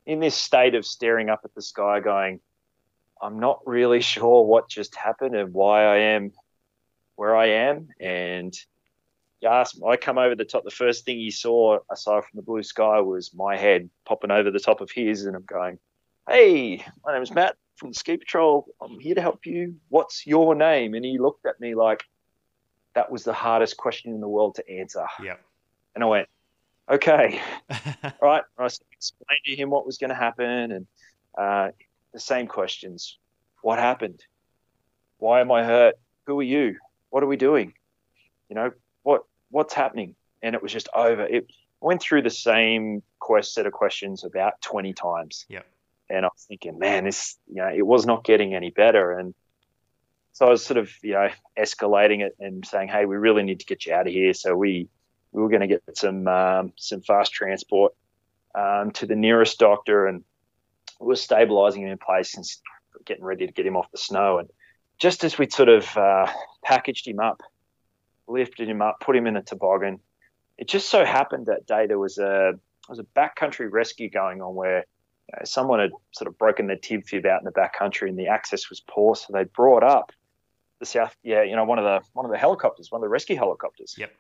in 0.06 0.20
this 0.20 0.36
state 0.36 0.76
of 0.76 0.86
staring 0.86 1.30
up 1.30 1.42
at 1.44 1.54
the 1.56 1.62
sky, 1.62 2.00
going, 2.00 2.40
"I'm 3.22 3.40
not 3.40 3.60
really 3.66 4.02
sure 4.14 4.46
what 4.46 4.70
just 4.70 4.96
happened 4.96 5.36
and 5.36 5.54
why 5.54 5.86
I 5.86 5.98
am 5.98 6.32
where 7.16 7.36
I 7.36 7.48
am." 7.48 7.90
And 8.00 8.54
asked, 9.46 9.82
I 9.88 9.98
come 9.98 10.18
over 10.18 10.36
the 10.36 10.46
top. 10.46 10.64
The 10.64 10.72
first 10.72 11.06
thing 11.06 11.18
he 11.18 11.32
saw, 11.32 11.80
aside 11.92 12.24
from 12.24 12.36
the 12.36 12.42
blue 12.42 12.64
sky, 12.64 13.00
was 13.02 13.34
my 13.34 13.58
head 13.58 13.90
popping 14.06 14.32
over 14.32 14.52
the 14.52 14.60
top 14.60 14.82
of 14.82 14.92
his, 14.92 15.26
and 15.26 15.36
I'm 15.36 15.46
going, 15.46 15.80
"Hey, 16.32 16.86
my 17.04 17.12
name 17.14 17.22
is 17.22 17.32
Matt 17.32 17.58
from 17.76 17.90
the 17.90 17.96
Ski 17.96 18.16
Patrol. 18.16 18.66
I'm 18.82 19.02
here 19.02 19.16
to 19.16 19.22
help 19.22 19.46
you. 19.46 19.76
What's 19.90 20.26
your 20.26 20.56
name?" 20.56 20.94
And 20.94 21.04
he 21.04 21.18
looked 21.18 21.46
at 21.46 21.60
me 21.60 21.76
like 21.76 22.04
that 22.94 23.12
was 23.12 23.26
the 23.26 23.34
hardest 23.34 23.76
question 23.76 24.14
in 24.14 24.22
the 24.22 24.30
world 24.30 24.56
to 24.56 24.70
answer. 24.70 25.06
Yep. 25.22 25.44
And 25.94 26.04
I 26.06 26.08
went, 26.08 26.30
"Okay, 26.90 27.42
all 28.04 28.12
right." 28.22 28.44
I 28.58 28.66
explained 28.66 29.42
to 29.44 29.56
him 29.58 29.70
what 29.70 29.86
was 29.86 29.98
going 29.98 30.12
to 30.12 30.16
happen, 30.16 30.72
and 30.72 30.88
uh, 31.38 31.72
the 32.14 32.20
same 32.22 32.48
questions: 32.48 33.18
What 33.62 33.78
happened? 33.78 34.24
Why 35.18 35.42
am 35.42 35.52
I 35.52 35.66
hurt? 35.66 35.96
Who 36.28 36.40
are 36.40 36.44
you? 36.44 36.78
What 37.10 37.24
are 37.24 37.28
we 37.28 37.36
doing? 37.36 37.74
You 38.48 38.56
know, 38.56 38.72
what 39.04 39.26
what's 39.50 39.74
happening? 39.74 40.16
And 40.42 40.56
it 40.56 40.64
was 40.64 40.72
just 40.72 40.88
over. 40.96 41.24
It 41.24 41.48
went 41.82 42.02
through 42.02 42.22
the 42.22 42.30
same 42.30 43.04
quest 43.20 43.54
set 43.54 43.66
of 43.66 43.74
questions 43.74 44.24
about 44.24 44.62
20 44.62 44.94
times. 44.94 45.46
Yep. 45.50 45.66
And 46.12 46.26
I 46.26 46.30
was 46.30 46.46
thinking, 46.48 46.78
man, 46.80 47.06
this, 47.06 47.38
you 47.48 47.56
know, 47.56 47.70
it 47.70 47.86
was 47.86 48.06
not 48.06 48.24
getting 48.24 48.54
any 48.54 48.70
better. 48.70 49.18
And 49.18 49.34
so 50.34 50.46
I 50.46 50.50
was 50.50 50.64
sort 50.64 50.78
of, 50.78 50.92
you 51.02 51.14
know, 51.14 51.30
escalating 51.58 52.22
it 52.22 52.36
and 52.40 52.66
saying, 52.66 52.90
hey, 52.90 53.06
we 53.06 53.16
really 53.16 53.44
need 53.44 53.60
to 53.60 53.66
get 53.66 53.86
you 53.86 53.94
out 53.94 54.08
of 54.08 54.14
here. 54.14 54.34
So 54.34 54.56
we, 54.56 54.90
we 55.32 55.42
were 55.42 55.50
going 55.50 55.62
to 55.62 55.68
get 55.68 55.84
some, 55.94 56.28
um, 56.28 56.74
some 56.78 57.02
fast 57.02 57.34
transport 57.34 57.94
um, 58.56 58.92
to 58.92 59.06
the 59.06 59.16
nearest 59.16 59.60
doctor 59.60 60.08
and 60.08 60.24
we 61.00 61.08
were 61.08 61.16
stabilizing 61.16 61.84
him 61.84 61.90
in 61.90 61.98
place 61.98 62.36
and 62.36 62.46
getting 63.06 63.24
ready 63.24 63.48
to 63.48 63.54
get 63.54 63.66
him 63.66 63.76
off 63.76 63.92
the 63.92 63.98
snow. 63.98 64.38
And 64.38 64.50
just 65.00 65.24
as 65.24 65.38
we'd 65.38 65.52
sort 65.52 65.70
of 65.70 65.98
uh, 65.98 66.28
packaged 66.64 67.08
him 67.08 67.20
up, 67.20 67.42
lifted 68.28 68.70
him 68.70 68.82
up, 68.82 69.00
put 69.00 69.16
him 69.16 69.28
in 69.28 69.36
a 69.36 69.42
toboggan. 69.42 70.00
It 70.58 70.68
just 70.68 70.90
so 70.90 71.04
happened 71.04 71.48
that 71.48 71.66
day 71.66 71.88
there 71.88 72.00
was 72.00 72.18
a 72.20 72.54
there 72.88 72.98
was 72.98 73.00
a 73.00 73.04
backcountry 73.04 73.72
rescue 73.72 74.10
going 74.10 74.42
on 74.42 74.54
where 74.54 74.86
know, 75.34 75.44
someone 75.44 75.80
had 75.80 75.92
sort 76.12 76.28
of 76.28 76.38
broken 76.38 76.68
their 76.68 76.78
tib 76.78 77.06
fib 77.06 77.26
out 77.26 77.42
in 77.42 77.46
the 77.46 77.52
back 77.52 77.78
country, 77.78 78.10
and 78.10 78.18
the 78.18 78.28
access 78.28 78.70
was 78.70 78.82
poor, 78.82 79.16
so 79.16 79.28
they 79.34 79.44
brought 79.44 79.84
up 79.84 80.12
the 80.80 80.86
south, 80.86 81.16
yeah, 81.24 81.44
you 81.44 81.56
know, 81.56 81.64
one 81.64 81.80
of 81.80 81.86
the 81.86 82.02
one 82.14 82.26
of 82.26 82.32
the 82.32 82.38
helicopters, 82.38 82.92
one 82.92 83.00
of 83.00 83.04
the 83.04 83.10
rescue 83.10 83.36
helicopters. 83.36 83.96
Yep. 83.98 84.12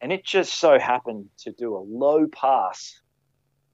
And 0.00 0.12
it 0.12 0.24
just 0.24 0.58
so 0.58 0.78
happened 0.78 1.30
to 1.38 1.52
do 1.52 1.76
a 1.76 1.78
low 1.78 2.26
pass 2.26 3.00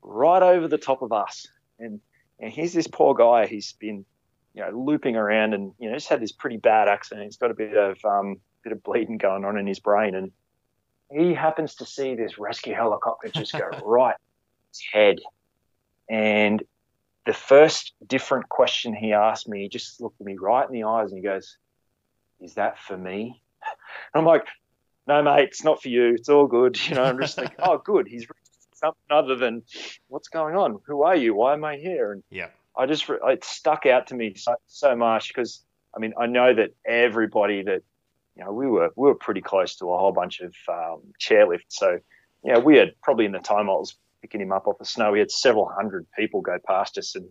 right 0.03 0.43
over 0.43 0.69
the 0.69 0.79
top 0.79 1.03
of 1.03 1.13
us, 1.13 1.47
and 1.79 2.01
and 2.39 2.53
here's 2.53 2.73
this 2.73 2.87
poor 2.87 3.15
guy. 3.15 3.47
He's 3.47 3.73
been 3.75 4.05
you 4.55 4.63
know 4.63 4.71
looping 4.71 5.17
around 5.17 5.55
and 5.55 5.73
you 5.79 5.89
know 5.89 5.97
just 5.97 6.09
had 6.09 6.21
this 6.21 6.33
pretty 6.33 6.57
bad 6.57 6.89
accident. 6.89 7.27
He's 7.27 7.37
got 7.37 7.51
a 7.51 7.55
bit 7.55 7.77
of 7.77 7.99
um, 8.05 8.37
bit 8.63 8.73
of 8.73 8.83
bleeding 8.83 9.19
going 9.19 9.45
on 9.45 9.59
in 9.59 9.67
his 9.67 9.81
brain, 9.81 10.15
and 10.15 10.31
he 11.11 11.35
happens 11.35 11.75
to 11.77 11.87
see 11.87 12.15
this 12.15 12.39
rescue 12.39 12.75
helicopter 12.75 13.29
just 13.29 13.53
go 13.53 13.69
right 13.85 14.17
his 14.69 14.83
head. 14.93 15.19
And 16.11 16.63
the 17.25 17.33
first 17.33 17.95
different 18.05 18.49
question 18.49 18.95
he 18.95 19.13
asked 19.13 19.49
me, 19.49 19.63
he 19.63 19.69
just 19.69 20.01
looked 20.01 20.21
at 20.21 20.27
me 20.27 20.37
right 20.37 20.67
in 20.67 20.75
the 20.75 20.85
eyes 20.85 21.13
and 21.13 21.19
he 21.19 21.23
goes, 21.23 21.57
Is 22.41 22.55
that 22.55 22.79
for 22.79 22.97
me? 22.97 23.41
And 23.63 23.75
I'm 24.21 24.27
like, 24.27 24.45
No, 25.07 25.23
mate, 25.23 25.45
it's 25.45 25.65
not 25.65 25.81
for 25.81 25.89
you. 25.89 26.15
It's 26.15 26.29
all 26.29 26.49
good. 26.49 26.77
You 26.89 26.97
know, 26.97 27.05
I'm 27.05 27.21
just 27.21 27.39
like, 27.39 27.55
Oh, 27.61 27.79
good. 27.79 28.09
He's 28.09 28.27
something 28.75 28.99
other 29.09 29.37
than 29.37 29.63
what's 30.09 30.29
going 30.29 30.57
on? 30.57 30.81
Who 30.87 31.03
are 31.03 31.15
you? 31.15 31.35
Why 31.35 31.53
am 31.53 31.65
I 31.65 31.77
here? 31.77 32.13
And 32.13 32.25
yeah. 32.31 32.49
I 32.77 32.87
just, 32.87 33.09
it 33.09 33.45
stuck 33.45 33.87
out 33.87 34.09
to 34.09 34.15
me 34.15 34.35
so, 34.35 34.57
so 34.67 34.97
much 34.97 35.29
because, 35.29 35.63
I 35.95 36.01
mean, 36.01 36.15
I 36.19 36.27
know 36.27 36.53
that 36.53 36.71
everybody 36.85 37.63
that 37.63 37.83
you 38.37 38.45
know, 38.45 38.53
we 38.53 38.67
were 38.67 38.91
we 38.97 39.07
were 39.09 39.15
pretty 39.15 39.43
close 39.43 39.77
to 39.77 39.93
a 39.93 39.99
whole 39.99 40.13
bunch 40.13 40.41
of 40.41 40.55
um, 40.69 41.03
chairlifts. 41.21 41.65
So, 41.69 42.01
you 42.43 42.53
know, 42.53 42.61
we 42.61 42.77
had 42.77 42.95
probably 43.03 43.27
in 43.27 43.33
the 43.33 43.39
time 43.39 43.69
I 43.69 43.75
was 43.75 43.97
picking 44.21 44.41
him 44.41 44.53
up 44.53 44.67
off 44.67 44.79
the 44.79 44.85
snow, 44.85 45.13
we 45.13 45.19
had 45.19 45.31
several 45.31 45.67
hundred 45.69 46.07
people 46.17 46.41
go 46.41 46.59
past 46.67 46.99
us 46.99 47.15
and 47.15 47.29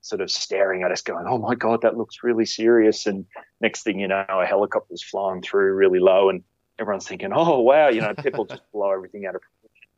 sort 0.00 0.20
of 0.20 0.30
staring 0.30 0.82
at 0.82 0.92
us, 0.92 1.02
going, 1.02 1.26
"Oh 1.28 1.38
my 1.38 1.54
god, 1.54 1.82
that 1.82 1.96
looks 1.96 2.22
really 2.22 2.46
serious." 2.46 3.06
And 3.06 3.26
next 3.60 3.82
thing 3.82 3.98
you 3.98 4.08
know, 4.08 4.24
a 4.28 4.46
helicopter's 4.46 5.02
flying 5.02 5.42
through 5.42 5.74
really 5.74 6.00
low, 6.00 6.30
and 6.30 6.42
everyone's 6.78 7.08
thinking, 7.08 7.32
"Oh 7.32 7.60
wow," 7.60 7.88
you 7.88 8.00
know, 8.00 8.14
people 8.14 8.44
just 8.44 8.62
blow 8.72 8.90
everything 8.90 9.26
out 9.26 9.34
of 9.34 9.42
proportion. 9.42 9.88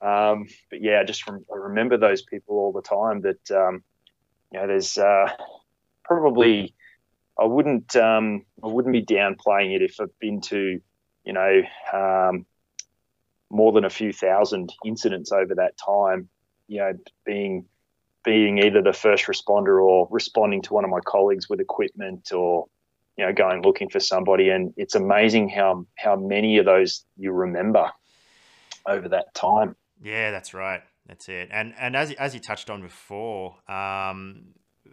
Um, 0.00 0.48
but 0.70 0.80
yeah, 0.80 1.02
just 1.04 1.22
from, 1.22 1.44
I 1.52 1.56
remember 1.56 1.96
those 1.96 2.22
people 2.22 2.56
all 2.56 2.72
the 2.72 2.82
time. 2.82 3.22
That 3.22 3.50
um, 3.50 3.82
you 4.52 4.60
know, 4.60 4.66
there's 4.66 4.98
uh, 4.98 5.32
probably 6.04 6.74
I 7.38 7.44
wouldn't 7.44 7.94
um, 7.96 8.44
I 8.62 8.66
wouldn't 8.66 8.92
be 8.92 9.04
downplaying 9.04 9.74
it 9.74 9.82
if 9.82 10.00
I've 10.00 10.18
been 10.18 10.40
to, 10.42 10.80
you 11.24 11.32
know, 11.32 11.62
um, 11.92 12.46
more 13.50 13.72
than 13.72 13.84
a 13.84 13.90
few 13.90 14.12
thousand 14.12 14.72
incidents 14.84 15.32
over 15.32 15.54
that 15.54 15.74
time. 15.76 16.28
You 16.66 16.78
know, 16.78 16.92
being 17.24 17.64
being 18.24 18.58
either 18.58 18.82
the 18.82 18.92
first 18.92 19.26
responder 19.26 19.82
or 19.82 20.08
responding 20.10 20.62
to 20.62 20.74
one 20.74 20.84
of 20.84 20.90
my 20.90 21.00
colleagues 21.00 21.48
with 21.48 21.60
equipment 21.60 22.32
or 22.32 22.66
you 23.16 23.24
know 23.24 23.32
going 23.32 23.62
looking 23.62 23.88
for 23.88 24.00
somebody 24.00 24.50
and 24.50 24.74
it's 24.76 24.94
amazing 24.94 25.48
how 25.48 25.86
how 25.96 26.14
many 26.14 26.58
of 26.58 26.66
those 26.66 27.04
you 27.16 27.32
remember 27.32 27.90
over 28.86 29.08
that 29.08 29.32
time 29.34 29.74
yeah 30.02 30.30
that's 30.30 30.52
right 30.52 30.82
that's 31.06 31.28
it 31.28 31.48
and 31.50 31.72
and 31.78 31.96
as, 31.96 32.12
as 32.12 32.34
you 32.34 32.40
touched 32.40 32.68
on 32.68 32.82
before 32.82 33.56
um, 33.70 34.42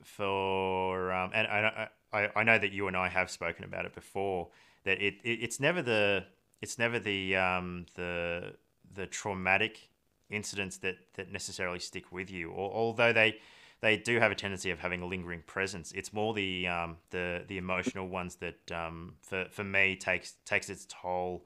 for 0.04 1.12
um, 1.12 1.32
and, 1.34 1.48
and 1.48 1.90
I, 2.16 2.30
I 2.36 2.44
know 2.44 2.58
that 2.58 2.72
you 2.72 2.88
and 2.88 2.96
I 2.96 3.10
have 3.10 3.30
spoken 3.30 3.66
about 3.66 3.86
it 3.86 3.94
before. 3.94 4.48
That 4.86 5.02
it, 5.02 5.16
it 5.24 5.40
it's 5.42 5.60
never 5.60 5.82
the 5.82 6.26
it's 6.62 6.78
never 6.78 7.00
the 7.00 7.36
um, 7.36 7.86
the 7.96 8.54
the 8.94 9.06
traumatic 9.06 9.90
incidents 10.30 10.78
that 10.78 10.98
that 11.16 11.32
necessarily 11.32 11.80
stick 11.80 12.12
with 12.12 12.30
you, 12.30 12.52
or, 12.52 12.72
although 12.72 13.14
they 13.14 13.38
they 13.82 13.98
do 13.98 14.20
have 14.20 14.32
a 14.32 14.36
tendency 14.36 14.72
of 14.72 14.80
having 14.80 15.02
a 15.02 15.06
lingering 15.06 15.44
presence. 15.46 15.92
It's 15.92 16.14
more 16.14 16.34
the 16.34 16.68
um, 16.68 16.98
the 17.12 17.44
the 17.48 17.58
emotional 17.58 18.08
ones 18.08 18.36
that 18.38 18.72
um, 18.72 19.16
for 19.22 19.46
for 19.52 19.64
me 19.64 19.96
takes 19.96 20.34
takes 20.46 20.70
its 20.70 20.88
toll. 20.90 21.46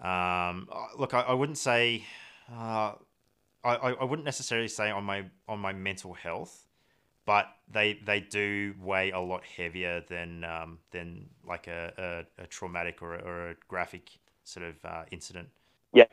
Um, 0.00 0.68
look, 0.98 1.14
I, 1.14 1.22
I 1.22 1.32
wouldn't 1.32 1.58
say 1.58 2.04
uh, 2.52 2.92
I, 3.64 3.74
I 3.74 4.04
wouldn't 4.04 4.26
necessarily 4.26 4.68
say 4.68 4.90
on 4.90 5.04
my 5.04 5.24
on 5.48 5.58
my 5.58 5.72
mental 5.72 6.12
health 6.12 6.66
but 7.26 7.48
they 7.70 7.98
they 8.06 8.20
do 8.20 8.74
weigh 8.80 9.10
a 9.10 9.18
lot 9.18 9.42
heavier 9.44 10.02
than 10.08 10.44
um, 10.44 10.78
than 10.92 11.28
like 11.46 11.66
a, 11.66 12.24
a, 12.38 12.44
a 12.44 12.46
traumatic 12.46 13.02
or 13.02 13.16
a, 13.16 13.18
or 13.18 13.50
a, 13.50 13.54
graphic 13.68 14.10
sort 14.46 14.66
of 14.66 14.76
uh, 14.84 15.02
incident. 15.10 15.48
Yeah, 15.92 16.04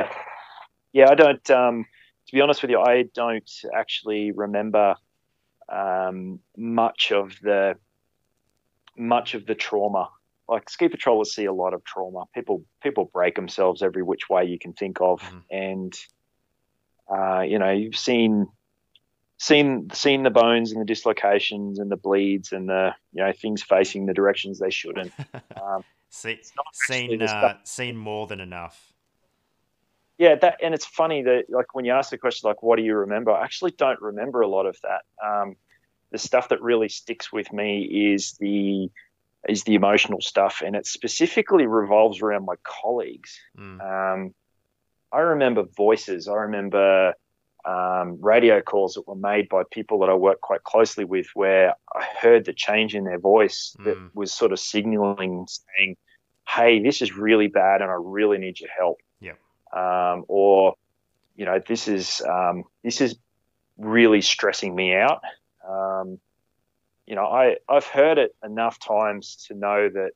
yeah. 0.91 1.09
I 1.09 1.15
don't. 1.15 1.51
Um, 1.51 1.85
to 2.27 2.33
be 2.33 2.41
honest 2.41 2.61
with 2.61 2.71
you, 2.71 2.79
I 2.79 3.03
don't 3.13 3.49
actually 3.75 4.31
remember 4.31 4.95
um, 5.69 6.39
much 6.57 7.11
of 7.11 7.33
the 7.41 7.75
much 8.97 9.33
of 9.33 9.45
the 9.45 9.55
trauma. 9.55 10.09
Like 10.47 10.69
ski 10.69 10.89
patrollers 10.89 11.33
see 11.33 11.45
a 11.45 11.53
lot 11.53 11.73
of 11.73 11.83
trauma. 11.83 12.25
People 12.33 12.63
people 12.81 13.09
break 13.13 13.35
themselves 13.35 13.81
every 13.81 14.03
which 14.03 14.29
way 14.29 14.45
you 14.45 14.59
can 14.59 14.73
think 14.73 14.99
of, 14.99 15.21
mm-hmm. 15.21 15.37
and 15.49 15.99
uh, 17.09 17.41
you 17.41 17.59
know 17.59 17.71
you've 17.71 17.97
seen 17.97 18.47
seen 19.37 19.89
seen 19.93 20.23
the 20.23 20.29
bones 20.29 20.71
and 20.71 20.79
the 20.79 20.85
dislocations 20.85 21.79
and 21.79 21.91
the 21.91 21.97
bleeds 21.97 22.51
and 22.51 22.69
the 22.69 22.93
you 23.13 23.23
know 23.23 23.31
things 23.33 23.61
facing 23.61 24.05
the 24.05 24.13
directions 24.13 24.59
they 24.59 24.71
shouldn't. 24.71 25.13
Um, 25.61 25.83
See, 26.13 26.39
seen 26.73 27.23
uh, 27.23 27.55
seen 27.63 27.97
more 27.97 28.27
than 28.27 28.39
enough. 28.39 28.93
Yeah, 30.19 30.35
that 30.35 30.59
and 30.61 30.75
it's 30.75 30.85
funny 30.85 31.23
that 31.23 31.45
like 31.49 31.73
when 31.73 31.85
you 31.85 31.91
ask 31.91 32.11
the 32.11 32.19
question 32.19 32.47
like 32.47 32.61
what 32.61 32.75
do 32.75 32.83
you 32.83 32.95
remember, 32.97 33.31
I 33.31 33.43
actually 33.43 33.71
don't 33.71 33.99
remember 33.99 34.41
a 34.41 34.47
lot 34.47 34.67
of 34.67 34.77
that. 34.83 35.01
Um, 35.27 35.55
the 36.11 36.19
stuff 36.19 36.49
that 36.49 36.61
really 36.61 36.87
sticks 36.87 37.33
with 37.33 37.51
me 37.51 38.13
is 38.13 38.33
the 38.39 38.91
is 39.49 39.63
the 39.63 39.73
emotional 39.73 40.21
stuff, 40.21 40.61
and 40.63 40.75
it 40.75 40.85
specifically 40.85 41.65
revolves 41.65 42.21
around 42.21 42.45
my 42.45 42.55
colleagues. 42.61 43.35
Mm. 43.57 43.81
Um, 43.81 44.35
I 45.11 45.19
remember 45.19 45.63
voices. 45.75 46.27
I 46.27 46.35
remember 46.35 47.15
um, 47.65 48.19
radio 48.21 48.61
calls 48.61 48.95
that 48.95 49.07
were 49.07 49.15
made 49.15 49.47
by 49.47 49.63
people 49.71 49.99
that 49.99 50.09
I 50.09 50.13
work 50.13 50.41
quite 50.41 50.63
closely 50.63 51.05
with, 51.05 51.27
where 51.33 51.75
I 51.95 52.05
heard 52.19 52.45
the 52.45 52.53
change 52.53 52.95
in 52.95 53.05
their 53.05 53.19
voice 53.19 53.75
mm. 53.79 53.85
that 53.85 53.97
was 54.13 54.33
sort 54.33 54.51
of 54.51 54.59
signaling, 54.59 55.47
saying, 55.47 55.95
"Hey, 56.47 56.81
this 56.81 57.01
is 57.01 57.15
really 57.15 57.47
bad, 57.47 57.81
and 57.81 57.89
I 57.89 57.95
really 57.99 58.37
need 58.37 58.59
your 58.59 58.69
help." 58.77 58.99
Yeah. 59.21 59.33
Um, 59.71 60.25
or, 60.27 60.75
you 61.35 61.45
know, 61.45 61.59
this 61.65 61.87
is 61.87 62.21
um, 62.21 62.65
this 62.83 62.99
is 62.99 63.15
really 63.77 64.21
stressing 64.21 64.75
me 64.75 64.93
out. 64.95 65.21
Um, 65.67 66.19
you 67.05 67.15
know, 67.15 67.25
I 67.25 67.57
I've 67.69 67.87
heard 67.87 68.17
it 68.17 68.35
enough 68.43 68.77
times 68.79 69.45
to 69.47 69.53
know 69.53 69.89
that, 69.89 70.11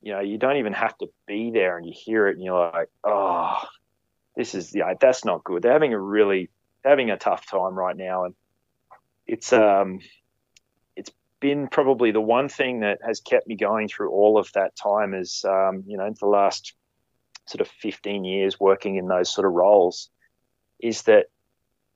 you 0.00 0.12
know, 0.12 0.20
you 0.20 0.38
don't 0.38 0.56
even 0.56 0.72
have 0.72 0.96
to 0.98 1.08
be 1.26 1.50
there, 1.50 1.76
and 1.76 1.86
you 1.86 1.92
hear 1.94 2.28
it, 2.28 2.36
and 2.36 2.44
you're 2.44 2.70
like, 2.72 2.88
"Oh, 3.04 3.62
this 4.36 4.54
is 4.54 4.74
yeah, 4.74 4.94
that's 4.98 5.26
not 5.26 5.44
good." 5.44 5.60
They're 5.62 5.72
having 5.72 5.92
a 5.92 6.00
really 6.00 6.48
having 6.84 7.10
a 7.10 7.16
tough 7.16 7.46
time 7.46 7.74
right 7.74 7.96
now, 7.96 8.24
and 8.24 8.34
it's 9.26 9.52
um, 9.52 10.00
it's 10.96 11.10
been 11.40 11.68
probably 11.68 12.10
the 12.10 12.20
one 12.20 12.48
thing 12.48 12.80
that 12.80 12.98
has 13.04 13.20
kept 13.20 13.46
me 13.46 13.56
going 13.56 13.88
through 13.88 14.10
all 14.10 14.38
of 14.38 14.50
that 14.52 14.76
time. 14.76 15.14
Is 15.14 15.44
um, 15.48 15.84
you 15.86 15.96
know, 15.96 16.12
the 16.18 16.26
last 16.26 16.74
sort 17.46 17.60
of 17.60 17.68
15 17.68 18.24
years 18.24 18.60
working 18.60 18.96
in 18.96 19.08
those 19.08 19.32
sort 19.32 19.46
of 19.46 19.52
roles 19.54 20.10
is 20.80 21.02
that 21.02 21.26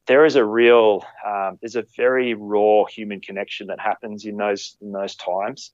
there 0.06 0.24
is 0.24 0.36
a 0.36 0.44
real 0.44 1.04
um, 1.26 1.58
there's 1.60 1.76
a 1.76 1.84
very 1.96 2.34
raw 2.34 2.84
human 2.84 3.20
connection 3.20 3.68
that 3.68 3.80
happens 3.80 4.24
in 4.24 4.36
those 4.36 4.76
in 4.80 4.92
those 4.92 5.14
times 5.14 5.72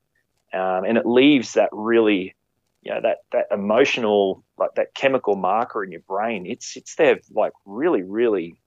um, 0.52 0.84
and 0.84 0.98
it 0.98 1.06
leaves 1.06 1.54
that 1.54 1.70
really 1.72 2.34
you 2.82 2.92
know 2.92 3.00
that 3.00 3.18
that 3.32 3.46
emotional 3.50 4.44
like 4.58 4.74
that 4.74 4.94
chemical 4.94 5.36
marker 5.36 5.82
in 5.82 5.92
your 5.92 6.02
brain 6.02 6.44
it's 6.46 6.76
it's 6.76 6.94
there 6.96 7.18
like 7.32 7.52
really 7.64 8.02
really 8.02 8.58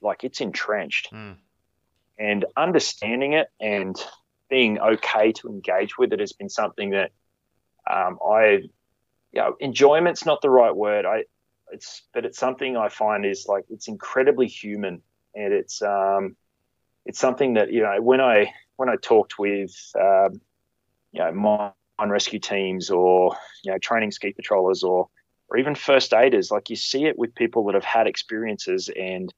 like 0.00 0.24
it's 0.24 0.40
entrenched. 0.40 1.12
Mm. 1.12 1.36
and 2.18 2.44
understanding 2.56 3.32
it 3.32 3.48
and 3.60 3.96
being 4.48 4.78
okay 4.78 5.32
to 5.32 5.48
engage 5.48 5.96
with 5.96 6.12
it 6.12 6.20
has 6.20 6.32
been 6.32 6.50
something 6.50 6.90
that 6.90 7.10
um, 7.90 8.18
I 8.26 8.68
you 9.32 9.40
know 9.40 9.56
enjoyment's 9.60 10.26
not 10.26 10.42
the 10.42 10.50
right 10.50 10.74
word. 10.74 11.06
I 11.06 11.24
it's 11.72 12.02
but 12.12 12.24
it's 12.26 12.38
something 12.38 12.76
I 12.76 12.88
find 12.88 13.24
is 13.24 13.46
like 13.48 13.64
it's 13.70 13.88
incredibly 13.88 14.46
human. 14.46 15.02
And 15.34 15.52
it's 15.52 15.80
um 15.82 16.36
it's 17.06 17.18
something 17.18 17.54
that 17.54 17.72
you 17.72 17.82
know 17.82 18.00
when 18.00 18.20
I 18.20 18.52
when 18.76 18.88
I 18.88 18.96
talked 18.96 19.38
with 19.38 19.74
um, 19.98 20.40
you 21.12 21.20
know 21.20 21.32
mine 21.32 22.10
rescue 22.10 22.38
teams 22.38 22.90
or 22.90 23.36
you 23.64 23.72
know 23.72 23.78
training 23.78 24.10
ski 24.10 24.32
patrollers 24.32 24.82
or 24.82 25.08
or 25.48 25.56
even 25.58 25.74
first 25.74 26.12
aiders 26.12 26.50
like 26.50 26.70
you 26.70 26.76
see 26.76 27.04
it 27.04 27.18
with 27.18 27.34
people 27.34 27.64
that 27.64 27.74
have 27.74 27.84
had 27.84 28.06
experiences 28.06 28.90
and 28.94 29.32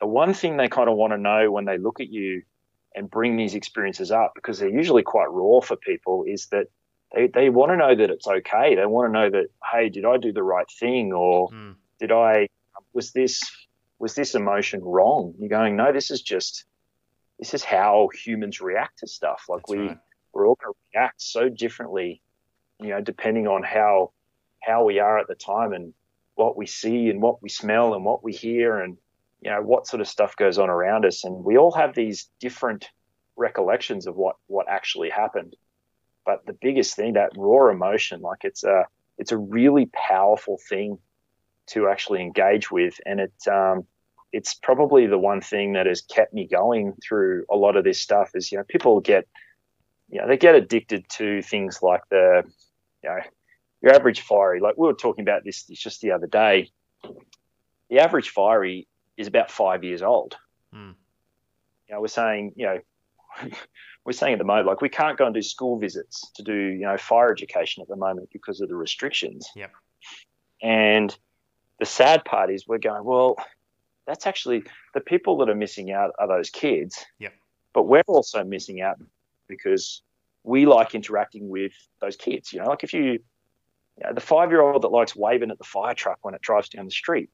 the 0.00 0.06
one 0.06 0.34
thing 0.34 0.56
they 0.56 0.68
kind 0.68 0.88
of 0.88 0.96
want 0.96 1.12
to 1.12 1.18
know 1.18 1.50
when 1.50 1.64
they 1.64 1.78
look 1.78 2.00
at 2.00 2.10
you 2.10 2.42
and 2.94 3.10
bring 3.10 3.36
these 3.36 3.54
experiences 3.54 4.10
up 4.10 4.32
because 4.34 4.58
they're 4.58 4.68
usually 4.68 5.02
quite 5.02 5.30
raw 5.30 5.60
for 5.60 5.76
people 5.76 6.24
is 6.26 6.46
that 6.46 6.66
they, 7.14 7.26
they 7.26 7.48
want 7.48 7.72
to 7.72 7.76
know 7.76 7.94
that 7.94 8.10
it's 8.10 8.26
okay. 8.26 8.74
They 8.74 8.86
want 8.86 9.08
to 9.08 9.12
know 9.12 9.30
that 9.30 9.46
hey 9.72 9.88
did 9.88 10.04
i 10.04 10.16
do 10.16 10.32
the 10.32 10.42
right 10.42 10.66
thing? 10.78 11.12
Or 11.12 11.48
mm. 11.50 11.74
did 11.98 12.12
i 12.12 12.48
was 12.92 13.12
this 13.12 13.42
was 13.98 14.14
this 14.14 14.34
emotion 14.34 14.82
wrong? 14.82 15.34
You're 15.38 15.48
going 15.48 15.76
no 15.76 15.92
this 15.92 16.10
is 16.10 16.22
just 16.22 16.64
this 17.38 17.54
is 17.54 17.64
how 17.64 18.08
humans 18.12 18.60
react 18.60 18.98
to 18.98 19.06
stuff. 19.06 19.44
Like 19.48 19.62
That's 19.62 19.70
we 19.70 19.88
right. 19.88 19.98
we're 20.32 20.46
all 20.46 20.58
going 20.62 20.74
to 20.74 20.98
react 20.98 21.22
so 21.22 21.48
differently, 21.48 22.20
you 22.80 22.88
know, 22.88 23.00
depending 23.00 23.46
on 23.46 23.62
how 23.62 24.12
how 24.60 24.84
we 24.84 24.98
are 24.98 25.18
at 25.18 25.28
the 25.28 25.34
time 25.34 25.72
and 25.72 25.94
what 26.34 26.56
we 26.56 26.66
see 26.66 27.10
and 27.10 27.22
what 27.22 27.42
we 27.42 27.48
smell 27.48 27.94
and 27.94 28.04
what 28.04 28.22
we 28.22 28.32
hear 28.32 28.80
and 28.80 28.96
you 29.40 29.50
know 29.50 29.62
what 29.62 29.86
sort 29.86 30.00
of 30.00 30.08
stuff 30.08 30.36
goes 30.36 30.58
on 30.58 30.70
around 30.70 31.04
us 31.04 31.24
and 31.24 31.44
we 31.44 31.56
all 31.56 31.72
have 31.72 31.94
these 31.94 32.28
different 32.40 32.88
recollections 33.36 34.06
of 34.06 34.16
what 34.16 34.36
what 34.46 34.68
actually 34.68 35.10
happened 35.10 35.54
but 36.24 36.44
the 36.46 36.52
biggest 36.52 36.96
thing 36.96 37.14
that 37.14 37.30
raw 37.36 37.70
emotion 37.70 38.20
like 38.20 38.44
it's 38.44 38.64
a 38.64 38.84
it's 39.16 39.32
a 39.32 39.36
really 39.36 39.86
powerful 39.92 40.58
thing 40.68 40.98
to 41.66 41.88
actually 41.88 42.20
engage 42.20 42.70
with 42.70 42.98
and 43.06 43.20
it 43.20 43.48
um, 43.48 43.84
it's 44.32 44.54
probably 44.54 45.06
the 45.06 45.18
one 45.18 45.40
thing 45.40 45.72
that 45.72 45.86
has 45.86 46.02
kept 46.02 46.34
me 46.34 46.46
going 46.46 46.94
through 47.06 47.44
a 47.50 47.56
lot 47.56 47.76
of 47.76 47.84
this 47.84 48.00
stuff 48.00 48.30
is 48.34 48.50
you 48.50 48.58
know 48.58 48.64
people 48.64 49.00
get 49.00 49.26
you 50.08 50.20
know, 50.20 50.26
they 50.26 50.36
get 50.36 50.54
addicted 50.54 51.08
to 51.10 51.42
things 51.42 51.82
like 51.82 52.02
the, 52.10 52.42
you 53.02 53.10
know, 53.10 53.18
your 53.82 53.94
average 53.94 54.20
fiery. 54.22 54.60
Like 54.60 54.76
we 54.76 54.86
were 54.86 54.94
talking 54.94 55.22
about 55.22 55.44
this 55.44 55.64
just 55.64 56.00
the 56.00 56.12
other 56.12 56.26
day. 56.26 56.70
The 57.90 58.00
average 58.00 58.30
fiery 58.30 58.88
is 59.18 59.26
about 59.26 59.50
five 59.50 59.84
years 59.84 60.00
old. 60.00 60.36
Mm. 60.74 60.94
You 61.88 61.94
know, 61.94 62.00
we're 62.00 62.08
saying, 62.08 62.52
you 62.56 62.66
know, 62.66 62.78
we're 64.04 64.12
saying 64.12 64.34
at 64.34 64.38
the 64.38 64.44
moment, 64.44 64.66
like 64.66 64.80
we 64.80 64.88
can't 64.88 65.18
go 65.18 65.26
and 65.26 65.34
do 65.34 65.42
school 65.42 65.78
visits 65.78 66.30
to 66.36 66.42
do, 66.42 66.54
you 66.54 66.86
know, 66.86 66.96
fire 66.96 67.30
education 67.30 67.82
at 67.82 67.88
the 67.88 67.96
moment 67.96 68.30
because 68.32 68.60
of 68.60 68.68
the 68.68 68.76
restrictions. 68.76 69.50
Yep. 69.54 69.72
And 70.62 71.16
the 71.78 71.86
sad 71.86 72.24
part 72.24 72.50
is 72.50 72.66
we're 72.66 72.78
going, 72.78 73.04
well, 73.04 73.36
that's 74.06 74.26
actually 74.26 74.62
the 74.94 75.00
people 75.00 75.36
that 75.38 75.50
are 75.50 75.54
missing 75.54 75.90
out 75.90 76.12
are 76.18 76.28
those 76.28 76.48
kids. 76.48 77.04
Yep. 77.18 77.34
But 77.74 77.82
we're 77.82 78.02
also 78.06 78.44
missing 78.44 78.80
out 78.80 78.96
because 79.48 80.02
we 80.44 80.64
like 80.64 80.94
interacting 80.94 81.48
with 81.48 81.72
those 82.00 82.16
kids. 82.16 82.52
You 82.52 82.60
know, 82.60 82.66
like 82.66 82.84
if 82.84 82.92
you, 82.92 83.02
you 83.02 84.04
know, 84.04 84.14
the 84.14 84.20
five 84.20 84.50
year 84.50 84.62
old 84.62 84.82
that 84.82 84.88
likes 84.88 85.14
waving 85.14 85.50
at 85.50 85.58
the 85.58 85.64
fire 85.64 85.94
truck 85.94 86.18
when 86.22 86.34
it 86.34 86.40
drives 86.40 86.68
down 86.68 86.86
the 86.86 86.90
street, 86.90 87.30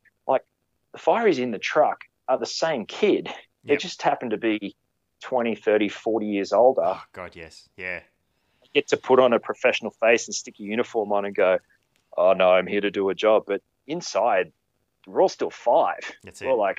the 0.94 1.00
fire 1.00 1.26
is 1.26 1.40
in 1.40 1.50
the 1.50 1.58
truck 1.58 2.04
are 2.28 2.38
the 2.38 2.46
same 2.46 2.86
kid. 2.86 3.26
Yep. 3.26 3.36
They 3.64 3.76
just 3.76 4.00
happen 4.00 4.30
to 4.30 4.38
be 4.38 4.76
20, 5.22 5.56
30, 5.56 5.88
40 5.88 6.26
years 6.26 6.52
older. 6.52 6.82
Oh, 6.84 7.02
God, 7.12 7.34
yes. 7.34 7.68
Yeah. 7.76 8.00
Get 8.74 8.88
to 8.88 8.96
put 8.96 9.18
on 9.18 9.32
a 9.32 9.40
professional 9.40 9.90
face 9.90 10.28
and 10.28 10.34
stick 10.34 10.54
a 10.60 10.62
uniform 10.62 11.12
on 11.12 11.24
and 11.24 11.34
go, 11.34 11.58
oh, 12.16 12.32
no, 12.32 12.50
I'm 12.50 12.68
here 12.68 12.80
to 12.80 12.92
do 12.92 13.10
a 13.10 13.14
job. 13.14 13.42
But 13.46 13.60
inside, 13.88 14.52
we're 15.06 15.20
all 15.20 15.28
still 15.28 15.50
five. 15.50 15.98
That's 16.22 16.40
we're 16.40 16.54
like, 16.54 16.78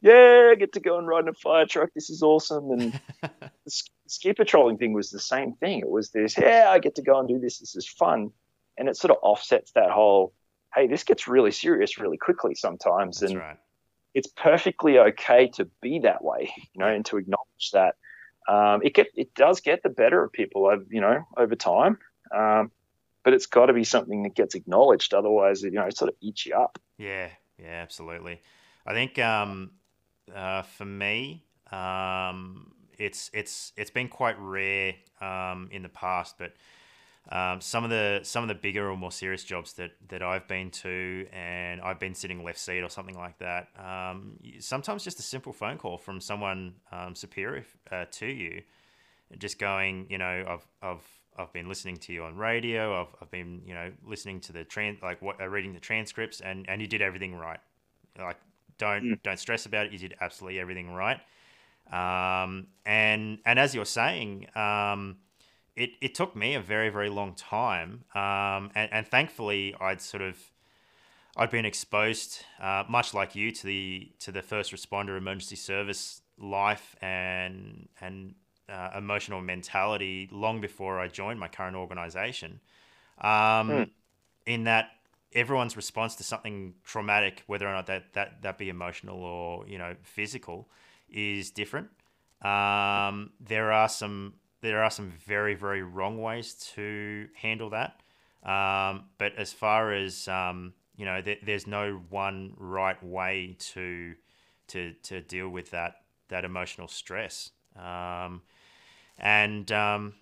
yeah, 0.00 0.50
I 0.50 0.56
get 0.56 0.72
to 0.72 0.80
go 0.80 0.98
and 0.98 1.06
ride 1.06 1.24
in 1.24 1.28
a 1.28 1.34
fire 1.34 1.66
truck. 1.66 1.90
This 1.94 2.10
is 2.10 2.22
awesome. 2.22 2.72
And 2.72 3.00
the 3.22 3.82
ski 4.08 4.32
patrolling 4.32 4.78
thing 4.78 4.94
was 4.94 5.10
the 5.10 5.20
same 5.20 5.52
thing. 5.54 5.78
It 5.78 5.88
was 5.88 6.10
this, 6.10 6.36
yeah, 6.36 6.70
I 6.70 6.80
get 6.80 6.96
to 6.96 7.02
go 7.02 7.20
and 7.20 7.28
do 7.28 7.38
this. 7.38 7.60
This 7.60 7.76
is 7.76 7.86
fun. 7.86 8.32
And 8.76 8.88
it 8.88 8.96
sort 8.96 9.12
of 9.12 9.18
offsets 9.22 9.72
that 9.72 9.90
whole, 9.90 10.32
hey, 10.78 10.86
this 10.86 11.04
gets 11.04 11.28
really 11.28 11.50
serious 11.50 11.98
really 11.98 12.16
quickly 12.16 12.54
sometimes. 12.54 13.20
That's 13.20 13.32
and 13.32 13.40
right. 13.40 13.56
it's 14.14 14.28
perfectly 14.28 14.98
okay 14.98 15.48
to 15.54 15.66
be 15.80 16.00
that 16.00 16.22
way, 16.22 16.52
you 16.56 16.80
know, 16.80 16.88
and 16.88 17.04
to 17.06 17.16
acknowledge 17.18 17.70
that. 17.72 17.96
Um, 18.48 18.80
it 18.82 18.94
get 18.94 19.08
it 19.14 19.34
does 19.34 19.60
get 19.60 19.82
the 19.82 19.90
better 19.90 20.24
of 20.24 20.32
people, 20.32 20.74
you 20.90 21.00
know, 21.00 21.26
over 21.36 21.54
time. 21.54 21.98
Um, 22.34 22.70
but 23.24 23.34
it's 23.34 23.46
got 23.46 23.66
to 23.66 23.74
be 23.74 23.84
something 23.84 24.22
that 24.22 24.34
gets 24.34 24.54
acknowledged. 24.54 25.12
Otherwise, 25.12 25.62
you 25.62 25.70
know, 25.72 25.84
it 25.84 25.96
sort 25.96 26.08
of 26.08 26.16
eats 26.22 26.46
you 26.46 26.54
up. 26.54 26.78
Yeah, 26.96 27.28
yeah, 27.58 27.82
absolutely. 27.82 28.40
I 28.86 28.94
think 28.94 29.18
um, 29.18 29.72
uh, 30.34 30.62
for 30.62 30.86
me, 30.86 31.44
um, 31.70 32.72
it's 32.98 33.30
it's 33.34 33.72
it's 33.76 33.90
been 33.90 34.08
quite 34.08 34.36
rare 34.38 34.94
um, 35.20 35.68
in 35.70 35.82
the 35.82 35.90
past, 35.90 36.36
but 36.38 36.54
um, 37.30 37.60
some 37.60 37.84
of 37.84 37.90
the 37.90 38.20
some 38.22 38.42
of 38.42 38.48
the 38.48 38.54
bigger 38.54 38.90
or 38.90 38.96
more 38.96 39.12
serious 39.12 39.44
jobs 39.44 39.74
that, 39.74 39.90
that 40.08 40.22
I've 40.22 40.48
been 40.48 40.70
to, 40.70 41.26
and 41.32 41.80
I've 41.82 41.98
been 41.98 42.14
sitting 42.14 42.42
left 42.42 42.58
seat 42.58 42.80
or 42.80 42.88
something 42.88 43.16
like 43.16 43.38
that. 43.38 43.68
Um, 43.78 44.38
sometimes 44.60 45.04
just 45.04 45.18
a 45.18 45.22
simple 45.22 45.52
phone 45.52 45.76
call 45.76 45.98
from 45.98 46.20
someone 46.20 46.74
um, 46.90 47.14
superior 47.14 47.66
uh, 47.92 48.06
to 48.12 48.26
you, 48.26 48.62
just 49.38 49.58
going, 49.58 50.06
you 50.08 50.16
know, 50.16 50.44
I've 50.48 50.66
I've 50.82 51.06
I've 51.38 51.52
been 51.52 51.68
listening 51.68 51.98
to 51.98 52.12
you 52.14 52.24
on 52.24 52.36
radio. 52.36 52.98
I've, 53.00 53.14
I've 53.20 53.30
been 53.30 53.60
you 53.66 53.74
know 53.74 53.92
listening 54.06 54.40
to 54.40 54.52
the 54.52 54.64
trans 54.64 55.02
like 55.02 55.20
what 55.20 55.40
uh, 55.40 55.48
reading 55.48 55.74
the 55.74 55.80
transcripts, 55.80 56.40
and 56.40 56.64
and 56.68 56.80
you 56.80 56.86
did 56.86 57.02
everything 57.02 57.34
right. 57.34 57.60
Like 58.18 58.38
don't 58.78 59.04
mm. 59.04 59.22
don't 59.22 59.38
stress 59.38 59.66
about 59.66 59.86
it. 59.86 59.92
You 59.92 59.98
did 59.98 60.14
absolutely 60.20 60.60
everything 60.60 60.92
right. 60.92 61.20
Um, 61.92 62.68
and 62.86 63.38
and 63.44 63.58
as 63.58 63.74
you're 63.74 63.84
saying, 63.84 64.46
um, 64.54 65.16
it 65.78 65.90
it 66.00 66.14
took 66.14 66.34
me 66.34 66.54
a 66.54 66.60
very 66.60 66.90
very 66.90 67.08
long 67.08 67.34
time. 67.34 68.04
Um, 68.14 68.70
and, 68.74 68.92
and 68.92 69.06
thankfully, 69.06 69.74
I'd 69.80 70.00
sort 70.00 70.22
of 70.22 70.36
I'd 71.36 71.50
been 71.50 71.64
exposed, 71.64 72.44
uh, 72.60 72.84
much 72.88 73.14
like 73.14 73.36
you, 73.36 73.52
to 73.52 73.66
the 73.66 74.10
to 74.20 74.32
the 74.32 74.42
first 74.42 74.72
responder 74.72 75.16
emergency 75.16 75.56
service 75.56 76.20
life 76.36 76.96
and 77.00 77.88
and 78.00 78.34
uh, 78.68 78.90
emotional 78.96 79.40
mentality 79.40 80.28
long 80.32 80.60
before 80.60 80.98
I 80.98 81.08
joined 81.08 81.38
my 81.38 81.48
current 81.48 81.76
organization. 81.76 82.60
Um, 83.20 83.70
mm. 83.70 83.90
In 84.46 84.64
that 84.64 84.90
everyone's 85.32 85.76
response 85.76 86.16
to 86.16 86.24
something 86.24 86.74
traumatic, 86.84 87.42
whether 87.46 87.68
or 87.68 87.72
not 87.72 87.86
that, 87.86 88.14
that, 88.14 88.42
that 88.42 88.58
be 88.58 88.68
emotional 88.68 89.22
or 89.22 89.66
you 89.66 89.78
know 89.78 89.94
physical, 90.02 90.68
is 91.08 91.50
different. 91.50 91.88
Um, 92.42 93.30
there 93.40 93.72
are 93.72 93.88
some 93.88 94.34
there 94.60 94.82
are 94.82 94.90
some 94.90 95.12
very 95.24 95.54
very 95.54 95.82
wrong 95.82 96.20
ways 96.20 96.54
to 96.74 97.28
handle 97.34 97.70
that. 97.70 98.00
Um, 98.44 99.04
but 99.18 99.34
as 99.36 99.52
far 99.52 99.92
as 99.92 100.28
um, 100.28 100.74
you 100.96 101.04
know, 101.04 101.20
th- 101.20 101.40
there's 101.44 101.66
no 101.66 102.02
one 102.10 102.54
right 102.56 103.02
way 103.02 103.56
to 103.58 104.14
to 104.68 104.92
to 105.04 105.20
deal 105.20 105.48
with 105.48 105.70
that 105.70 106.02
that 106.28 106.44
emotional 106.44 106.88
stress. 106.88 107.50
Um, 107.76 108.42
and 109.18 109.70
um, 109.72 110.14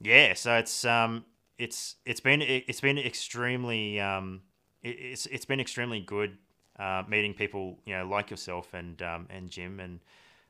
yeah, 0.00 0.34
so 0.34 0.54
it's 0.56 0.84
um, 0.84 1.24
it's 1.58 1.96
it's 2.04 2.20
been 2.20 2.42
it's 2.42 2.80
been 2.80 2.98
extremely 2.98 4.00
um, 4.00 4.42
it's 4.82 5.26
it's 5.26 5.44
been 5.44 5.60
extremely 5.60 6.00
good 6.00 6.38
uh, 6.78 7.02
meeting 7.08 7.34
people 7.34 7.78
you 7.84 7.94
know 7.94 8.06
like 8.06 8.30
yourself 8.30 8.74
and 8.74 9.00
and 9.02 9.50
Jim 9.50 9.80
and 9.80 10.00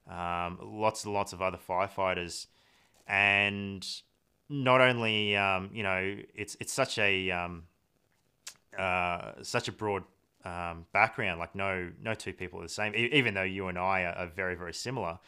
lots 0.09 1.05
and 1.05 1.13
lots 1.13 1.33
of 1.33 1.43
other 1.43 1.59
firefighters 1.59 2.47
and 3.07 3.87
not 4.49 4.81
only 4.81 5.37
um, 5.37 5.71
you 5.73 5.83
know 5.83 6.17
it's 6.35 6.57
it's 6.61 6.73
such 6.73 6.99
a 6.99 7.31
um, 7.31 7.65
uh, 8.79 9.33
such 9.43 9.69
a 9.69 9.73
broad 9.73 10.05
um, 10.45 10.87
background 10.93 11.41
like 11.41 11.55
no 11.55 11.91
no 12.03 12.15
two 12.15 12.33
people 12.33 12.61
are 12.61 12.63
the 12.63 12.69
same 12.69 12.95
even 12.95 13.35
though 13.35 13.43
you 13.43 13.69
and 13.69 13.79
I 13.79 14.03
are, 14.03 14.15
are 14.15 14.27
very 14.27 14.55
very 14.55 14.75
similar. 14.75 15.19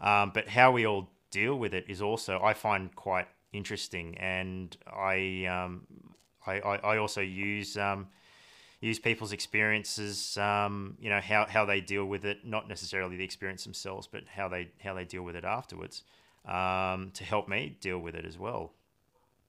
Um, 0.00 0.30
but 0.32 0.48
how 0.48 0.70
we 0.70 0.86
all 0.86 1.10
deal 1.30 1.58
with 1.58 1.74
it 1.74 1.84
is 1.88 2.00
also 2.00 2.40
I 2.42 2.54
find 2.54 2.94
quite 2.94 3.26
interesting, 3.52 4.16
and 4.18 4.76
I 4.86 5.46
um, 5.46 5.86
I, 6.46 6.60
I, 6.60 6.98
also 6.98 7.20
use 7.20 7.76
um, 7.76 8.08
use 8.80 8.98
people's 8.98 9.32
experiences, 9.32 10.34
you 10.36 11.10
know, 11.10 11.20
how, 11.20 11.46
how 11.48 11.64
they 11.64 11.80
deal 11.80 12.04
with 12.04 12.24
it, 12.24 12.44
not 12.44 12.68
necessarily 12.68 13.16
the 13.16 13.24
experience 13.24 13.64
themselves, 13.64 14.06
but 14.06 14.22
how 14.34 14.48
they 14.48 14.68
how 14.82 14.94
they 14.94 15.04
deal 15.04 15.22
with 15.22 15.36
it 15.36 15.44
afterwards, 15.44 16.02
um, 16.46 17.10
to 17.14 17.24
help 17.24 17.48
me 17.48 17.76
deal 17.80 17.98
with 17.98 18.14
it 18.14 18.24
as 18.24 18.38
well. 18.38 18.72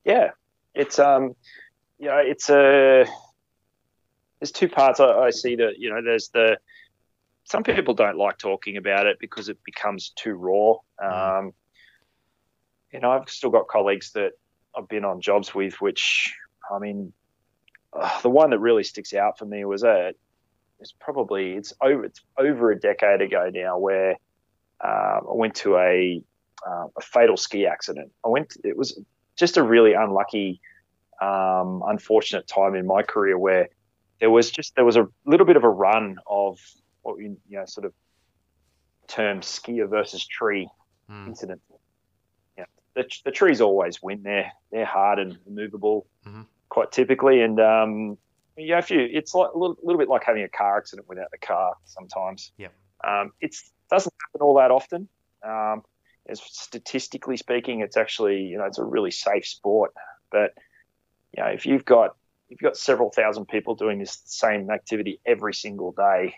Yeah, 0.05 0.31
it's 0.73 0.99
um, 0.99 1.35
you 1.97 2.07
know, 2.07 2.17
it's 2.17 2.49
a 2.49 3.05
there's 4.39 4.51
two 4.51 4.69
parts 4.69 4.99
I, 4.99 5.09
I 5.09 5.29
see 5.31 5.55
that 5.55 5.77
you 5.77 5.89
know 5.89 6.01
there's 6.01 6.29
the 6.29 6.57
some 7.43 7.63
people 7.63 7.93
don't 7.93 8.17
like 8.17 8.37
talking 8.37 8.77
about 8.77 9.07
it 9.07 9.17
because 9.19 9.49
it 9.49 9.57
becomes 9.63 10.09
too 10.15 10.33
raw. 10.33 10.75
Mm. 11.01 11.39
Um, 11.39 11.53
you 12.93 12.99
know, 12.99 13.11
I've 13.11 13.29
still 13.29 13.49
got 13.49 13.67
colleagues 13.67 14.11
that 14.11 14.33
I've 14.75 14.87
been 14.87 15.03
on 15.03 15.19
jobs 15.19 15.53
with, 15.53 15.81
which 15.81 16.33
I 16.71 16.79
mean, 16.79 17.11
uh, 17.93 18.21
the 18.21 18.29
one 18.29 18.51
that 18.51 18.59
really 18.59 18.83
sticks 18.83 19.13
out 19.13 19.37
for 19.37 19.45
me 19.45 19.65
was 19.65 19.83
a. 19.83 20.13
It's 20.79 20.93
probably 20.97 21.53
it's 21.55 21.73
over 21.81 22.05
it's 22.05 22.21
over 22.37 22.71
a 22.71 22.79
decade 22.79 23.21
ago 23.21 23.49
now 23.53 23.77
where 23.77 24.15
uh, 24.81 25.19
I 25.19 25.33
went 25.33 25.55
to 25.55 25.77
a 25.77 26.21
uh, 26.67 26.85
a 26.97 27.01
fatal 27.01 27.37
ski 27.37 27.65
accident. 27.65 28.11
I 28.25 28.29
went. 28.29 28.53
It 28.63 28.77
was 28.77 28.99
just 29.35 29.57
a 29.57 29.63
really 29.63 29.93
unlucky, 29.93 30.61
um, 31.21 31.83
unfortunate 31.87 32.47
time 32.47 32.75
in 32.75 32.85
my 32.85 33.03
career 33.03 33.37
where 33.37 33.69
there 34.19 34.29
was 34.29 34.51
just 34.51 34.75
there 34.75 34.85
was 34.85 34.97
a 34.97 35.07
little 35.25 35.45
bit 35.45 35.55
of 35.55 35.63
a 35.63 35.69
run 35.69 36.17
of 36.27 36.59
what 37.01 37.19
you, 37.19 37.37
you 37.47 37.57
know 37.57 37.65
sort 37.65 37.85
of 37.85 37.93
term 39.07 39.41
skier 39.41 39.89
versus 39.89 40.25
tree 40.25 40.69
mm. 41.09 41.27
incident. 41.27 41.61
Yeah, 42.57 42.65
the, 42.93 43.05
the 43.25 43.31
trees 43.31 43.61
always 43.61 44.01
win. 44.01 44.23
They're 44.23 44.51
they're 44.71 44.85
hard 44.85 45.19
and 45.19 45.37
movable 45.47 46.05
mm-hmm. 46.25 46.43
quite 46.69 46.91
typically, 46.91 47.41
and 47.41 47.59
um, 47.59 48.17
yeah, 48.57 48.77
if 48.77 48.91
you 48.91 49.07
it's 49.11 49.33
like 49.33 49.51
a 49.53 49.57
little, 49.57 49.77
little, 49.81 49.99
bit 49.99 50.09
like 50.09 50.23
having 50.23 50.43
a 50.43 50.49
car 50.49 50.77
accident 50.77 51.07
without 51.07 51.31
the 51.31 51.37
car 51.37 51.73
sometimes. 51.85 52.51
Yeah, 52.57 52.67
um, 53.03 53.31
it 53.41 53.55
doesn't 53.89 54.13
happen 54.21 54.41
all 54.41 54.55
that 54.55 54.71
often. 54.71 55.07
Um, 55.43 55.83
as 56.29 56.41
statistically 56.41 57.37
speaking, 57.37 57.81
it's 57.81 57.97
actually 57.97 58.43
you 58.43 58.57
know 58.57 58.65
it's 58.65 58.79
a 58.79 58.83
really 58.83 59.11
safe 59.11 59.45
sport, 59.45 59.93
but 60.31 60.53
you 61.35 61.43
know 61.43 61.49
if 61.49 61.65
you've 61.65 61.85
got 61.85 62.15
you've 62.49 62.59
got 62.59 62.75
several 62.75 63.11
thousand 63.11 63.47
people 63.47 63.75
doing 63.75 63.99
this 63.99 64.21
same 64.25 64.69
activity 64.69 65.19
every 65.25 65.53
single 65.53 65.91
day. 65.91 66.35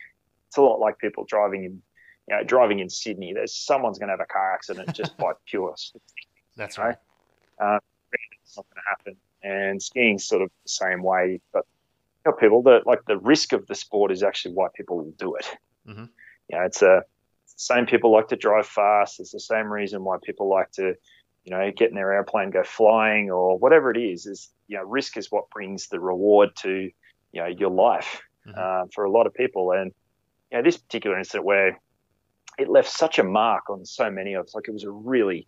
It's 0.48 0.58
a 0.58 0.62
lot 0.62 0.80
like 0.80 1.00
people 1.00 1.24
driving 1.24 1.64
in, 1.64 1.82
you 2.28 2.36
know, 2.36 2.44
driving 2.44 2.80
in 2.80 2.90
Sydney. 2.90 3.34
There's 3.34 3.56
someone's 3.56 3.98
going 3.98 4.10
to 4.10 4.14
have 4.14 4.20
a 4.20 4.26
car 4.26 4.54
accident 4.54 4.94
just 4.94 5.18
by 5.18 5.32
pure. 5.46 5.76
That's 6.58 6.78
right. 6.78 6.98
Uh, 7.58 7.80
it's 8.44 8.58
not 8.58 8.66
going 8.74 8.84
to 8.84 8.90
happen. 8.90 9.16
And 9.44 9.82
skiing's 9.82 10.26
sort 10.26 10.42
of 10.42 10.52
the 10.64 10.70
same 10.70 11.02
way, 11.02 11.40
but 11.54 11.66
you 12.26 12.32
know, 12.32 12.38
people 12.38 12.62
that 12.64 12.86
like 12.86 13.06
the 13.06 13.18
risk 13.18 13.54
of 13.54 13.66
the 13.68 13.76
sport 13.76 14.12
is 14.12 14.22
actually 14.22 14.54
why 14.54 14.68
people 14.76 14.98
will 14.98 15.14
do 15.18 15.36
it. 15.36 15.48
Mm-hmm. 15.88 16.06
You 16.50 16.58
know, 16.58 16.66
it's 16.66 16.82
a 16.82 17.04
same 17.58 17.86
people 17.86 18.12
like 18.12 18.28
to 18.30 18.36
drive 18.36 18.68
fast. 18.68 19.20
It's 19.20 19.32
the 19.32 19.40
same 19.40 19.72
reason 19.72 20.04
why 20.04 20.18
people 20.24 20.50
like 20.50 20.72
to 20.74 20.96
you 21.44 21.52
know, 21.52 21.72
get 21.76 21.90
in 21.90 21.96
their 21.96 22.14
airplane, 22.14 22.52
go 22.52 22.64
flying, 22.64 23.32
or 23.32 23.58
whatever 23.58 23.92
it 23.92 23.98
is, 23.98 24.26
is 24.26 24.50
you 24.68 24.78
know, 24.78 24.84
risk 24.84 25.18
is 25.18 25.32
what 25.32 25.50
brings 25.50 25.88
the 25.88 26.00
reward 26.00 26.56
to 26.58 26.90
you 27.32 27.42
know 27.42 27.48
your 27.48 27.72
life 27.72 28.22
mm-hmm. 28.48 28.58
uh, 28.58 28.86
for 28.94 29.06
a 29.06 29.12
lot 29.12 29.28
of 29.28 29.34
people. 29.34 29.72
And 29.72 29.92
you 30.52 30.58
know, 30.58 30.64
this 30.64 30.78
particular 30.78 31.18
incident 31.18 31.46
where 31.46 31.80
it 32.60 32.70
left 32.70 32.90
such 32.90 33.18
a 33.18 33.24
mark 33.24 33.70
on 33.70 33.86
so 33.86 34.12
many 34.12 34.34
of 34.34 34.46
us, 34.46 34.56
like 34.56 34.68
it 34.68 34.74
was 34.74 34.84
a 34.84 34.92
really 34.92 35.48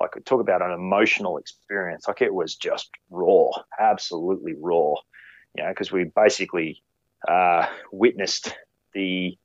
like 0.00 0.12
talk 0.24 0.40
about 0.40 0.62
an 0.62 0.72
emotional 0.72 1.36
experience. 1.36 2.08
Like 2.08 2.22
it 2.22 2.32
was 2.32 2.54
just 2.54 2.90
raw, 3.10 3.50
absolutely 3.78 4.54
raw. 4.58 4.94
You 5.56 5.62
know, 5.62 5.68
because 5.68 5.92
we 5.92 6.04
basically 6.04 6.82
uh, 7.28 7.66
witnessed 7.92 8.56
the 8.94 9.36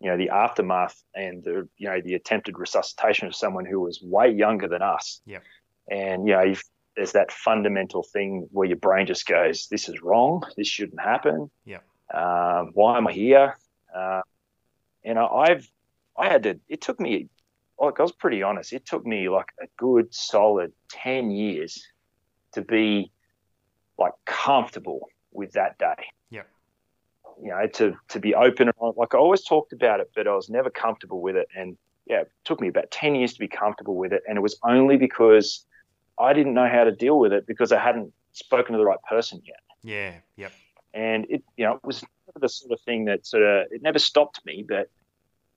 you 0.00 0.10
know 0.10 0.16
the 0.16 0.30
aftermath 0.30 1.02
and 1.14 1.42
the 1.42 1.68
you 1.76 1.88
know 1.88 2.00
the 2.00 2.14
attempted 2.14 2.58
resuscitation 2.58 3.26
of 3.26 3.34
someone 3.34 3.64
who 3.64 3.80
was 3.80 4.00
way 4.02 4.30
younger 4.30 4.68
than 4.68 4.82
us. 4.82 5.20
Yeah. 5.26 5.40
And 5.90 6.26
you 6.26 6.34
know 6.34 6.54
there's 6.96 7.12
that 7.12 7.32
fundamental 7.32 8.02
thing 8.02 8.48
where 8.50 8.66
your 8.66 8.76
brain 8.76 9.06
just 9.06 9.26
goes, 9.26 9.66
"This 9.70 9.88
is 9.88 10.02
wrong. 10.02 10.42
This 10.56 10.68
shouldn't 10.68 11.00
happen. 11.00 11.50
Yeah. 11.64 11.78
Um, 12.12 12.70
why 12.74 12.96
am 12.96 13.08
I 13.08 13.12
here?" 13.12 13.58
Uh, 13.94 14.22
and 15.04 15.18
I, 15.18 15.26
I've 15.26 15.70
I 16.16 16.28
had 16.28 16.42
to. 16.44 16.60
It 16.68 16.80
took 16.80 17.00
me. 17.00 17.28
Like 17.80 18.00
I 18.00 18.02
was 18.02 18.12
pretty 18.12 18.42
honest. 18.42 18.72
It 18.72 18.86
took 18.86 19.06
me 19.06 19.28
like 19.28 19.52
a 19.62 19.66
good 19.76 20.12
solid 20.12 20.72
ten 20.90 21.30
years 21.30 21.84
to 22.52 22.62
be 22.62 23.12
like 23.98 24.12
comfortable 24.24 25.08
with 25.32 25.52
that 25.52 25.78
day 25.78 26.06
you 27.42 27.50
know, 27.50 27.66
to 27.74 27.96
to 28.08 28.20
be 28.20 28.34
open. 28.34 28.70
Like 28.80 29.14
I 29.14 29.18
always 29.18 29.44
talked 29.44 29.72
about 29.72 30.00
it, 30.00 30.10
but 30.14 30.26
I 30.26 30.34
was 30.34 30.48
never 30.48 30.70
comfortable 30.70 31.20
with 31.20 31.36
it. 31.36 31.48
And 31.56 31.76
yeah, 32.06 32.22
it 32.22 32.32
took 32.44 32.60
me 32.60 32.68
about 32.68 32.90
ten 32.90 33.14
years 33.14 33.34
to 33.34 33.38
be 33.38 33.48
comfortable 33.48 33.96
with 33.96 34.12
it, 34.12 34.22
and 34.28 34.36
it 34.36 34.40
was 34.40 34.58
only 34.62 34.96
because 34.96 35.64
I 36.18 36.32
didn't 36.32 36.54
know 36.54 36.68
how 36.68 36.84
to 36.84 36.92
deal 36.92 37.18
with 37.18 37.32
it 37.32 37.46
because 37.46 37.72
I 37.72 37.78
hadn't 37.78 38.12
spoken 38.32 38.72
to 38.72 38.78
the 38.78 38.84
right 38.84 39.02
person 39.08 39.40
yet. 39.44 39.60
Yeah. 39.82 40.14
Yep. 40.36 40.52
And 40.94 41.26
it, 41.28 41.42
you 41.56 41.64
know, 41.64 41.74
it 41.74 41.84
was 41.84 42.04
the 42.38 42.48
sort 42.48 42.72
of 42.72 42.80
thing 42.80 43.04
that 43.06 43.26
sort 43.26 43.42
of 43.42 43.66
it 43.70 43.82
never 43.82 43.98
stopped 43.98 44.44
me, 44.44 44.64
but 44.66 44.90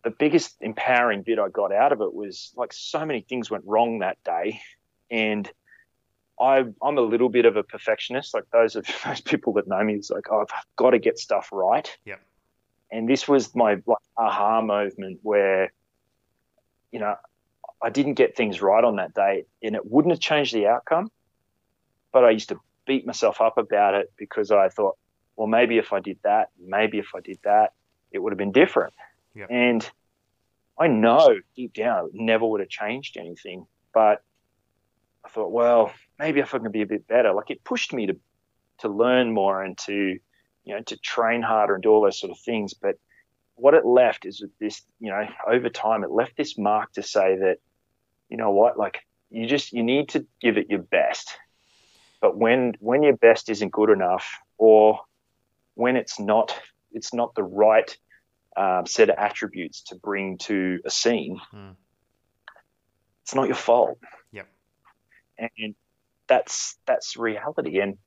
the 0.04 0.10
biggest 0.10 0.58
empowering 0.62 1.22
bit 1.22 1.40
I 1.40 1.50
got 1.50 1.72
out 1.72 1.92
of 1.92 2.02
it 2.02 2.14
was 2.14 2.52
like 2.56 2.74
so 2.74 3.06
many 3.06 3.22
things 3.22 3.52
went 3.52 3.64
wrong 3.66 4.00
that 4.00 4.18
day, 4.24 4.62
and 5.10 5.50
I, 6.42 6.64
I'm 6.82 6.98
a 6.98 7.02
little 7.02 7.30
bit 7.30 7.46
of 7.46 7.56
a 7.56 7.64
perfectionist. 7.64 8.34
Like 8.34 8.46
those 8.52 8.76
of 8.76 8.86
those 9.06 9.22
people 9.22 9.54
that 9.54 9.68
know 9.68 9.84
me, 9.84 9.96
it's 9.96 10.10
like 10.10 10.26
oh, 10.32 10.42
I've 10.42 10.66
got 10.76 10.92
to 10.92 11.00
get 11.00 11.20
stuff 11.20 11.50
right. 11.52 11.90
Yeah. 12.06 12.16
And 12.92 13.08
this 13.08 13.28
was 13.28 13.56
my 13.56 13.78
like 13.86 13.98
aha 14.18 14.62
moment 14.62 15.20
where, 15.22 15.72
you 16.92 17.00
know, 17.00 17.16
I 17.82 17.90
didn't 17.90 18.16
get 18.16 18.36
things 18.36 18.62
right 18.62 18.84
on 18.84 18.98
that 18.98 19.14
day, 19.14 19.46
and 19.64 19.76
it 19.76 19.90
wouldn't 19.90 20.12
have 20.12 20.20
changed 20.20 20.54
the 20.54 20.68
outcome. 20.68 21.10
But 22.12 22.26
I 22.26 22.32
used 22.32 22.50
to 22.50 22.60
beat 22.86 23.06
myself 23.06 23.40
up 23.40 23.58
about 23.58 23.94
it 23.94 24.12
because 24.18 24.52
I 24.52 24.70
thought, 24.70 24.98
well, 25.36 25.48
maybe 25.48 25.78
if 25.78 25.94
I 25.94 26.00
did 26.00 26.18
that, 26.24 26.50
maybe 26.60 27.00
if 27.00 27.16
I 27.16 27.22
did 27.22 27.40
that, 27.44 27.74
it 28.12 28.20
would 28.20 28.34
have 28.34 28.38
been 28.38 28.52
different. 28.52 28.94
Yep. 29.36 29.48
And 29.50 29.90
I 30.78 30.88
know 30.88 31.40
deep 31.56 31.74
down 31.74 32.08
it 32.08 32.12
never 32.14 32.46
would 32.46 32.60
have 32.60 32.70
changed 32.70 33.18
anything. 33.18 33.66
But 33.94 34.22
I 35.24 35.30
thought, 35.30 35.52
well, 35.52 35.94
maybe 36.22 36.40
if 36.40 36.54
I 36.54 36.60
can 36.60 36.72
be 36.72 36.84
a 36.84 36.86
bit 36.86 37.08
better. 37.08 37.34
Like 37.34 37.50
it 37.50 37.64
pushed 37.64 37.94
me 37.94 38.06
to 38.08 38.16
to 38.80 38.90
learn 38.90 39.34
more 39.34 39.64
and 39.64 39.78
to 39.80 40.20
you 40.64 40.76
know 40.76 40.82
to 40.84 40.98
train 40.98 41.42
harder 41.42 41.74
and 41.74 41.84
do 41.84 41.90
all 41.90 42.02
those 42.02 42.20
sort 42.20 42.32
of 42.32 42.40
things. 42.40 42.74
But 42.74 42.96
what 43.56 43.74
it 43.74 43.86
left 43.86 44.26
is 44.26 44.44
this, 44.60 44.82
you 45.00 45.10
know, 45.10 45.28
over 45.48 45.70
time 45.70 46.04
it 46.04 46.12
left 46.12 46.38
this 46.38 46.58
mark 46.58 46.94
to 46.94 47.04
say 47.04 47.38
that, 47.38 47.58
you 48.30 48.38
know 48.38 48.52
what, 48.52 48.78
like 48.78 49.00
you 49.30 49.48
just 49.48 49.74
you 49.74 49.84
need 49.84 50.10
to 50.10 50.26
give 50.40 50.58
it 50.58 50.70
your 50.70 50.82
best. 50.82 51.30
But 52.22 52.38
when 52.38 52.74
when 52.80 53.02
your 53.04 53.18
best 53.18 53.50
isn't 53.50 53.72
good 53.72 53.90
enough, 53.90 54.30
or 54.58 55.00
when 55.74 55.96
it's 55.96 56.20
not 56.20 56.58
it's 56.92 57.14
not 57.14 57.34
the 57.36 57.44
right 57.44 57.98
um, 58.56 58.86
set 58.86 59.10
of 59.10 59.16
attributes 59.18 59.82
to 59.84 59.96
bring 59.96 60.38
to 60.40 60.80
a 60.86 60.92
scene, 60.92 61.40
mm. 61.54 61.76
it's 63.24 63.34
not 63.34 63.48
your 63.48 63.56
fault. 63.56 63.98
Yep. 64.32 64.48
And 65.58 65.76
that's 66.32 66.78
that's 66.86 67.18
reality. 67.18 67.82
And 67.82 67.98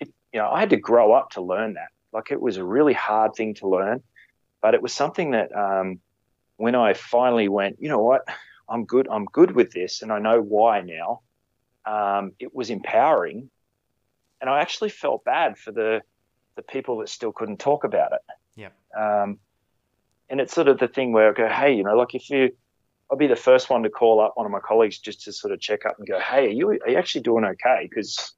it, 0.00 0.12
you 0.32 0.40
know, 0.40 0.50
I 0.50 0.58
had 0.58 0.70
to 0.70 0.76
grow 0.76 1.12
up 1.12 1.30
to 1.30 1.40
learn 1.40 1.74
that. 1.74 1.90
Like 2.12 2.32
it 2.32 2.40
was 2.40 2.56
a 2.56 2.64
really 2.64 2.92
hard 2.92 3.34
thing 3.34 3.54
to 3.54 3.68
learn, 3.68 4.02
but 4.60 4.74
it 4.74 4.82
was 4.82 4.92
something 4.92 5.30
that 5.30 5.54
um, 5.54 6.00
when 6.56 6.74
I 6.74 6.94
finally 6.94 7.48
went, 7.48 7.76
you 7.80 7.88
know 7.88 8.02
what, 8.02 8.22
I'm 8.68 8.84
good. 8.84 9.06
I'm 9.08 9.26
good 9.26 9.52
with 9.52 9.70
this, 9.70 10.02
and 10.02 10.12
I 10.12 10.18
know 10.18 10.40
why 10.40 10.80
now. 10.80 11.20
Um, 11.86 12.32
it 12.38 12.54
was 12.54 12.68
empowering, 12.68 13.48
and 14.40 14.50
I 14.50 14.60
actually 14.60 14.90
felt 14.90 15.24
bad 15.24 15.56
for 15.56 15.70
the 15.70 16.02
the 16.56 16.62
people 16.62 16.98
that 16.98 17.08
still 17.08 17.32
couldn't 17.32 17.60
talk 17.60 17.84
about 17.84 18.10
it. 18.12 18.20
Yeah. 18.56 18.72
Um, 18.98 19.38
and 20.28 20.40
it's 20.40 20.52
sort 20.52 20.66
of 20.66 20.78
the 20.78 20.88
thing 20.88 21.12
where 21.12 21.30
I 21.30 21.32
go, 21.32 21.48
hey, 21.48 21.74
you 21.74 21.84
know, 21.84 21.96
like 21.96 22.14
if 22.16 22.28
you 22.28 22.50
I'll 23.10 23.16
be 23.16 23.26
the 23.26 23.36
first 23.36 23.70
one 23.70 23.82
to 23.84 23.90
call 23.90 24.20
up 24.20 24.36
one 24.36 24.46
of 24.46 24.52
my 24.52 24.60
colleagues 24.60 24.98
just 24.98 25.22
to 25.22 25.32
sort 25.32 25.52
of 25.52 25.60
check 25.60 25.86
up 25.86 25.98
and 25.98 26.06
go, 26.06 26.20
hey, 26.20 26.46
are 26.46 26.50
you, 26.50 26.68
are 26.70 26.90
you 26.90 26.96
actually 26.96 27.22
doing 27.22 27.44
okay? 27.44 27.88
Because, 27.88 28.32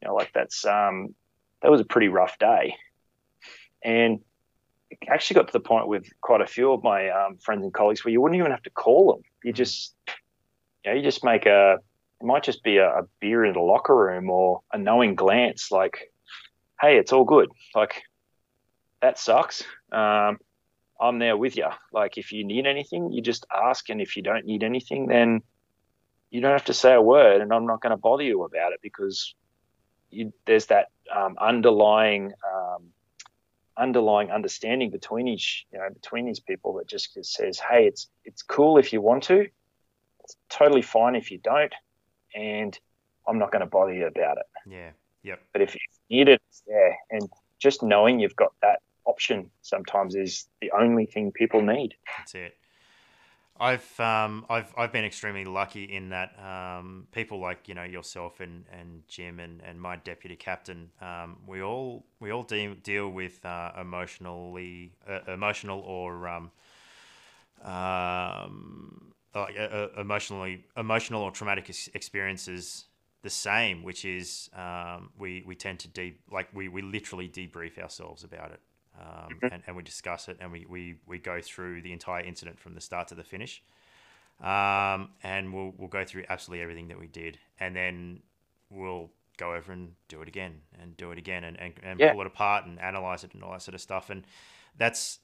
you 0.00 0.08
know, 0.08 0.14
like 0.14 0.32
that's, 0.34 0.66
um, 0.66 1.14
that 1.62 1.70
was 1.70 1.80
a 1.80 1.84
pretty 1.84 2.08
rough 2.08 2.38
day. 2.38 2.76
And 3.82 4.20
it 4.90 4.98
actually 5.08 5.34
got 5.36 5.46
to 5.46 5.52
the 5.52 5.60
point 5.60 5.88
with 5.88 6.06
quite 6.20 6.42
a 6.42 6.46
few 6.46 6.72
of 6.72 6.82
my 6.82 7.08
um, 7.08 7.38
friends 7.38 7.64
and 7.64 7.72
colleagues 7.72 8.04
where 8.04 8.12
you 8.12 8.20
wouldn't 8.20 8.38
even 8.38 8.50
have 8.50 8.62
to 8.64 8.70
call 8.70 9.12
them. 9.12 9.22
You 9.42 9.52
mm. 9.52 9.56
just, 9.56 9.94
you 10.84 10.90
know, 10.90 10.96
you 10.96 11.02
just 11.02 11.24
make 11.24 11.46
a, 11.46 11.78
it 12.20 12.24
might 12.24 12.42
just 12.42 12.62
be 12.62 12.76
a, 12.76 12.88
a 12.88 13.02
beer 13.20 13.44
in 13.44 13.54
the 13.54 13.60
locker 13.60 13.96
room 13.96 14.28
or 14.28 14.60
a 14.72 14.78
knowing 14.78 15.14
glance 15.14 15.70
like, 15.70 16.12
hey, 16.80 16.98
it's 16.98 17.12
all 17.12 17.24
good. 17.24 17.48
Like, 17.74 18.02
that 19.00 19.18
sucks. 19.18 19.64
Um, 19.90 20.38
I'm 21.02 21.18
there 21.18 21.36
with 21.36 21.56
you. 21.56 21.66
Like 21.92 22.16
if 22.16 22.30
you 22.32 22.44
need 22.44 22.64
anything, 22.64 23.12
you 23.12 23.22
just 23.22 23.44
ask, 23.52 23.90
and 23.90 24.00
if 24.00 24.16
you 24.16 24.22
don't 24.22 24.46
need 24.46 24.62
anything, 24.62 25.08
then 25.08 25.42
you 26.30 26.40
don't 26.40 26.52
have 26.52 26.66
to 26.66 26.74
say 26.74 26.94
a 26.94 27.02
word, 27.02 27.40
and 27.40 27.52
I'm 27.52 27.66
not 27.66 27.82
going 27.82 27.90
to 27.90 27.96
bother 27.96 28.22
you 28.22 28.44
about 28.44 28.72
it 28.72 28.78
because 28.82 29.34
you, 30.10 30.32
there's 30.46 30.66
that 30.66 30.86
um, 31.14 31.36
underlying 31.40 32.32
um, 32.54 32.90
underlying 33.76 34.30
understanding 34.30 34.90
between 34.90 35.26
each 35.26 35.66
you 35.72 35.78
know 35.78 35.88
between 35.92 36.26
these 36.26 36.40
people 36.40 36.74
that 36.74 36.86
just 36.86 37.18
says, 37.24 37.58
hey, 37.58 37.86
it's 37.86 38.08
it's 38.24 38.42
cool 38.42 38.78
if 38.78 38.92
you 38.92 39.00
want 39.00 39.24
to, 39.24 39.46
it's 40.20 40.36
totally 40.48 40.82
fine 40.82 41.16
if 41.16 41.32
you 41.32 41.38
don't, 41.42 41.74
and 42.34 42.78
I'm 43.26 43.38
not 43.40 43.50
going 43.50 43.60
to 43.60 43.66
bother 43.66 43.92
you 43.92 44.06
about 44.06 44.38
it. 44.38 44.46
Yeah. 44.70 44.90
Yep. 45.24 45.40
But 45.52 45.62
if 45.62 45.74
you 45.74 45.80
need 46.10 46.28
it, 46.28 46.40
it's 46.48 46.62
there, 46.66 46.96
and 47.10 47.28
just 47.58 47.82
knowing 47.82 48.20
you've 48.20 48.36
got 48.36 48.52
that 48.62 48.80
option 49.04 49.50
sometimes 49.62 50.14
is 50.14 50.46
the 50.60 50.70
only 50.72 51.06
thing 51.06 51.32
people 51.32 51.62
need. 51.62 51.94
That's 52.18 52.34
it. 52.34 52.56
I've 53.60 54.00
um, 54.00 54.44
I've 54.48 54.72
I've 54.76 54.92
been 54.92 55.04
extremely 55.04 55.44
lucky 55.44 55.84
in 55.84 56.08
that 56.08 56.36
um, 56.42 57.06
people 57.12 57.38
like 57.38 57.68
you 57.68 57.74
know 57.74 57.84
yourself 57.84 58.40
and, 58.40 58.64
and 58.72 59.06
Jim 59.06 59.38
and, 59.38 59.60
and 59.62 59.80
my 59.80 59.96
deputy 59.96 60.36
captain 60.36 60.90
um, 61.00 61.36
we 61.46 61.62
all 61.62 62.04
we 62.18 62.32
all 62.32 62.42
de- 62.42 62.74
deal 62.74 63.08
with 63.10 63.44
uh, 63.44 63.70
emotionally 63.80 64.94
uh, 65.08 65.32
emotional 65.32 65.80
or 65.80 66.26
um, 66.26 66.50
um, 67.62 69.12
uh, 69.34 69.40
uh, 69.40 69.88
emotionally 69.98 70.64
emotional 70.76 71.22
or 71.22 71.30
traumatic 71.30 71.70
experiences 71.94 72.86
the 73.22 73.30
same, 73.30 73.84
which 73.84 74.04
is 74.04 74.50
um, 74.56 75.10
we 75.18 75.44
we 75.46 75.54
tend 75.54 75.78
to 75.80 75.88
de- 75.88 76.18
like 76.30 76.48
we, 76.52 76.68
we 76.68 76.82
literally 76.82 77.28
debrief 77.28 77.78
ourselves 77.78 78.24
about 78.24 78.50
it 78.50 78.60
um, 78.98 79.06
mm-hmm. 79.06 79.46
and, 79.52 79.62
and 79.66 79.76
we 79.76 79.82
discuss 79.82 80.28
it 80.28 80.36
and 80.40 80.52
we, 80.52 80.66
we, 80.68 80.96
we 81.06 81.18
go 81.18 81.40
through 81.40 81.82
the 81.82 81.92
entire 81.92 82.22
incident 82.22 82.58
from 82.58 82.74
the 82.74 82.80
start 82.80 83.08
to 83.08 83.14
the 83.14 83.24
finish. 83.24 83.62
Um, 84.40 85.10
and 85.22 85.52
we'll, 85.52 85.72
we'll 85.76 85.88
go 85.88 86.04
through 86.04 86.24
absolutely 86.28 86.62
everything 86.62 86.88
that 86.88 86.98
we 86.98 87.06
did. 87.06 87.38
And 87.60 87.74
then 87.76 88.20
we'll 88.70 89.10
go 89.36 89.54
over 89.54 89.72
and 89.72 89.92
do 90.08 90.20
it 90.22 90.28
again 90.28 90.60
and 90.80 90.96
do 90.96 91.10
it 91.12 91.18
again 91.18 91.44
and, 91.44 91.58
and, 91.60 91.74
and 91.82 92.00
yeah. 92.00 92.12
pull 92.12 92.20
it 92.22 92.26
apart 92.26 92.66
and 92.66 92.80
analyze 92.80 93.24
it 93.24 93.34
and 93.34 93.42
all 93.42 93.52
that 93.52 93.62
sort 93.62 93.74
of 93.74 93.80
stuff. 93.80 94.10
And 94.10 94.24
that's, 94.76 95.20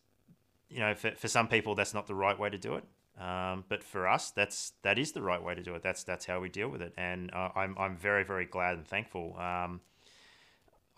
you 0.70 0.80
know, 0.80 0.94
for, 0.94 1.12
for 1.12 1.28
some 1.28 1.48
people, 1.48 1.74
that's 1.74 1.94
not 1.94 2.06
the 2.06 2.14
right 2.14 2.38
way 2.38 2.50
to 2.50 2.58
do 2.58 2.74
it. 2.74 2.84
Um, 3.20 3.64
but 3.68 3.82
for 3.82 4.06
us, 4.06 4.30
that's 4.30 4.74
that 4.82 4.96
is 4.96 5.10
the 5.10 5.22
right 5.22 5.42
way 5.42 5.54
to 5.56 5.62
do 5.62 5.74
it. 5.74 5.82
That's 5.82 6.04
that's 6.04 6.24
how 6.24 6.38
we 6.38 6.48
deal 6.48 6.68
with 6.68 6.80
it, 6.80 6.92
and 6.96 7.32
uh, 7.34 7.48
I'm 7.56 7.74
I'm 7.76 7.96
very 7.96 8.22
very 8.22 8.44
glad 8.44 8.74
and 8.76 8.86
thankful. 8.86 9.36
Um, 9.36 9.80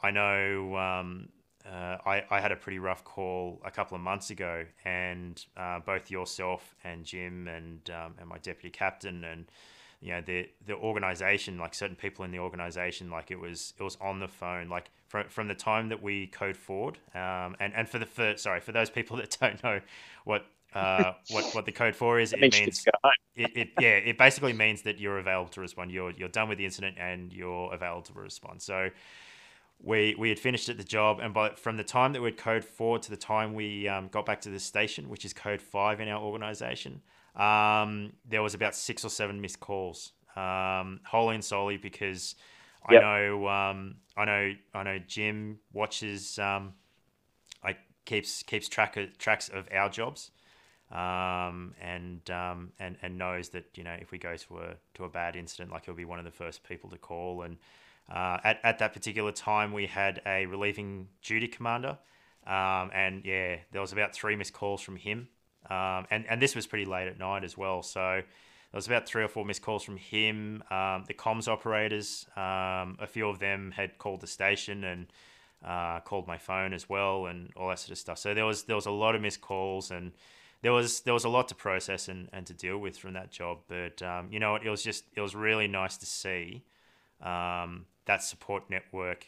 I 0.02 0.10
know 0.10 0.76
um, 0.76 1.30
uh, 1.66 1.98
I, 2.06 2.24
I 2.30 2.40
had 2.40 2.52
a 2.52 2.56
pretty 2.56 2.78
rough 2.78 3.04
call 3.04 3.60
a 3.64 3.70
couple 3.70 3.94
of 3.94 4.02
months 4.02 4.30
ago, 4.30 4.64
and 4.84 5.44
uh, 5.56 5.80
both 5.80 6.10
yourself 6.10 6.74
and 6.84 7.04
Jim 7.04 7.48
and 7.48 7.88
um, 7.90 8.14
and 8.18 8.28
my 8.28 8.38
deputy 8.38 8.70
captain 8.70 9.24
and 9.24 9.46
you 10.00 10.12
know 10.12 10.22
the 10.22 10.48
the 10.66 10.74
organization, 10.74 11.58
like 11.58 11.74
certain 11.74 11.96
people 11.96 12.24
in 12.24 12.30
the 12.30 12.38
organization, 12.38 13.10
like 13.10 13.30
it 13.30 13.38
was 13.38 13.74
it 13.78 13.82
was 13.82 13.96
on 14.00 14.20
the 14.20 14.28
phone, 14.28 14.68
like 14.68 14.90
from 15.08 15.28
from 15.28 15.48
the 15.48 15.54
time 15.54 15.90
that 15.90 16.02
we 16.02 16.26
code 16.28 16.56
forward, 16.56 16.98
um, 17.14 17.56
and 17.60 17.74
and 17.74 17.88
for 17.88 17.98
the 17.98 18.06
for 18.06 18.36
sorry 18.36 18.60
for 18.60 18.72
those 18.72 18.88
people 18.88 19.16
that 19.18 19.36
don't 19.40 19.62
know 19.62 19.80
what 20.24 20.46
uh, 20.74 21.12
what 21.30 21.54
what 21.54 21.66
the 21.66 21.72
code 21.72 21.94
four 21.94 22.18
is. 22.20 22.32
It 22.32 22.40
means 22.40 22.84
it, 23.36 23.56
it, 23.56 23.68
yeah, 23.78 23.90
it 23.90 24.18
basically 24.18 24.52
means 24.52 24.82
that 24.82 24.98
you're 24.98 25.18
available 25.18 25.50
to 25.50 25.60
respond. 25.60 25.90
You're 25.90 26.12
you're 26.12 26.28
done 26.28 26.48
with 26.48 26.58
the 26.58 26.64
incident 26.64 26.96
and 26.98 27.32
you're 27.32 27.72
available 27.72 28.02
to 28.02 28.12
respond. 28.14 28.62
So 28.62 28.90
we 29.82 30.14
we 30.18 30.28
had 30.28 30.38
finished 30.38 30.68
at 30.68 30.76
the 30.76 30.84
job, 30.84 31.20
and 31.20 31.32
by 31.32 31.50
from 31.50 31.76
the 31.76 31.84
time 31.84 32.12
that 32.12 32.22
we'd 32.22 32.36
code 32.36 32.64
four 32.64 32.98
to 32.98 33.10
the 33.10 33.16
time 33.16 33.54
we 33.54 33.88
um, 33.88 34.08
got 34.08 34.26
back 34.26 34.40
to 34.42 34.50
the 34.50 34.60
station, 34.60 35.08
which 35.08 35.24
is 35.24 35.32
code 35.32 35.62
five 35.62 36.00
in 36.00 36.08
our 36.08 36.20
organization, 36.22 37.00
um, 37.36 38.12
there 38.28 38.42
was 38.42 38.54
about 38.54 38.74
six 38.74 39.04
or 39.04 39.08
seven 39.08 39.40
missed 39.40 39.60
calls, 39.60 40.12
um, 40.36 41.00
wholly 41.04 41.34
and 41.34 41.44
solely 41.44 41.76
because 41.78 42.34
yep. 42.90 43.02
I 43.02 43.04
know 43.04 43.48
um, 43.48 43.96
I 44.16 44.24
know 44.24 44.52
I 44.74 44.82
know 44.82 44.98
Jim 44.98 45.58
watches 45.72 46.38
um, 46.38 46.74
I 47.64 47.76
keeps 48.04 48.42
keeps 48.42 48.68
track 48.68 48.96
of, 48.96 49.16
tracks 49.18 49.48
of 49.48 49.68
our 49.74 49.88
jobs. 49.88 50.30
Um, 50.92 51.72
and 51.80 52.28
um, 52.32 52.72
and 52.80 52.96
and 53.00 53.16
knows 53.16 53.50
that 53.50 53.66
you 53.76 53.84
know 53.84 53.96
if 54.00 54.10
we 54.10 54.18
go 54.18 54.34
to 54.34 54.58
a 54.58 54.74
to 54.94 55.04
a 55.04 55.08
bad 55.08 55.36
incident, 55.36 55.70
like 55.70 55.84
he'll 55.84 55.94
be 55.94 56.04
one 56.04 56.18
of 56.18 56.24
the 56.24 56.32
first 56.32 56.64
people 56.64 56.90
to 56.90 56.98
call, 56.98 57.42
and 57.42 57.58
uh, 58.10 58.38
at, 58.42 58.60
at 58.64 58.78
that 58.78 58.92
particular 58.92 59.32
time, 59.32 59.72
we 59.72 59.86
had 59.86 60.20
a 60.26 60.46
relieving 60.46 61.08
duty 61.22 61.48
commander, 61.48 61.98
um, 62.46 62.90
and 62.92 63.24
yeah, 63.24 63.56
there 63.72 63.80
was 63.80 63.92
about 63.92 64.14
three 64.14 64.36
missed 64.36 64.52
calls 64.52 64.80
from 64.80 64.96
him, 64.96 65.28
um, 65.68 66.06
and 66.10 66.26
and 66.28 66.42
this 66.42 66.56
was 66.56 66.66
pretty 66.66 66.86
late 66.86 67.08
at 67.08 67.18
night 67.18 67.44
as 67.44 67.56
well. 67.56 67.82
So 67.82 68.00
there 68.00 68.78
was 68.78 68.86
about 68.86 69.06
three 69.06 69.22
or 69.22 69.28
four 69.28 69.44
missed 69.44 69.62
calls 69.62 69.82
from 69.82 69.96
him. 69.96 70.62
Um, 70.70 71.04
the 71.06 71.14
comms 71.14 71.48
operators, 71.48 72.26
um, 72.36 72.96
a 73.00 73.06
few 73.06 73.28
of 73.28 73.38
them 73.38 73.72
had 73.72 73.98
called 73.98 74.20
the 74.20 74.26
station 74.26 74.84
and 74.84 75.06
uh, 75.64 76.00
called 76.00 76.26
my 76.26 76.38
phone 76.38 76.72
as 76.72 76.88
well, 76.88 77.26
and 77.26 77.50
all 77.56 77.68
that 77.68 77.78
sort 77.78 77.92
of 77.92 77.98
stuff. 77.98 78.18
So 78.18 78.34
there 78.34 78.46
was 78.46 78.64
there 78.64 78.76
was 78.76 78.86
a 78.86 78.90
lot 78.90 79.14
of 79.14 79.22
missed 79.22 79.40
calls 79.40 79.90
and 79.90 80.12
there 80.62 80.72
was 80.72 81.00
there 81.00 81.14
was 81.14 81.24
a 81.24 81.28
lot 81.28 81.48
to 81.48 81.54
process 81.54 82.08
and, 82.08 82.28
and 82.32 82.46
to 82.46 82.54
deal 82.54 82.78
with 82.78 82.98
from 82.98 83.14
that 83.14 83.30
job. 83.30 83.58
But 83.68 84.02
um, 84.02 84.28
you 84.30 84.40
know, 84.40 84.56
it 84.56 84.68
was 84.68 84.82
just 84.82 85.04
it 85.14 85.20
was 85.20 85.34
really 85.34 85.68
nice 85.68 85.96
to 85.98 86.06
see 86.06 86.64
um, 87.22 87.86
that 88.06 88.22
support 88.22 88.68
network 88.70 89.26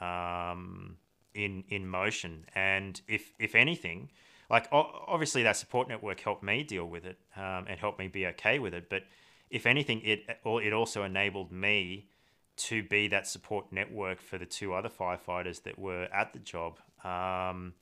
um, 0.00 0.96
in 1.34 1.64
in 1.68 1.86
motion. 1.86 2.46
And 2.54 3.00
if 3.08 3.32
if 3.38 3.54
anything, 3.54 4.10
like 4.50 4.68
obviously 4.72 5.42
that 5.44 5.56
support 5.56 5.88
network 5.88 6.20
helped 6.20 6.42
me 6.42 6.62
deal 6.62 6.86
with 6.86 7.04
it 7.04 7.18
um, 7.36 7.66
and 7.68 7.78
helped 7.78 7.98
me 7.98 8.08
be 8.08 8.26
okay 8.28 8.58
with 8.58 8.74
it. 8.74 8.88
But 8.88 9.02
if 9.50 9.66
anything, 9.66 10.00
it 10.02 10.24
it 10.44 10.72
also 10.72 11.02
enabled 11.02 11.52
me 11.52 12.08
to 12.56 12.84
be 12.84 13.08
that 13.08 13.26
support 13.26 13.72
network 13.72 14.20
for 14.20 14.38
the 14.38 14.46
two 14.46 14.74
other 14.74 14.88
firefighters 14.88 15.62
that 15.64 15.78
were 15.78 16.04
at 16.12 16.32
the 16.32 16.38
job. 16.38 16.78
Um, 17.04 17.74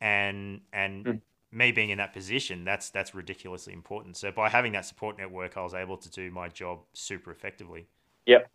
and 0.00 0.62
and 0.72 1.04
mm. 1.04 1.20
me 1.52 1.72
being 1.72 1.90
in 1.90 1.98
that 1.98 2.12
position, 2.12 2.64
that's 2.64 2.90
that's 2.90 3.14
ridiculously 3.14 3.72
important. 3.72 4.16
So 4.16 4.32
by 4.32 4.48
having 4.48 4.72
that 4.72 4.86
support 4.86 5.18
network, 5.18 5.56
I 5.56 5.62
was 5.62 5.74
able 5.74 5.96
to 5.98 6.10
do 6.10 6.30
my 6.30 6.48
job 6.48 6.80
super 6.94 7.30
effectively. 7.30 7.86
Yep, 8.26 8.50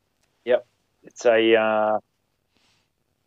yep 0.45 0.65
it's 1.03 1.25
a 1.25 1.55
uh, 1.55 1.99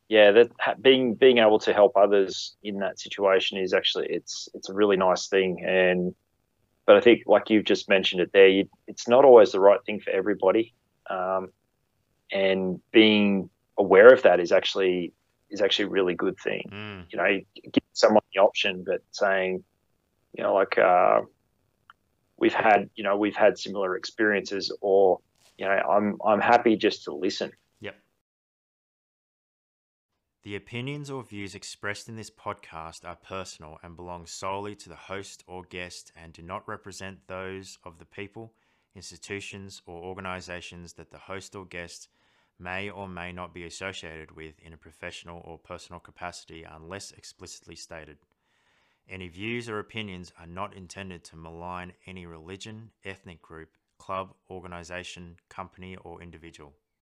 yeah 0.09 0.33
that 0.33 0.83
being 0.83 1.15
being 1.15 1.39
able 1.39 1.59
to 1.61 1.73
help 1.73 1.97
others 1.97 2.57
in 2.63 2.79
that 2.79 2.99
situation 2.99 3.59
is 3.59 3.73
actually 3.73 4.07
it's 4.09 4.49
it's 4.55 4.69
a 4.69 4.75
really 4.75 4.97
nice 4.97 5.29
thing. 5.29 5.65
And 5.65 6.15
but 6.87 6.97
I 6.97 7.01
think 7.01 7.23
like 7.27 7.51
you've 7.51 7.65
just 7.65 7.89
mentioned 7.89 8.21
it 8.21 8.33
there 8.33 8.49
you, 8.49 8.69
it's 8.87 9.09
not 9.09 9.25
always 9.25 9.53
the 9.53 9.61
right 9.61 9.81
thing 9.85 10.01
for 10.01 10.11
everybody. 10.11 10.75
Um, 11.09 11.49
and 12.31 12.81
being 12.93 13.51
aware 13.79 14.13
of 14.13 14.23
that 14.23 14.41
is 14.41 14.53
actually 14.53 15.13
is 15.51 15.61
actually 15.61 15.87
a 15.87 15.91
really 15.91 16.15
good 16.15 16.39
thing. 16.39 16.69
Mm. 16.73 17.05
you 17.11 17.19
know 17.19 17.41
give 17.73 17.85
someone 17.93 18.23
the 18.35 18.41
option 18.41 18.85
but 18.87 19.03
saying 19.11 19.63
you 20.35 20.43
know 20.43 20.55
like 20.55 20.79
uh, 20.79 21.21
we've 22.39 22.55
had 22.55 22.91
you 22.95 23.05
know 23.05 23.17
we've 23.17 23.37
had 23.37 23.59
similar 23.59 23.97
experiences 23.97 24.77
or 24.81 25.21
you 25.59 25.65
know 25.65 25.71
I'm 25.73 26.19
I'm 26.25 26.41
happy 26.41 26.77
just 26.77 27.05
to 27.05 27.15
listen 27.15 27.53
the 30.43 30.57
opinions 30.57 31.09
or 31.09 31.23
views 31.23 31.55
expressed 31.55 32.09
in 32.09 32.17
this 32.17 32.31
podcast 32.31 33.05
are 33.05 33.15
personal 33.15 33.79
and 33.85 33.95
belong 33.95 34.27
solely 34.27 34.75
to 34.75 34.89
the 34.89 34.97
host 34.97 35.45
or 35.47 35.63
guest 35.63 36.11
and 36.17 36.33
do 36.33 36.43
not 36.43 36.67
represent 36.67 37.29
those 37.29 37.79
of 37.85 37.99
the 37.99 38.05
people, 38.05 38.53
institutions, 38.97 39.83
or 39.87 40.03
organizations 40.03 40.95
that 40.95 41.13
the 41.13 41.19
host 41.19 41.55
or 41.55 41.65
guest 41.65 42.09
may 42.59 42.91
or 42.91 43.07
may 43.07 43.33
not 43.33 43.55
be 43.55 43.65
associated 43.65 44.33
with 44.33 44.59
in 44.59 44.73
a 44.73 44.77
professional 44.77 45.43
or 45.45 45.59
personal 45.59 46.01
capacity 46.01 46.65
unless 46.65 47.13
explicitly 47.13 47.77
stated. 47.77 48.19
Any 49.09 49.29
views 49.29 49.69
or 49.69 49.79
opinions 49.79 50.33
are 50.41 50.47
not 50.47 50.75
intended 50.75 51.23
to 51.25 51.37
malign 51.37 51.93
any 52.05 52.27
religion, 52.27 52.91
ethnic 53.05 53.43
group, 53.43 53.71
club, 53.99 54.35
organization, 54.51 55.37
company, 55.49 55.97
or 56.03 56.21
individual. 56.21 56.73